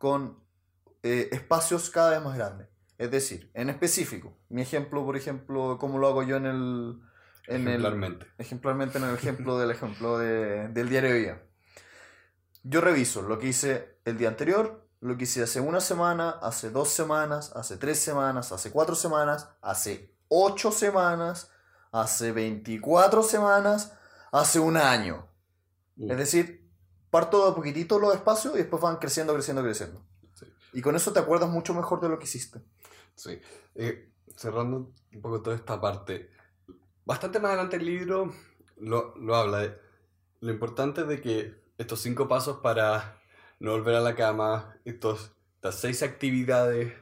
con 0.00 0.42
eh, 1.04 1.28
espacios 1.32 1.90
cada 1.90 2.12
vez 2.12 2.22
más 2.22 2.36
grandes. 2.38 2.68
Es 2.96 3.10
decir, 3.10 3.50
en 3.54 3.68
específico, 3.70 4.36
mi 4.48 4.62
ejemplo, 4.62 5.04
por 5.04 5.16
ejemplo, 5.16 5.76
como 5.78 5.98
lo 5.98 6.08
hago 6.08 6.22
yo 6.22 6.36
en 6.38 6.46
el... 6.46 7.00
En 7.46 7.62
el 7.68 7.68
Ejemplarmente. 7.68 8.26
ejemplarmente 8.38 8.98
en 8.98 9.04
el 9.04 9.14
ejemplo 9.14 9.58
del 9.58 9.70
ejemplo 9.70 10.18
de- 10.18 10.68
del 10.68 10.88
diario 10.88 11.10
de 11.10 11.18
día. 11.18 11.42
Yo 12.62 12.80
reviso 12.80 13.22
lo 13.22 13.38
que 13.38 13.48
hice 13.48 13.98
el 14.04 14.16
día 14.18 14.28
anterior, 14.28 14.86
lo 15.00 15.16
que 15.16 15.24
hice 15.24 15.42
hace 15.42 15.60
una 15.60 15.80
semana, 15.80 16.30
hace 16.30 16.70
dos 16.70 16.88
semanas, 16.90 17.52
hace 17.56 17.76
tres 17.76 17.98
semanas, 17.98 18.52
hace 18.52 18.70
cuatro 18.70 18.94
semanas, 18.94 19.48
hace 19.62 20.14
ocho 20.28 20.70
semanas, 20.72 21.50
hace 21.92 22.32
24 22.32 23.22
semanas, 23.22 23.92
hace 24.32 24.60
un 24.60 24.76
año. 24.76 25.26
Es 26.08 26.16
decir, 26.18 26.69
parto 27.10 27.44
de 27.44 27.50
a 27.50 27.54
poquitito 27.54 27.98
los 27.98 28.14
espacios 28.14 28.54
y 28.54 28.58
después 28.58 28.82
van 28.82 28.96
creciendo, 28.96 29.34
creciendo, 29.34 29.62
creciendo. 29.62 30.02
Sí. 30.34 30.46
Y 30.72 30.82
con 30.82 30.96
eso 30.96 31.12
te 31.12 31.18
acuerdas 31.18 31.50
mucho 31.50 31.74
mejor 31.74 32.00
de 32.00 32.08
lo 32.08 32.18
que 32.18 32.24
hiciste. 32.24 32.60
Sí. 33.14 33.40
Eh, 33.74 34.10
cerrando 34.36 34.92
un 35.12 35.20
poco 35.20 35.42
toda 35.42 35.56
esta 35.56 35.80
parte. 35.80 36.30
Bastante 37.04 37.40
más 37.40 37.50
adelante 37.50 37.76
el 37.76 37.86
libro 37.86 38.32
lo, 38.76 39.14
lo 39.16 39.34
habla 39.34 39.58
de 39.58 39.90
lo 40.40 40.50
importante 40.50 41.04
de 41.04 41.20
que 41.20 41.60
estos 41.78 42.00
cinco 42.00 42.28
pasos 42.28 42.58
para 42.58 43.20
no 43.58 43.72
volver 43.72 43.94
a 43.94 44.00
la 44.00 44.14
cama, 44.14 44.78
estos, 44.84 45.32
estas 45.56 45.78
seis 45.78 46.02
actividades, 46.02 46.92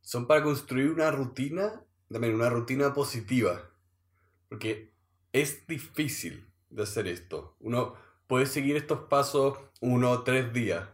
son 0.00 0.26
para 0.26 0.42
construir 0.42 0.90
una 0.90 1.10
rutina, 1.10 1.82
también 2.10 2.34
una 2.34 2.50
rutina 2.50 2.94
positiva. 2.94 3.70
Porque 4.48 4.92
es 5.32 5.66
difícil 5.66 6.50
de 6.70 6.82
hacer 6.82 7.06
esto. 7.06 7.56
Uno 7.60 7.94
puede 8.26 8.46
seguir 8.46 8.76
estos 8.76 9.00
pasos 9.00 9.58
uno 9.80 10.10
o 10.10 10.22
tres 10.22 10.52
días, 10.52 10.88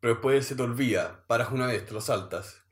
pero 0.00 0.14
después 0.14 0.46
se 0.46 0.56
te 0.56 0.62
olvida, 0.62 1.24
paras 1.26 1.50
una 1.52 1.66
vez, 1.66 1.86
te 1.86 1.92
lo 1.92 2.00
saltas. 2.00 2.62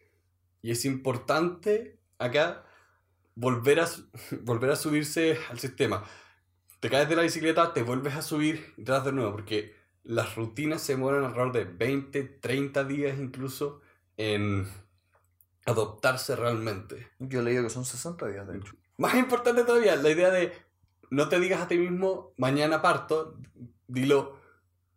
Y 0.62 0.70
es 0.70 0.84
importante 0.84 1.98
acá 2.18 2.64
volver 3.34 3.80
a, 3.80 3.88
volver 4.42 4.70
a 4.70 4.76
subirse 4.76 5.38
al 5.50 5.58
sistema. 5.58 6.04
Te 6.80 6.90
caes 6.90 7.08
de 7.08 7.16
la 7.16 7.22
bicicleta, 7.22 7.72
te 7.72 7.82
vuelves 7.82 8.14
a 8.14 8.22
subir 8.22 8.74
y 8.76 8.84
tratas 8.84 9.06
de 9.06 9.12
nuevo, 9.12 9.32
porque 9.32 9.74
las 10.04 10.34
rutinas 10.34 10.82
se 10.82 10.94
demoran 10.94 11.24
alrededor 11.24 11.52
de 11.52 11.64
20, 11.64 12.22
30 12.24 12.84
días 12.84 13.18
incluso 13.18 13.80
en, 14.16 14.66
adoptarse 15.66 16.36
realmente. 16.36 17.08
Yo 17.18 17.40
he 17.40 17.42
leído 17.42 17.62
que 17.62 17.70
son 17.70 17.84
60 17.84 18.26
días, 18.28 18.46
de 18.46 18.58
hecho. 18.58 18.74
Más 18.98 19.14
importante 19.14 19.64
todavía, 19.64 19.96
la 19.96 20.10
idea 20.10 20.30
de 20.30 20.52
no 21.10 21.28
te 21.28 21.38
digas 21.40 21.60
a 21.60 21.68
ti 21.68 21.76
mismo, 21.76 22.32
mañana 22.36 22.82
parto, 22.82 23.38
dilo, 23.92 24.38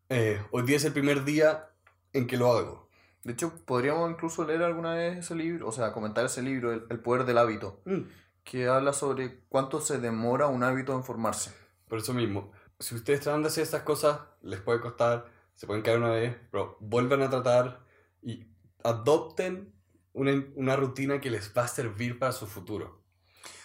eh, 0.09 0.41
hoy 0.51 0.63
día 0.63 0.77
es 0.77 0.85
el 0.85 0.93
primer 0.93 1.25
día 1.25 1.69
en 2.13 2.27
que 2.27 2.37
lo 2.37 2.51
hago. 2.51 2.89
De 3.23 3.33
hecho, 3.33 3.53
podríamos 3.65 4.09
incluso 4.09 4.45
leer 4.45 4.63
alguna 4.63 4.93
vez 4.93 5.17
ese 5.17 5.35
libro, 5.35 5.67
o 5.67 5.71
sea, 5.71 5.91
comentar 5.91 6.25
ese 6.25 6.41
libro, 6.41 6.71
El, 6.71 6.85
el 6.89 6.99
poder 6.99 7.25
del 7.25 7.37
hábito, 7.37 7.81
Mm, 7.85 8.01
que 8.43 8.67
habla 8.67 8.93
sobre 8.93 9.41
cuánto 9.49 9.81
se 9.81 9.99
demora 9.99 10.47
un 10.47 10.63
hábito 10.63 10.93
en 10.93 11.03
formarse. 11.03 11.51
Por 11.87 11.97
eso 11.97 12.13
mismo, 12.13 12.51
si 12.79 12.95
ustedes 12.95 13.21
tratan 13.21 13.41
de 13.41 13.47
hacer 13.47 13.63
estas 13.63 13.81
cosas, 13.81 14.19
les 14.41 14.61
puede 14.61 14.79
costar, 14.79 15.25
se 15.55 15.67
pueden 15.67 15.81
caer 15.81 15.97
una 15.97 16.11
vez, 16.11 16.37
pero 16.51 16.77
vuelvan 16.79 17.23
a 17.23 17.29
tratar 17.29 17.83
y 18.21 18.47
adopten 18.83 19.73
una, 20.13 20.31
una 20.55 20.75
rutina 20.75 21.19
que 21.19 21.31
les 21.31 21.51
va 21.57 21.63
a 21.63 21.67
servir 21.67 22.19
para 22.19 22.31
su 22.31 22.45
futuro. 22.45 23.01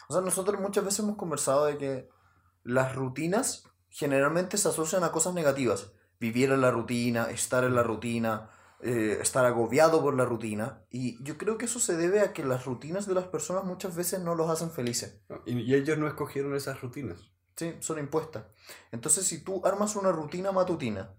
O 0.09 0.13
sea, 0.13 0.23
nosotros 0.23 0.61
muchas 0.61 0.85
veces 0.85 1.01
hemos 1.01 1.17
conversado 1.17 1.67
de 1.67 1.79
que 1.79 2.09
las 2.65 2.97
rutinas 2.97 3.71
generalmente 3.91 4.57
se 4.57 4.69
asocian 4.69 5.05
a 5.05 5.13
cosas 5.13 5.35
negativas. 5.35 5.93
Vivir 6.19 6.51
en 6.53 6.61
la 6.61 6.71
rutina, 6.71 7.31
estar 7.31 7.65
en 7.65 7.75
la 7.75 7.83
rutina, 7.83 8.51
eh, 8.83 9.19
estar 9.21 9.45
agobiado 9.45 10.03
por 10.03 10.15
la 10.15 10.25
rutina. 10.25 10.83
Y 10.91 11.23
yo 11.23 11.37
creo 11.37 11.59
que 11.59 11.67
eso 11.67 11.81
se 11.81 11.97
debe 11.97 12.21
a 12.21 12.33
que 12.33 12.45
las 12.45 12.65
rutinas 12.65 13.07
de 13.07 13.15
las 13.15 13.27
personas 13.27 13.65
muchas 13.65 13.95
veces 13.95 14.21
no 14.21 14.35
los 14.35 14.51
hacen 14.51 14.71
felices. 14.71 15.21
y 15.47 15.75
ellos 15.75 15.99
no 15.99 16.07
escogieron 16.07 16.55
esas 16.55 16.81
rutinas. 16.81 17.31
Sí, 17.57 17.75
son 17.81 17.99
impuestas. 17.99 18.45
Entonces, 18.91 19.27
si 19.27 19.43
tú 19.43 19.61
armas 19.67 19.97
una 19.97 20.13
rutina 20.13 20.53
matutina 20.53 21.15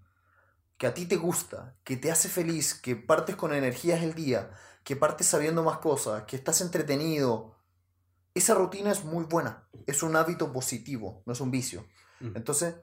que 0.77 0.87
a 0.87 0.93
ti 0.95 1.05
te 1.05 1.17
gusta, 1.17 1.75
que 1.83 1.97
te 1.97 2.09
hace 2.09 2.29
feliz, 2.29 2.73
que 2.73 2.95
partes 2.95 3.35
con 3.35 3.53
energías 3.53 4.01
el 4.01 4.15
día, 4.15 4.49
que 4.83 4.95
partes 4.95 5.27
sabiendo 5.27 5.61
más 5.61 5.77
cosas, 5.77 6.23
que 6.23 6.35
estás 6.35 6.61
entretenido, 6.61 7.55
esa 8.33 8.55
rutina 8.55 8.91
es 8.91 9.03
muy 9.03 9.25
buena. 9.25 9.67
Es 9.85 10.01
un 10.01 10.15
hábito 10.15 10.51
positivo, 10.51 11.21
no 11.27 11.33
es 11.33 11.41
un 11.41 11.51
vicio. 11.51 11.85
Mm. 12.21 12.37
Entonces, 12.37 12.75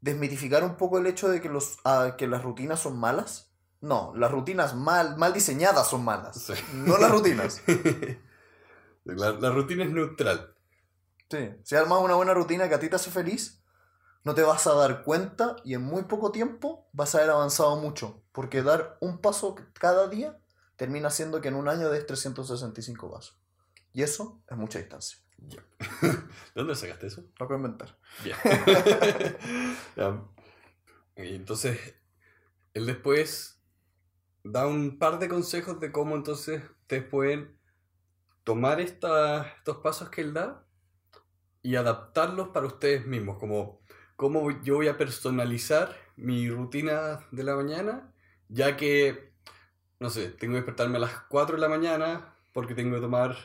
desmitificar 0.00 0.64
un 0.64 0.76
poco 0.76 0.98
el 0.98 1.06
hecho 1.06 1.28
de 1.28 1.40
que, 1.40 1.48
los, 1.48 1.78
ah, 1.84 2.14
que 2.18 2.26
las 2.26 2.42
rutinas 2.42 2.80
son 2.80 2.98
malas. 2.98 3.52
No, 3.80 4.12
las 4.14 4.30
rutinas 4.30 4.76
mal, 4.76 5.16
mal 5.16 5.32
diseñadas 5.32 5.88
son 5.88 6.04
malas. 6.04 6.36
Sí. 6.36 6.54
No 6.74 6.98
las 6.98 7.10
rutinas. 7.10 7.62
La, 9.04 9.32
la 9.32 9.50
rutina 9.50 9.82
es 9.82 9.90
neutral. 9.90 10.54
Sí. 11.28 11.50
Si 11.64 11.74
armas 11.74 12.00
una 12.00 12.14
buena 12.14 12.34
rutina 12.34 12.68
que 12.68 12.76
a 12.76 12.78
ti 12.78 12.88
te 12.88 12.94
hace 12.94 13.10
feliz, 13.10 13.62
no 14.24 14.34
te 14.34 14.42
vas 14.42 14.66
a 14.66 14.74
dar 14.74 15.02
cuenta 15.02 15.56
y 15.64 15.74
en 15.74 15.82
muy 15.82 16.04
poco 16.04 16.30
tiempo 16.30 16.88
vas 16.92 17.14
a 17.14 17.18
haber 17.18 17.30
avanzado 17.30 17.76
mucho. 17.76 18.22
Porque 18.30 18.62
dar 18.62 18.96
un 19.00 19.18
paso 19.18 19.56
cada 19.72 20.06
día 20.08 20.38
termina 20.76 21.10
siendo 21.10 21.40
que 21.40 21.48
en 21.48 21.56
un 21.56 21.68
año 21.68 21.90
des 21.90 22.06
365 22.06 23.10
pasos. 23.10 23.38
Y 23.92 24.02
eso 24.02 24.40
es 24.48 24.56
mucha 24.56 24.78
distancia. 24.78 25.18
¿De 25.48 25.60
dónde 26.54 26.74
sacaste 26.74 27.06
eso? 27.06 27.24
Lo 27.38 27.46
puedo 27.46 27.56
inventar. 27.58 27.96
Bien. 28.24 28.36
Ya. 29.96 30.22
Y 31.14 31.34
entonces, 31.34 31.78
él 32.72 32.86
después 32.86 33.62
da 34.44 34.66
un 34.66 34.98
par 34.98 35.18
de 35.18 35.28
consejos 35.28 35.78
de 35.78 35.92
cómo 35.92 36.16
entonces 36.16 36.62
ustedes 36.80 37.04
pueden 37.04 37.58
tomar 38.44 38.80
esta- 38.80 39.42
estos 39.58 39.76
pasos 39.78 40.08
que 40.10 40.22
él 40.22 40.32
da 40.32 40.64
y 41.62 41.76
adaptarlos 41.76 42.48
para 42.48 42.66
ustedes 42.66 43.06
mismos, 43.06 43.38
como 43.38 43.82
cómo 44.16 44.50
yo 44.62 44.76
voy 44.76 44.88
a 44.88 44.96
personalizar 44.96 45.94
mi 46.16 46.48
rutina 46.48 47.20
de 47.30 47.44
la 47.44 47.54
mañana, 47.54 48.12
ya 48.48 48.76
que, 48.76 49.32
no 50.00 50.10
sé, 50.10 50.30
tengo 50.30 50.52
que 50.54 50.56
despertarme 50.60 50.96
a 50.96 51.00
las 51.00 51.20
4 51.28 51.56
de 51.56 51.60
la 51.62 51.68
mañana 51.68 52.34
porque 52.52 52.74
tengo 52.74 52.94
que 52.96 53.00
tomar 53.02 53.36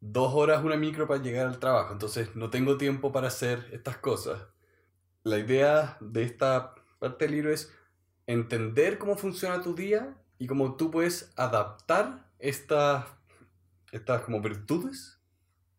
dos 0.00 0.34
horas 0.34 0.64
una 0.64 0.76
micro 0.76 1.06
para 1.08 1.22
llegar 1.22 1.46
al 1.46 1.58
trabajo, 1.58 1.92
entonces 1.92 2.34
no 2.36 2.50
tengo 2.50 2.76
tiempo 2.78 3.12
para 3.12 3.28
hacer 3.28 3.68
estas 3.72 3.98
cosas. 3.98 4.42
La 5.24 5.38
idea 5.38 5.98
de 6.00 6.22
esta 6.22 6.74
parte 6.98 7.26
del 7.26 7.34
libro 7.34 7.52
es 7.52 7.72
entender 8.26 8.98
cómo 8.98 9.16
funciona 9.16 9.62
tu 9.62 9.74
día 9.74 10.16
y 10.38 10.46
cómo 10.46 10.76
tú 10.76 10.90
puedes 10.90 11.32
adaptar 11.36 12.30
estas, 12.38 13.06
estas 13.92 14.22
como 14.22 14.40
virtudes 14.40 15.20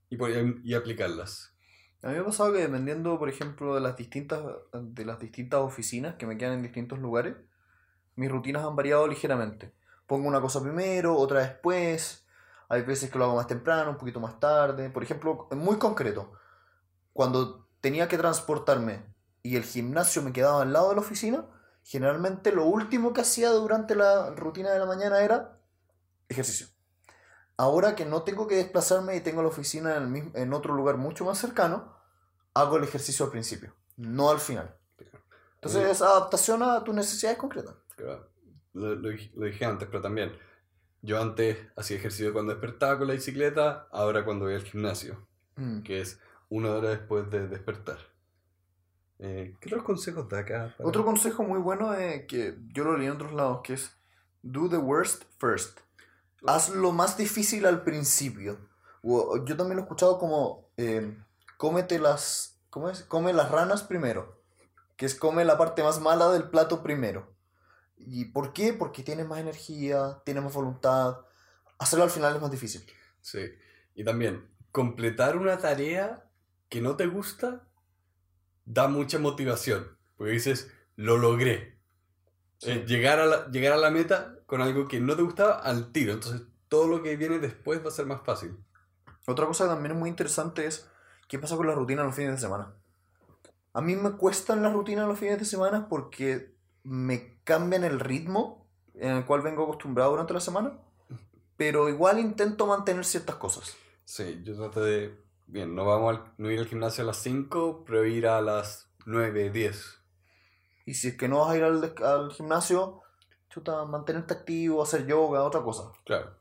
y, 0.09 0.17
por- 0.17 0.31
y 0.31 0.73
aplicarlas. 0.73 1.53
A 2.01 2.07
mí 2.09 2.13
me 2.13 2.19
ha 2.19 2.25
pasado 2.25 2.53
que 2.53 2.59
dependiendo, 2.59 3.17
por 3.19 3.29
ejemplo, 3.29 3.75
de 3.75 3.81
las 3.81 3.97
distintas, 3.97 4.41
de 4.73 5.05
las 5.05 5.19
distintas 5.19 5.61
oficinas 5.61 6.15
que 6.15 6.25
me 6.27 6.37
quedan 6.37 6.53
en 6.53 6.63
distintos 6.63 6.99
lugares, 6.99 7.35
mis 8.15 8.31
rutinas 8.31 8.65
han 8.65 8.75
variado 8.75 9.07
ligeramente. 9.07 9.73
Pongo 10.07 10.27
una 10.27 10.41
cosa 10.41 10.61
primero, 10.61 11.15
otra 11.17 11.41
después. 11.41 12.26
Hay 12.69 12.81
veces 12.83 13.09
que 13.09 13.17
lo 13.17 13.25
hago 13.25 13.35
más 13.35 13.47
temprano, 13.47 13.91
un 13.91 13.97
poquito 13.97 14.19
más 14.19 14.39
tarde. 14.39 14.89
Por 14.89 15.03
ejemplo, 15.03 15.47
muy 15.51 15.77
concreto, 15.77 16.33
cuando 17.13 17.67
tenía 17.81 18.07
que 18.07 18.17
transportarme 18.17 19.05
y 19.43 19.55
el 19.55 19.63
gimnasio 19.63 20.21
me 20.21 20.33
quedaba 20.33 20.61
al 20.63 20.73
lado 20.73 20.89
de 20.89 20.95
la 20.95 21.01
oficina, 21.01 21.45
generalmente 21.83 22.51
lo 22.51 22.65
último 22.65 23.13
que 23.13 23.21
hacía 23.21 23.49
durante 23.51 23.95
la 23.95 24.31
rutina 24.31 24.71
de 24.71 24.79
la 24.79 24.85
mañana 24.85 25.21
era 25.21 25.57
ejercicio. 26.27 26.67
Ahora 27.55 27.95
que 27.95 28.05
no 28.05 28.23
tengo 28.23 28.45
que 28.47 28.55
desplazarme 28.55 29.15
y 29.15 29.21
tengo 29.21 29.41
la 29.41 29.47
oficina 29.47 29.95
en, 29.95 30.03
el 30.03 30.09
mismo- 30.09 30.31
en 30.35 30.53
otro 30.53 30.75
lugar 30.75 30.97
mucho 30.97 31.25
más 31.25 31.37
cercano, 31.39 31.95
hago 32.53 32.77
el 32.77 32.83
ejercicio 32.83 33.25
al 33.25 33.31
principio, 33.31 33.73
no 33.95 34.29
al 34.29 34.39
final. 34.39 34.75
Entonces 35.55 35.89
es 35.89 36.01
adaptación 36.01 36.61
a 36.61 36.83
tus 36.83 36.93
necesidades 36.93 37.37
concretas. 37.39 37.73
Claro, 37.95 38.29
Lo, 38.73 38.93
lo 38.95 39.09
dij- 39.09 39.31
lo 39.33 39.45
dije 39.45 39.65
antes, 39.65 39.87
pero 39.87 40.01
también 40.01 40.37
yo 41.01 41.21
antes 41.21 41.57
hacía 41.75 41.97
ejercicio 41.97 42.33
cuando 42.33 42.53
despertaba 42.53 42.97
con 42.97 43.07
la 43.07 43.13
bicicleta, 43.13 43.87
ahora 43.91 44.25
cuando 44.25 44.45
voy 44.45 44.55
al 44.55 44.63
gimnasio, 44.63 45.25
Mm. 45.55 45.81
que 45.81 46.01
es 46.01 46.19
una 46.49 46.71
hora 46.71 46.89
después 46.89 47.29
de 47.29 47.47
despertar. 47.47 47.97
Eh, 49.19 49.55
¿Qué 49.59 49.69
otros 49.69 49.83
consejos 49.83 50.29
da 50.29 50.39
acá? 50.39 50.75
para- 50.77 50.87
Otro 50.89 51.03
consejo 51.03 51.43
muy 51.43 51.59
bueno 51.59 51.93
eh, 51.95 52.25
que 52.27 52.57
yo 52.73 52.83
lo 52.83 52.97
leí 52.97 53.07
en 53.07 53.13
otros 53.13 53.33
lados, 53.33 53.61
que 53.63 53.73
es 53.73 53.91
do 54.43 54.69
the 54.69 54.77
worst 54.77 55.23
first. 55.39 55.79
Haz 56.45 56.69
lo 56.69 56.91
más 56.91 57.17
difícil 57.17 57.65
al 57.65 57.83
principio. 57.83 58.59
Yo 59.03 59.57
también 59.57 59.77
lo 59.77 59.81
he 59.81 59.85
escuchado 59.85 60.19
como 60.19 60.69
eh, 60.77 61.17
cómete 61.57 61.97
las, 61.97 62.59
¿cómo 62.69 62.89
es? 62.89 63.01
Come 63.03 63.33
las 63.33 63.49
ranas 63.49 63.81
primero, 63.81 64.39
que 64.95 65.05
es 65.07 65.15
come 65.15 65.43
la 65.45 65.57
parte 65.57 65.81
más 65.81 65.99
mala 65.99 66.29
del 66.29 66.43
plato 66.49 66.83
primero. 66.83 67.33
¿Y 67.97 68.25
por 68.25 68.53
qué? 68.53 68.73
Porque 68.73 69.03
tienes 69.03 69.27
más 69.27 69.39
energía, 69.39 70.21
tienes 70.25 70.43
más 70.43 70.53
voluntad. 70.53 71.17
Hacerlo 71.79 72.05
al 72.05 72.11
final 72.11 72.35
es 72.35 72.41
más 72.41 72.51
difícil. 72.51 72.83
Sí. 73.21 73.39
Y 73.95 74.03
también, 74.03 74.47
completar 74.71 75.37
una 75.37 75.57
tarea 75.57 76.29
que 76.69 76.81
no 76.81 76.95
te 76.95 77.07
gusta 77.07 77.67
da 78.65 78.87
mucha 78.87 79.19
motivación. 79.19 79.97
Porque 80.17 80.33
dices, 80.33 80.71
lo 80.95 81.17
logré. 81.17 81.77
Sí. 82.59 82.71
Eh, 82.71 82.85
llegar, 82.87 83.19
a 83.19 83.25
la, 83.25 83.47
llegar 83.49 83.73
a 83.73 83.77
la 83.77 83.91
meta 83.91 84.35
con 84.45 84.61
algo 84.61 84.87
que 84.87 84.99
no 84.99 85.15
te 85.15 85.21
gustaba 85.21 85.59
al 85.59 85.91
tiro. 85.91 86.13
Entonces, 86.13 86.43
todo 86.67 86.87
lo 86.87 87.01
que 87.01 87.15
viene 87.15 87.39
después 87.39 87.83
va 87.83 87.89
a 87.89 87.91
ser 87.91 88.05
más 88.05 88.21
fácil. 88.23 88.57
Otra 89.25 89.45
cosa 89.45 89.65
que 89.65 89.71
también 89.71 89.93
es 89.93 89.99
muy 89.99 90.09
interesante 90.09 90.65
es 90.65 90.89
qué 91.27 91.37
pasa 91.37 91.57
con 91.57 91.67
la 91.67 91.75
rutina 91.75 92.03
los 92.03 92.15
fines 92.15 92.31
de 92.31 92.37
semana. 92.37 92.73
A 93.73 93.81
mí 93.81 93.95
me 93.95 94.11
cuestan 94.11 94.63
las 94.63 94.73
rutinas 94.73 95.07
los 95.07 95.19
fines 95.19 95.37
de 95.37 95.45
semana 95.45 95.87
porque 95.87 96.56
me 96.87 97.41
cambian 97.43 97.83
el 97.83 97.99
ritmo 97.99 98.65
en 98.95 99.11
el 99.11 99.25
cual 99.25 99.41
vengo 99.41 99.63
acostumbrado 99.63 100.11
durante 100.11 100.33
la 100.33 100.39
semana, 100.39 100.79
pero 101.57 101.89
igual 101.89 102.17
intento 102.17 102.65
mantener 102.65 103.03
ciertas 103.03 103.35
cosas. 103.35 103.75
Sí, 104.05 104.41
yo 104.43 104.55
trato 104.55 104.81
de... 104.81 105.21
Bien, 105.47 105.75
no 105.75 105.85
vamos 105.85 106.15
al, 106.15 106.33
no 106.37 106.49
ir 106.49 106.59
al 106.59 106.67
gimnasio 106.67 107.03
a 107.03 107.07
las 107.07 107.17
5, 107.17 107.83
pero 107.85 108.05
ir 108.05 108.27
a 108.27 108.41
las 108.41 108.89
9, 109.05 109.49
10. 109.49 109.97
Y 110.85 110.93
si 110.93 111.09
es 111.09 111.17
que 111.17 111.27
no 111.27 111.39
vas 111.39 111.51
a 111.51 111.57
ir 111.57 111.63
al, 111.63 111.93
al 112.03 112.31
gimnasio, 112.31 113.01
chuta, 113.49 113.83
mantenerte 113.85 114.33
activo, 114.33 114.81
hacer 114.81 115.05
yoga, 115.05 115.43
otra 115.43 115.61
cosa. 115.61 115.91
Claro. 116.05 116.37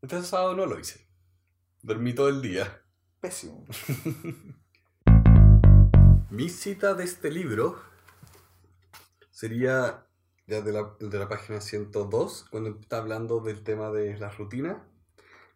Este 0.00 0.22
sábado 0.22 0.56
no 0.56 0.64
lo 0.64 0.78
hice. 0.78 1.06
Dormí 1.82 2.14
todo 2.14 2.30
el 2.30 2.40
día. 2.40 2.82
Pésimo. 3.20 3.66
Mi 6.30 6.48
cita 6.48 6.94
de 6.94 7.04
este 7.04 7.30
libro 7.30 7.89
sería 9.40 10.06
ya 10.46 10.60
de 10.60 10.70
la, 10.70 10.94
de 11.00 11.18
la 11.18 11.26
página 11.26 11.62
102, 11.62 12.48
cuando 12.50 12.78
está 12.78 12.98
hablando 12.98 13.40
del 13.40 13.62
tema 13.62 13.90
de 13.90 14.18
la 14.18 14.30
rutina, 14.30 14.86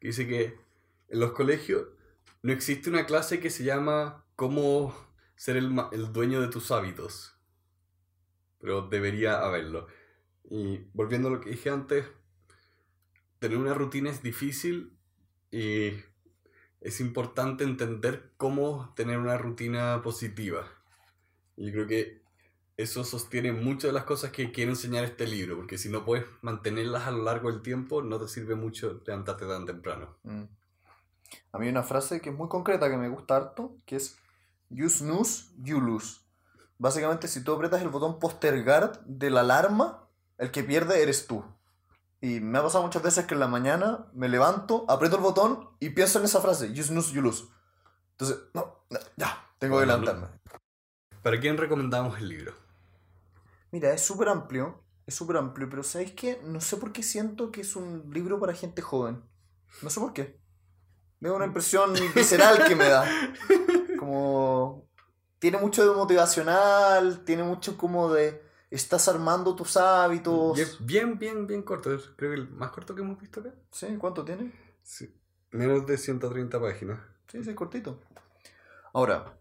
que 0.01 0.09
dice 0.09 0.27
que 0.27 0.59
en 1.11 1.21
los 1.21 1.33
colegios 1.33 1.89
no 2.41 2.51
existe 2.51 2.89
una 2.89 3.05
clase 3.05 3.41
que 3.41 3.51
se 3.51 3.63
llama 3.63 4.25
cómo 4.37 4.97
ser 5.37 5.59
el, 5.59 5.75
dueño 6.15 6.41
de 6.41 6.49
tus 6.49 6.71
hábitos, 6.71 7.37
pero 8.59 8.89
debería 8.89 9.41
haberlo. 9.41 9.87
Y 10.45 10.79
volviendo 10.95 11.29
a 11.29 11.33
lo 11.33 11.41
que 11.43 11.51
dije 11.51 11.69
antes, 11.69 12.07
tener 13.39 13.59
una 13.59 13.75
rutina 13.75 14.09
es 14.09 14.23
difícil 14.23 14.97
y 15.51 15.93
es 16.81 17.01
importante 17.01 17.65
entender 17.65 18.33
cómo 18.39 18.95
tener 18.97 19.19
una 19.19 19.37
rutina 19.37 20.01
positiva. 20.03 20.73
Y 21.55 21.71
creo 21.71 21.87
que 21.87 22.24
eso 22.77 23.05
sostiene 23.05 23.53
muchas 23.53 23.89
de 23.89 23.93
las 23.93 24.05
cosas 24.05 24.33
que 24.33 24.51
quiere 24.51 24.73
enseñar 24.73 25.05
este 25.05 25.27
libro, 25.27 25.57
porque 25.57 25.79
si 25.79 25.89
no 25.89 26.05
puedes 26.05 26.27
mantenerlas 26.43 27.07
a 27.07 27.13
lo 27.13 27.23
largo 27.23 27.51
del 27.51 27.63
tiempo, 27.63 28.03
no 28.03 28.19
te 28.19 28.29
sirve 28.29 28.55
mucho 28.57 29.01
levantarte 29.07 29.47
tan 29.47 29.65
temprano. 29.65 30.17
Mm. 30.25 30.45
A 31.53 31.59
mí 31.59 31.67
hay 31.67 31.71
una 31.71 31.83
frase 31.83 32.21
que 32.21 32.31
es 32.31 32.37
muy 32.37 32.49
concreta 32.49 32.91
que 32.91 32.97
me 32.97 33.09
gusta 33.09 33.37
harto, 33.37 33.77
que 33.87 33.97
es 33.97 34.19
You 34.71 34.89
snooze, 34.89 35.53
you 35.63 35.81
lose. 35.81 36.21
Básicamente, 36.79 37.29
si 37.29 37.45
tú 37.45 37.53
apretas 37.53 37.81
el 37.83 37.89
botón 37.89 38.19
postergar 38.19 39.05
de 39.05 39.31
la 39.31 39.41
alarma, 39.41 40.09
el 40.39 40.51
que 40.51 40.65
pierde 40.65 41.01
eres 41.01 41.27
tú. 41.27 41.45
Y 42.21 42.41
me 42.41 42.59
ha 42.59 42.63
pasado 42.63 42.83
muchas 42.83 43.03
veces 43.03 43.27
que 43.27 43.35
en 43.35 43.41
la 43.41 43.47
mañana 43.47 44.07
me 44.15 44.29
levanto, 44.29 44.85
aprieto 44.89 45.17
el 45.17 45.23
botón 45.23 45.69
y 45.79 45.91
pienso 45.91 46.19
en 46.19 46.25
esa 46.25 46.41
frase, 46.41 46.73
you 46.73 46.83
snooze, 46.83 47.13
you 47.13 47.23
lose. 47.23 47.45
Entonces, 48.13 48.39
no, 48.53 48.85
no, 48.91 48.99
ya, 49.17 49.47
tengo 49.59 49.79
que 49.79 49.87
levantarme. 49.87 50.27
¿Para 51.23 51.39
quién 51.39 51.57
recomendamos 51.57 52.19
el 52.19 52.29
libro? 52.29 52.64
Mira, 53.75 53.93
es 53.93 54.03
súper 54.03 54.29
amplio, 54.29 54.85
es 55.05 55.17
súper 55.17 55.37
amplio, 55.37 55.69
pero 55.69 55.83
¿sabéis 55.83 56.13
qué? 56.13 56.41
No 56.45 56.61
sé 56.61 56.77
por 56.77 56.93
qué 56.93 57.03
siento 57.03 57.51
que 57.51 57.63
es 57.63 57.75
un 57.75 58.09
libro 58.15 58.39
para 58.39 58.55
gente 58.55 58.83
joven. 58.83 59.21
No 59.83 59.91
sé 59.91 59.99
por 59.99 60.13
qué. 60.13 60.39
Es 61.21 61.29
una 61.29 61.47
impresión 61.47 61.93
visceral 62.15 62.69
que 62.69 62.77
me 62.77 62.89
da. 62.89 63.05
Como... 63.99 64.89
Tiene 65.41 65.59
mucho 65.59 65.85
de 65.85 65.93
motivacional, 65.93 67.25
tiene 67.25 67.43
mucho 67.43 67.77
como 67.77 68.13
de... 68.13 68.45
Estás 68.71 69.09
armando 69.09 69.57
tus 69.57 69.77
hábitos. 69.77 70.79
Bien, 70.87 71.19
bien, 71.19 71.49
bien 71.49 71.65
corto. 71.65 71.91
Creo 72.15 72.31
que 72.31 72.37
el 72.37 72.49
más 72.51 72.71
corto 72.71 72.95
que 72.95 73.03
hemos 73.03 73.19
visto 73.19 73.41
acá. 73.41 73.51
¿Sí? 73.73 73.89
¿Cuánto 73.99 74.25
tiene? 74.25 74.53
Sí. 74.85 75.13
Menos 75.51 75.85
de 75.85 75.99
130 75.99 76.61
páginas. 76.61 77.01
Sí, 77.27 77.43
sí, 77.43 77.51
es 77.51 77.57
cortito. 77.57 77.99
Ahora, 78.93 79.37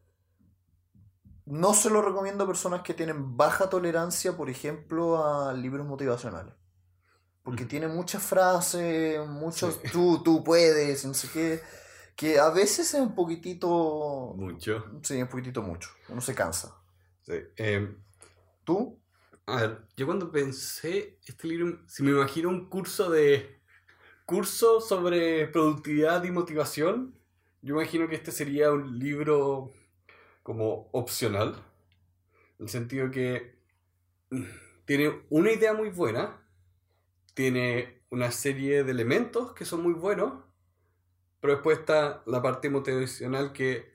no 1.45 1.73
se 1.73 1.89
lo 1.89 2.01
recomiendo 2.01 2.43
a 2.43 2.47
personas 2.47 2.81
que 2.83 2.93
tienen 2.93 3.37
baja 3.37 3.69
tolerancia, 3.69 4.35
por 4.37 4.49
ejemplo, 4.49 5.23
a 5.25 5.53
libros 5.53 5.85
motivacionales. 5.85 6.53
Porque 7.43 7.63
Ujú. 7.63 7.69
tiene 7.69 7.87
muchas 7.87 8.23
frases, 8.23 9.27
muchos 9.27 9.79
Sí. 9.81 9.89
tú, 9.91 10.21
tú 10.23 10.43
puedes, 10.43 11.05
no 11.05 11.13
sé 11.13 11.29
qué, 11.29 11.61
que 12.15 12.39
a 12.39 12.49
veces 12.49 12.93
es 12.93 12.99
un 13.01 13.15
poquitito, 13.15 14.35
Mucho. 14.35 14.85
sí, 15.03 15.21
un 15.21 15.27
poquitito 15.29 15.61
mucho, 15.61 15.89
uno 16.09 16.21
se 16.21 16.35
cansa. 16.35 16.75
Sí. 17.21 17.33
Eh, 17.57 17.95
¿Tú? 18.63 18.99
a 19.45 19.57
ver, 19.57 19.87
yo 19.97 20.05
cuando 20.05 20.31
pensé 20.31 21.19
este 21.25 21.47
libro, 21.47 21.79
si 21.87 22.03
me 22.03 22.11
imagino 22.11 22.49
un 22.49 22.69
curso 22.69 23.09
de... 23.09 23.61
Curso 24.25 24.81
sobre 24.81 25.47
productividad 25.47 26.23
y 26.23 26.31
motivación, 26.31 27.19
yo 27.61 27.75
imagino 27.75 28.07
que 28.07 28.15
este 28.15 28.31
sería 28.31 28.71
un 28.71 28.97
libro 28.99 29.73
como 30.43 30.89
opcional. 30.91 31.55
En 32.59 32.65
el 32.65 32.69
sentido 32.69 33.09
que 33.09 33.55
mm, 34.29 34.43
tiene 34.85 35.23
una 35.29 35.51
idea 35.51 35.73
muy 35.73 35.89
buena, 35.89 36.45
tiene 37.33 38.03
una 38.09 38.31
serie 38.31 38.83
de 38.83 38.91
elementos 38.91 39.53
que 39.53 39.65
son 39.65 39.81
muy 39.81 39.93
buenos, 39.93 40.33
pero 41.39 41.53
después 41.53 41.79
está 41.79 42.21
la 42.25 42.41
parte 42.41 42.69
motivacional 42.69 43.53
que 43.53 43.91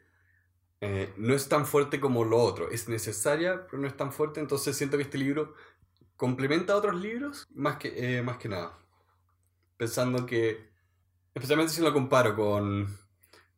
eh, 0.80 1.12
no 1.16 1.34
es 1.34 1.48
tan 1.48 1.66
fuerte 1.66 2.00
como 2.00 2.24
lo 2.24 2.38
otro. 2.38 2.70
Es 2.70 2.88
necesaria, 2.88 3.66
pero 3.66 3.80
no 3.80 3.88
es 3.88 3.96
tan 3.96 4.12
fuerte. 4.12 4.40
Entonces 4.40 4.76
siento 4.76 4.96
que 4.96 5.04
este 5.04 5.18
libro 5.18 5.54
complementa 6.16 6.72
a 6.72 6.76
otros 6.76 7.00
libros 7.00 7.46
más 7.54 7.78
que, 7.78 8.18
eh, 8.18 8.22
más 8.22 8.38
que 8.38 8.48
nada. 8.48 8.78
Pensando 9.76 10.26
que, 10.26 10.68
especialmente 11.34 11.72
si 11.72 11.80
lo 11.80 11.92
comparo 11.92 12.34
con 12.36 12.88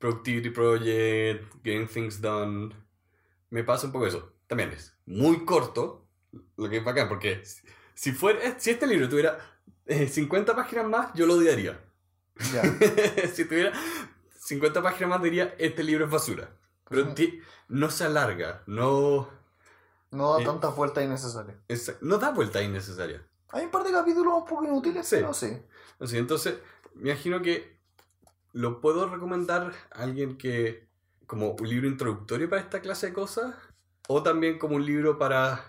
Productivity 0.00 0.50
Project, 0.50 1.54
Getting 1.62 1.86
Things 1.86 2.20
Done, 2.20 2.74
me 3.50 3.62
pasa 3.62 3.86
un 3.86 3.92
poco 3.92 4.06
eso. 4.06 4.32
También 4.48 4.70
es 4.72 4.96
muy 5.06 5.44
corto, 5.44 6.06
lo 6.56 6.68
que 6.68 6.78
es 6.78 6.84
bacán, 6.84 7.08
porque 7.08 7.42
si, 7.94 8.10
fuera, 8.12 8.42
eh, 8.42 8.54
si 8.58 8.70
este 8.70 8.86
libro 8.86 9.08
tuviera 9.08 9.38
eh, 9.86 10.08
50 10.08 10.56
páginas 10.56 10.86
más, 10.88 11.12
yo 11.14 11.26
lo 11.26 11.34
odiaría. 11.34 11.78
Si 13.34 13.44
tuviera 13.44 13.72
50 14.40 14.82
páginas 14.82 15.10
más, 15.10 15.22
diría, 15.22 15.54
este 15.58 15.84
libro 15.84 16.06
es 16.06 16.10
basura. 16.10 16.50
Pero 16.88 17.14
no 17.68 17.90
se 17.90 18.04
alarga, 18.04 18.62
no, 18.66 19.28
No 20.10 20.34
da 20.34 20.42
Eh. 20.42 20.44
tantas 20.44 20.74
vueltas 20.74 21.04
innecesarias. 21.04 21.56
es- 21.68 21.96
no 22.00 22.18
da 22.18 22.30
vuelta 22.30 22.60
innecesaria. 22.62 23.24
Hay 23.50 23.66
un 23.66 23.70
par 23.70 23.84
de 23.84 23.92
capítulos 23.92 24.34
un 24.34 24.44
poco 24.44 24.64
inútiles, 24.64 25.06
Sí. 25.06 25.16
pero 25.16 25.32
sí. 25.34 25.56
Así, 26.00 26.16
entonces, 26.16 26.54
me 26.94 27.10
imagino 27.10 27.40
que 27.42 27.78
lo 28.52 28.80
puedo 28.80 29.08
recomendar 29.08 29.72
a 29.92 30.02
alguien 30.02 30.36
que, 30.38 30.88
como 31.26 31.52
un 31.52 31.68
libro 31.68 31.86
introductorio 31.88 32.48
para 32.50 32.62
esta 32.62 32.80
clase 32.80 33.08
de 33.08 33.12
cosas, 33.12 33.54
o 34.08 34.22
también 34.22 34.58
como 34.58 34.76
un 34.76 34.84
libro 34.84 35.18
para 35.18 35.64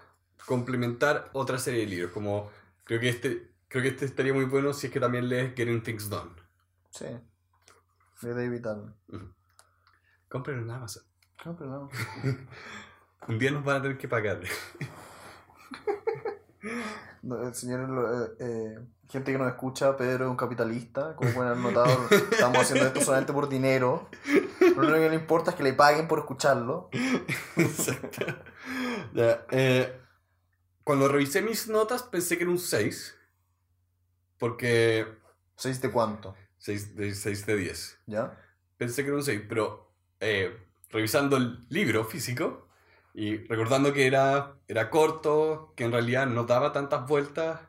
complementar 0.46 1.30
otra 1.34 1.60
serie 1.60 1.82
de 1.82 1.88
libros. 1.88 2.12
Como 2.12 2.50
creo 2.84 3.00
que 3.00 3.10
este, 3.10 3.52
creo 3.68 3.84
que 3.84 3.90
este 3.90 4.06
estaría 4.06 4.34
muy 4.34 4.46
bueno 4.46 4.74
si 4.74 4.88
es 4.88 4.94
que 4.94 5.00
también 5.00 5.30
lees 5.30 5.54
Getting 5.56 5.84
Things 5.84 6.10
Done. 6.10 6.32
Sí. 6.90 7.06
De 8.22 8.34
David 8.34 8.66
Allen. 8.66 8.94
Cómprenlo 10.30 10.64
en 10.64 10.72
Amazon. 10.72 11.04
Pero 11.44 11.56
no. 11.70 11.90
Un 13.28 13.38
día 13.40 13.52
nos 13.52 13.64
van 13.64 13.78
a 13.78 13.82
tener 13.84 13.98
que 13.98 14.08
pagar. 14.08 14.42
No, 17.24 17.48
el 17.48 17.54
señor, 17.54 17.88
lo- 17.90 18.26
eh, 18.26 18.30
eh, 18.40 18.80
gente 19.12 19.32
que 19.32 19.38
nos 19.38 19.48
escucha, 19.48 19.98
Pedro 19.98 20.26
es 20.26 20.32
un 20.32 20.38
capitalista, 20.38 21.16
como 21.16 21.32
pueden 21.32 21.52
haber 21.52 21.64
notado, 21.64 22.08
estamos 22.32 22.60
haciendo 22.60 22.88
esto 22.88 23.02
solamente 23.02 23.34
por 23.34 23.50
dinero. 23.50 24.10
Lo 24.60 24.80
único 24.80 24.94
que 24.94 25.10
le 25.10 25.16
importa 25.16 25.52
es 25.52 25.58
que 25.58 25.64
le 25.64 25.74
paguen 25.74 26.08
por 26.08 26.20
escucharlo. 26.20 26.90
Exacto. 27.58 28.26
Ya, 29.14 29.46
eh, 29.52 30.00
cuando 30.84 31.08
revisé 31.08 31.42
mis 31.42 31.68
notas 31.68 32.04
pensé 32.04 32.38
que 32.38 32.44
era 32.44 32.52
un 32.52 32.60
6. 32.60 33.18
Porque 34.38 35.06
¿Seis 35.56 35.80
de 35.82 35.92
cuánto? 35.92 36.36
6 36.58 36.96
de, 36.96 37.14
6 37.14 37.46
de 37.46 37.56
10. 37.56 38.00
¿Ya? 38.08 38.40
Pensé 38.78 39.04
que 39.04 39.10
era 39.10 39.18
un 39.18 39.24
6, 39.24 39.44
pero 39.48 39.94
eh, 40.20 40.58
revisando 40.90 41.38
el 41.38 41.68
libro 41.70 42.06
físico 42.06 42.68
y 43.14 43.38
recordando 43.46 43.94
que 43.94 44.08
era, 44.08 44.56
era 44.68 44.90
corto, 44.90 45.74
que 45.76 45.84
en 45.84 45.92
realidad 45.92 46.26
no 46.26 46.46
daba 46.46 46.72
tantas 46.72 47.06
vueltas, 47.08 47.60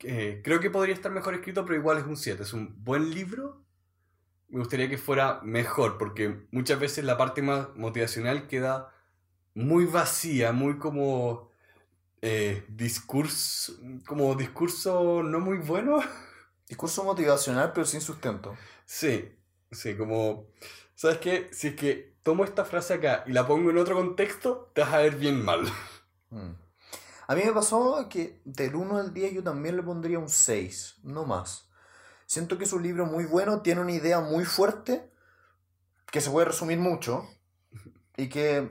eh, 0.00 0.40
creo 0.44 0.60
que 0.60 0.70
podría 0.70 0.94
estar 0.94 1.10
mejor 1.12 1.34
escrito, 1.34 1.64
pero 1.64 1.78
igual 1.78 1.98
es 1.98 2.04
un 2.04 2.16
7. 2.16 2.42
Es 2.42 2.52
un 2.52 2.74
buen 2.84 3.10
libro. 3.10 3.62
Me 4.48 4.60
gustaría 4.60 4.88
que 4.88 4.98
fuera 4.98 5.40
mejor, 5.42 5.98
porque 5.98 6.46
muchas 6.50 6.80
veces 6.80 7.04
la 7.04 7.18
parte 7.18 7.42
más 7.42 7.68
motivacional 7.76 8.46
queda 8.46 8.92
muy 9.54 9.84
vacía, 9.84 10.52
muy 10.52 10.78
como 10.78 11.50
eh, 12.22 12.64
discurso, 12.68 13.74
como 14.06 14.34
discurso 14.34 15.22
no 15.22 15.40
muy 15.40 15.58
bueno. 15.58 16.00
Discurso 16.68 17.02
motivacional, 17.02 17.72
pero 17.72 17.86
sin 17.86 18.02
sustento. 18.02 18.56
Sí, 18.84 19.32
sí, 19.70 19.96
como, 19.96 20.48
¿sabes 20.94 21.16
qué? 21.18 21.48
Si 21.50 21.68
es 21.68 21.76
que 21.76 22.14
tomo 22.22 22.44
esta 22.44 22.66
frase 22.66 22.94
acá 22.94 23.24
y 23.26 23.32
la 23.32 23.46
pongo 23.46 23.70
en 23.70 23.78
otro 23.78 23.94
contexto, 23.96 24.70
te 24.74 24.82
vas 24.82 24.92
a 24.92 24.98
ver 24.98 25.16
bien 25.16 25.42
mal. 25.42 25.62
Mm. 26.30 26.67
A 27.28 27.34
mí 27.36 27.42
me 27.44 27.52
pasó 27.52 28.08
que 28.08 28.40
del 28.44 28.74
1 28.74 28.96
al 28.98 29.12
10 29.14 29.32
yo 29.32 29.42
también 29.44 29.76
le 29.76 29.82
pondría 29.84 30.18
un 30.18 30.28
6, 30.28 30.96
no 31.04 31.24
más. 31.24 31.68
Siento 32.26 32.58
que 32.58 32.64
es 32.64 32.72
un 32.72 32.82
libro 32.82 33.06
muy 33.06 33.26
bueno, 33.26 33.62
tiene 33.62 33.82
una 33.82 33.92
idea 33.92 34.20
muy 34.20 34.44
fuerte, 34.44 35.10
que 36.10 36.20
se 36.20 36.30
puede 36.30 36.46
resumir 36.46 36.78
mucho, 36.78 37.26
y 38.16 38.28
que 38.28 38.70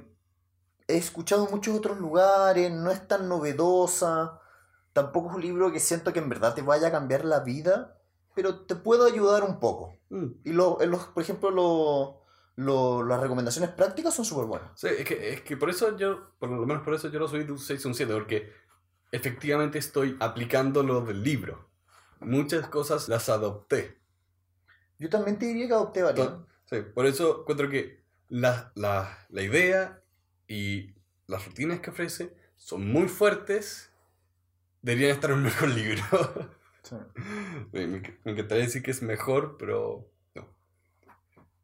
he 0.87 0.97
escuchado 0.97 1.45
en 1.47 1.51
muchos 1.51 1.77
otros 1.77 1.99
lugares, 1.99 2.71
no 2.73 2.91
es 2.91 3.07
tan 3.07 3.29
novedosa, 3.29 4.41
tampoco 4.93 5.29
es 5.31 5.35
un 5.37 5.41
libro 5.43 5.73
que 5.73 5.81
siento 5.81 6.13
que 6.13 6.19
en 6.19 6.29
verdad 6.29 6.55
te 6.55 6.63
vaya 6.63 6.89
a 6.89 6.93
cambiar 6.93 7.25
la 7.25 7.41
vida, 7.41 7.99
pero 8.35 8.61
te 8.65 8.75
puede 8.75 9.11
ayudar 9.11 9.43
un 9.45 9.59
poco. 9.61 9.95
Mm, 10.11 10.27
Y 10.45 10.53
lo, 10.53 10.81
en 10.81 10.91
los, 10.91 11.07
por 11.07 11.23
ejemplo, 11.23 11.51
lo- 11.51 12.21
lo- 12.57 13.03
las 13.03 13.21
recomendaciones 13.21 13.71
prácticas 13.71 14.13
son 14.13 14.25
súper 14.25 14.45
buenas. 14.45 14.69
Sí, 14.75 14.87
es 14.89 15.05
que, 15.05 15.33
es 15.33 15.41
que 15.41 15.55
por 15.57 15.69
eso 15.69 15.95
yo, 15.97 16.33
por 16.39 16.49
lo 16.49 16.65
menos 16.65 16.83
por 16.83 16.93
eso 16.93 17.09
yo 17.09 17.19
lo 17.19 17.27
soy 17.29 17.45
de 17.45 17.51
un 17.53 17.59
6 17.59 17.85
a 17.85 17.87
un 17.87 17.95
7, 17.95 18.13
porque 18.13 18.51
efectivamente 19.11 19.79
estoy 19.79 20.17
aplicando 20.19 20.83
lo 20.83 21.01
del 21.01 21.23
libro. 21.23 21.69
Muchas 22.19 22.67
cosas 22.67 23.07
las 23.07 23.29
adopté. 23.29 23.99
Yo 24.99 25.09
también 25.09 25.39
te 25.39 25.45
diría 25.45 25.67
que 25.67 25.73
adopté 25.73 26.01
varias. 26.03 26.31
Sí, 26.65 26.77
por 26.93 27.05
eso 27.05 27.41
encuentro 27.41 27.69
que 27.69 28.03
la, 28.29 28.71
la, 28.75 29.25
la 29.29 29.41
idea 29.43 30.01
y 30.47 30.93
las 31.27 31.45
rutinas 31.45 31.79
que 31.79 31.91
ofrece 31.91 32.35
son 32.57 32.87
muy 32.91 33.07
fuertes. 33.07 33.93
Deberían 34.81 35.11
estar 35.11 35.29
en 35.31 35.37
un 35.37 35.43
mejor 35.43 35.69
libro. 35.69 36.03
Sí. 36.87 36.95
Me, 37.73 37.85
me- 37.85 38.19
me 38.23 38.31
encantaría 38.31 38.63
decir 38.63 38.81
que 38.81 38.91
es 38.91 39.01
mejor, 39.01 39.57
pero 39.59 40.09
no. 40.35 40.47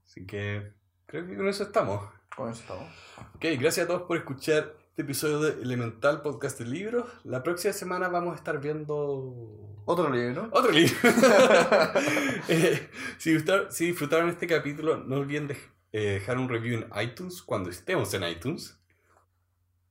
Así 0.05 0.25
que 0.25 0.73
creo 1.13 1.27
que 1.27 1.35
con 1.37 1.47
eso 1.47 1.61
estamos. 1.63 2.09
Con 2.35 2.49
eso 2.51 2.61
estamos. 2.61 2.89
Ok, 3.35 3.45
gracias 3.59 3.85
a 3.85 3.87
todos 3.87 4.01
por 4.03 4.17
escuchar 4.17 4.75
este 4.89 5.03
episodio 5.03 5.39
de 5.41 5.61
Elemental 5.61 6.23
Podcast 6.23 6.57
de 6.57 6.65
Libros. 6.65 7.05
La 7.23 7.43
próxima 7.43 7.71
semana 7.71 8.07
vamos 8.09 8.33
a 8.33 8.37
estar 8.37 8.59
viendo 8.59 9.75
Otro 9.85 10.09
libro. 10.09 10.49
otro 10.51 10.71
libro. 10.71 10.95
Eh, 12.49 12.89
si, 13.19 13.33
gustar- 13.35 13.67
si 13.71 13.85
disfrutaron 13.85 14.29
este 14.29 14.47
capítulo, 14.47 14.97
no 14.97 15.17
olviden 15.17 15.47
de- 15.49 15.57
eh, 15.91 16.13
dejar 16.15 16.39
un 16.39 16.49
review 16.49 16.79
en 16.81 17.01
iTunes 17.03 17.43
cuando 17.43 17.69
estemos 17.69 18.11
en 18.15 18.23
iTunes. 18.23 18.79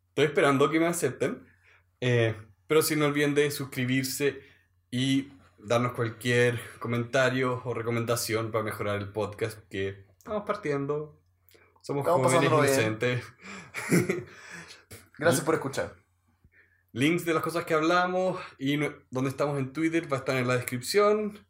Estoy 0.09 0.25
esperando 0.25 0.69
que 0.71 0.81
me 0.81 0.87
acepten. 0.89 1.47
Eh, 2.01 2.35
pero 2.67 2.83
si 2.83 2.97
no 2.97 3.07
olviden 3.07 3.35
de 3.37 3.49
suscribirse 3.53 4.41
y 4.91 5.29
darnos 5.59 5.93
cualquier 5.93 6.59
comentario 6.81 7.63
o 7.65 7.75
recomendación 7.75 8.51
para 8.51 8.65
mejorar 8.65 8.99
el 8.99 9.09
podcast 9.13 9.61
que 9.71 10.05
estamos 10.23 10.45
partiendo. 10.47 11.21
Somos 11.81 12.03
Estamos 12.07 12.33
jóvenes 12.33 12.47
inocentes. 12.51 13.25
Gracias 15.19 15.45
por 15.45 15.55
escuchar. 15.55 15.97
Links 16.93 17.25
de 17.25 17.35
las 17.35 17.43
cosas 17.43 17.65
que 17.65 17.75
hablamos 17.75 18.39
y 18.59 18.77
no- 18.77 18.93
donde 19.11 19.31
estamos 19.31 19.59
en 19.59 19.73
Twitter 19.73 20.11
va 20.13 20.19
a 20.19 20.21
estar 20.21 20.37
en 20.37 20.47
la 20.47 20.55
descripción. 20.57 21.45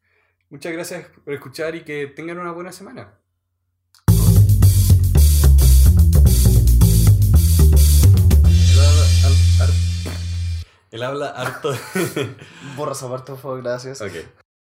Muchas 0.48 0.72
gracias 0.72 1.06
por 1.24 1.32
escuchar 1.34 1.74
y 1.74 1.82
que 1.84 2.06
tengan 2.06 2.38
una 2.38 2.52
buena 2.52 2.72
semana. 2.72 3.18
El 10.90 11.02
habla, 11.02 11.28
harto. 11.30 11.72
Borra 12.76 12.92
esa 12.92 13.08
parte, 13.08 13.32
por 13.32 13.40
favor, 13.40 13.62
gracias. 13.62 14.00
ok. 14.02 14.41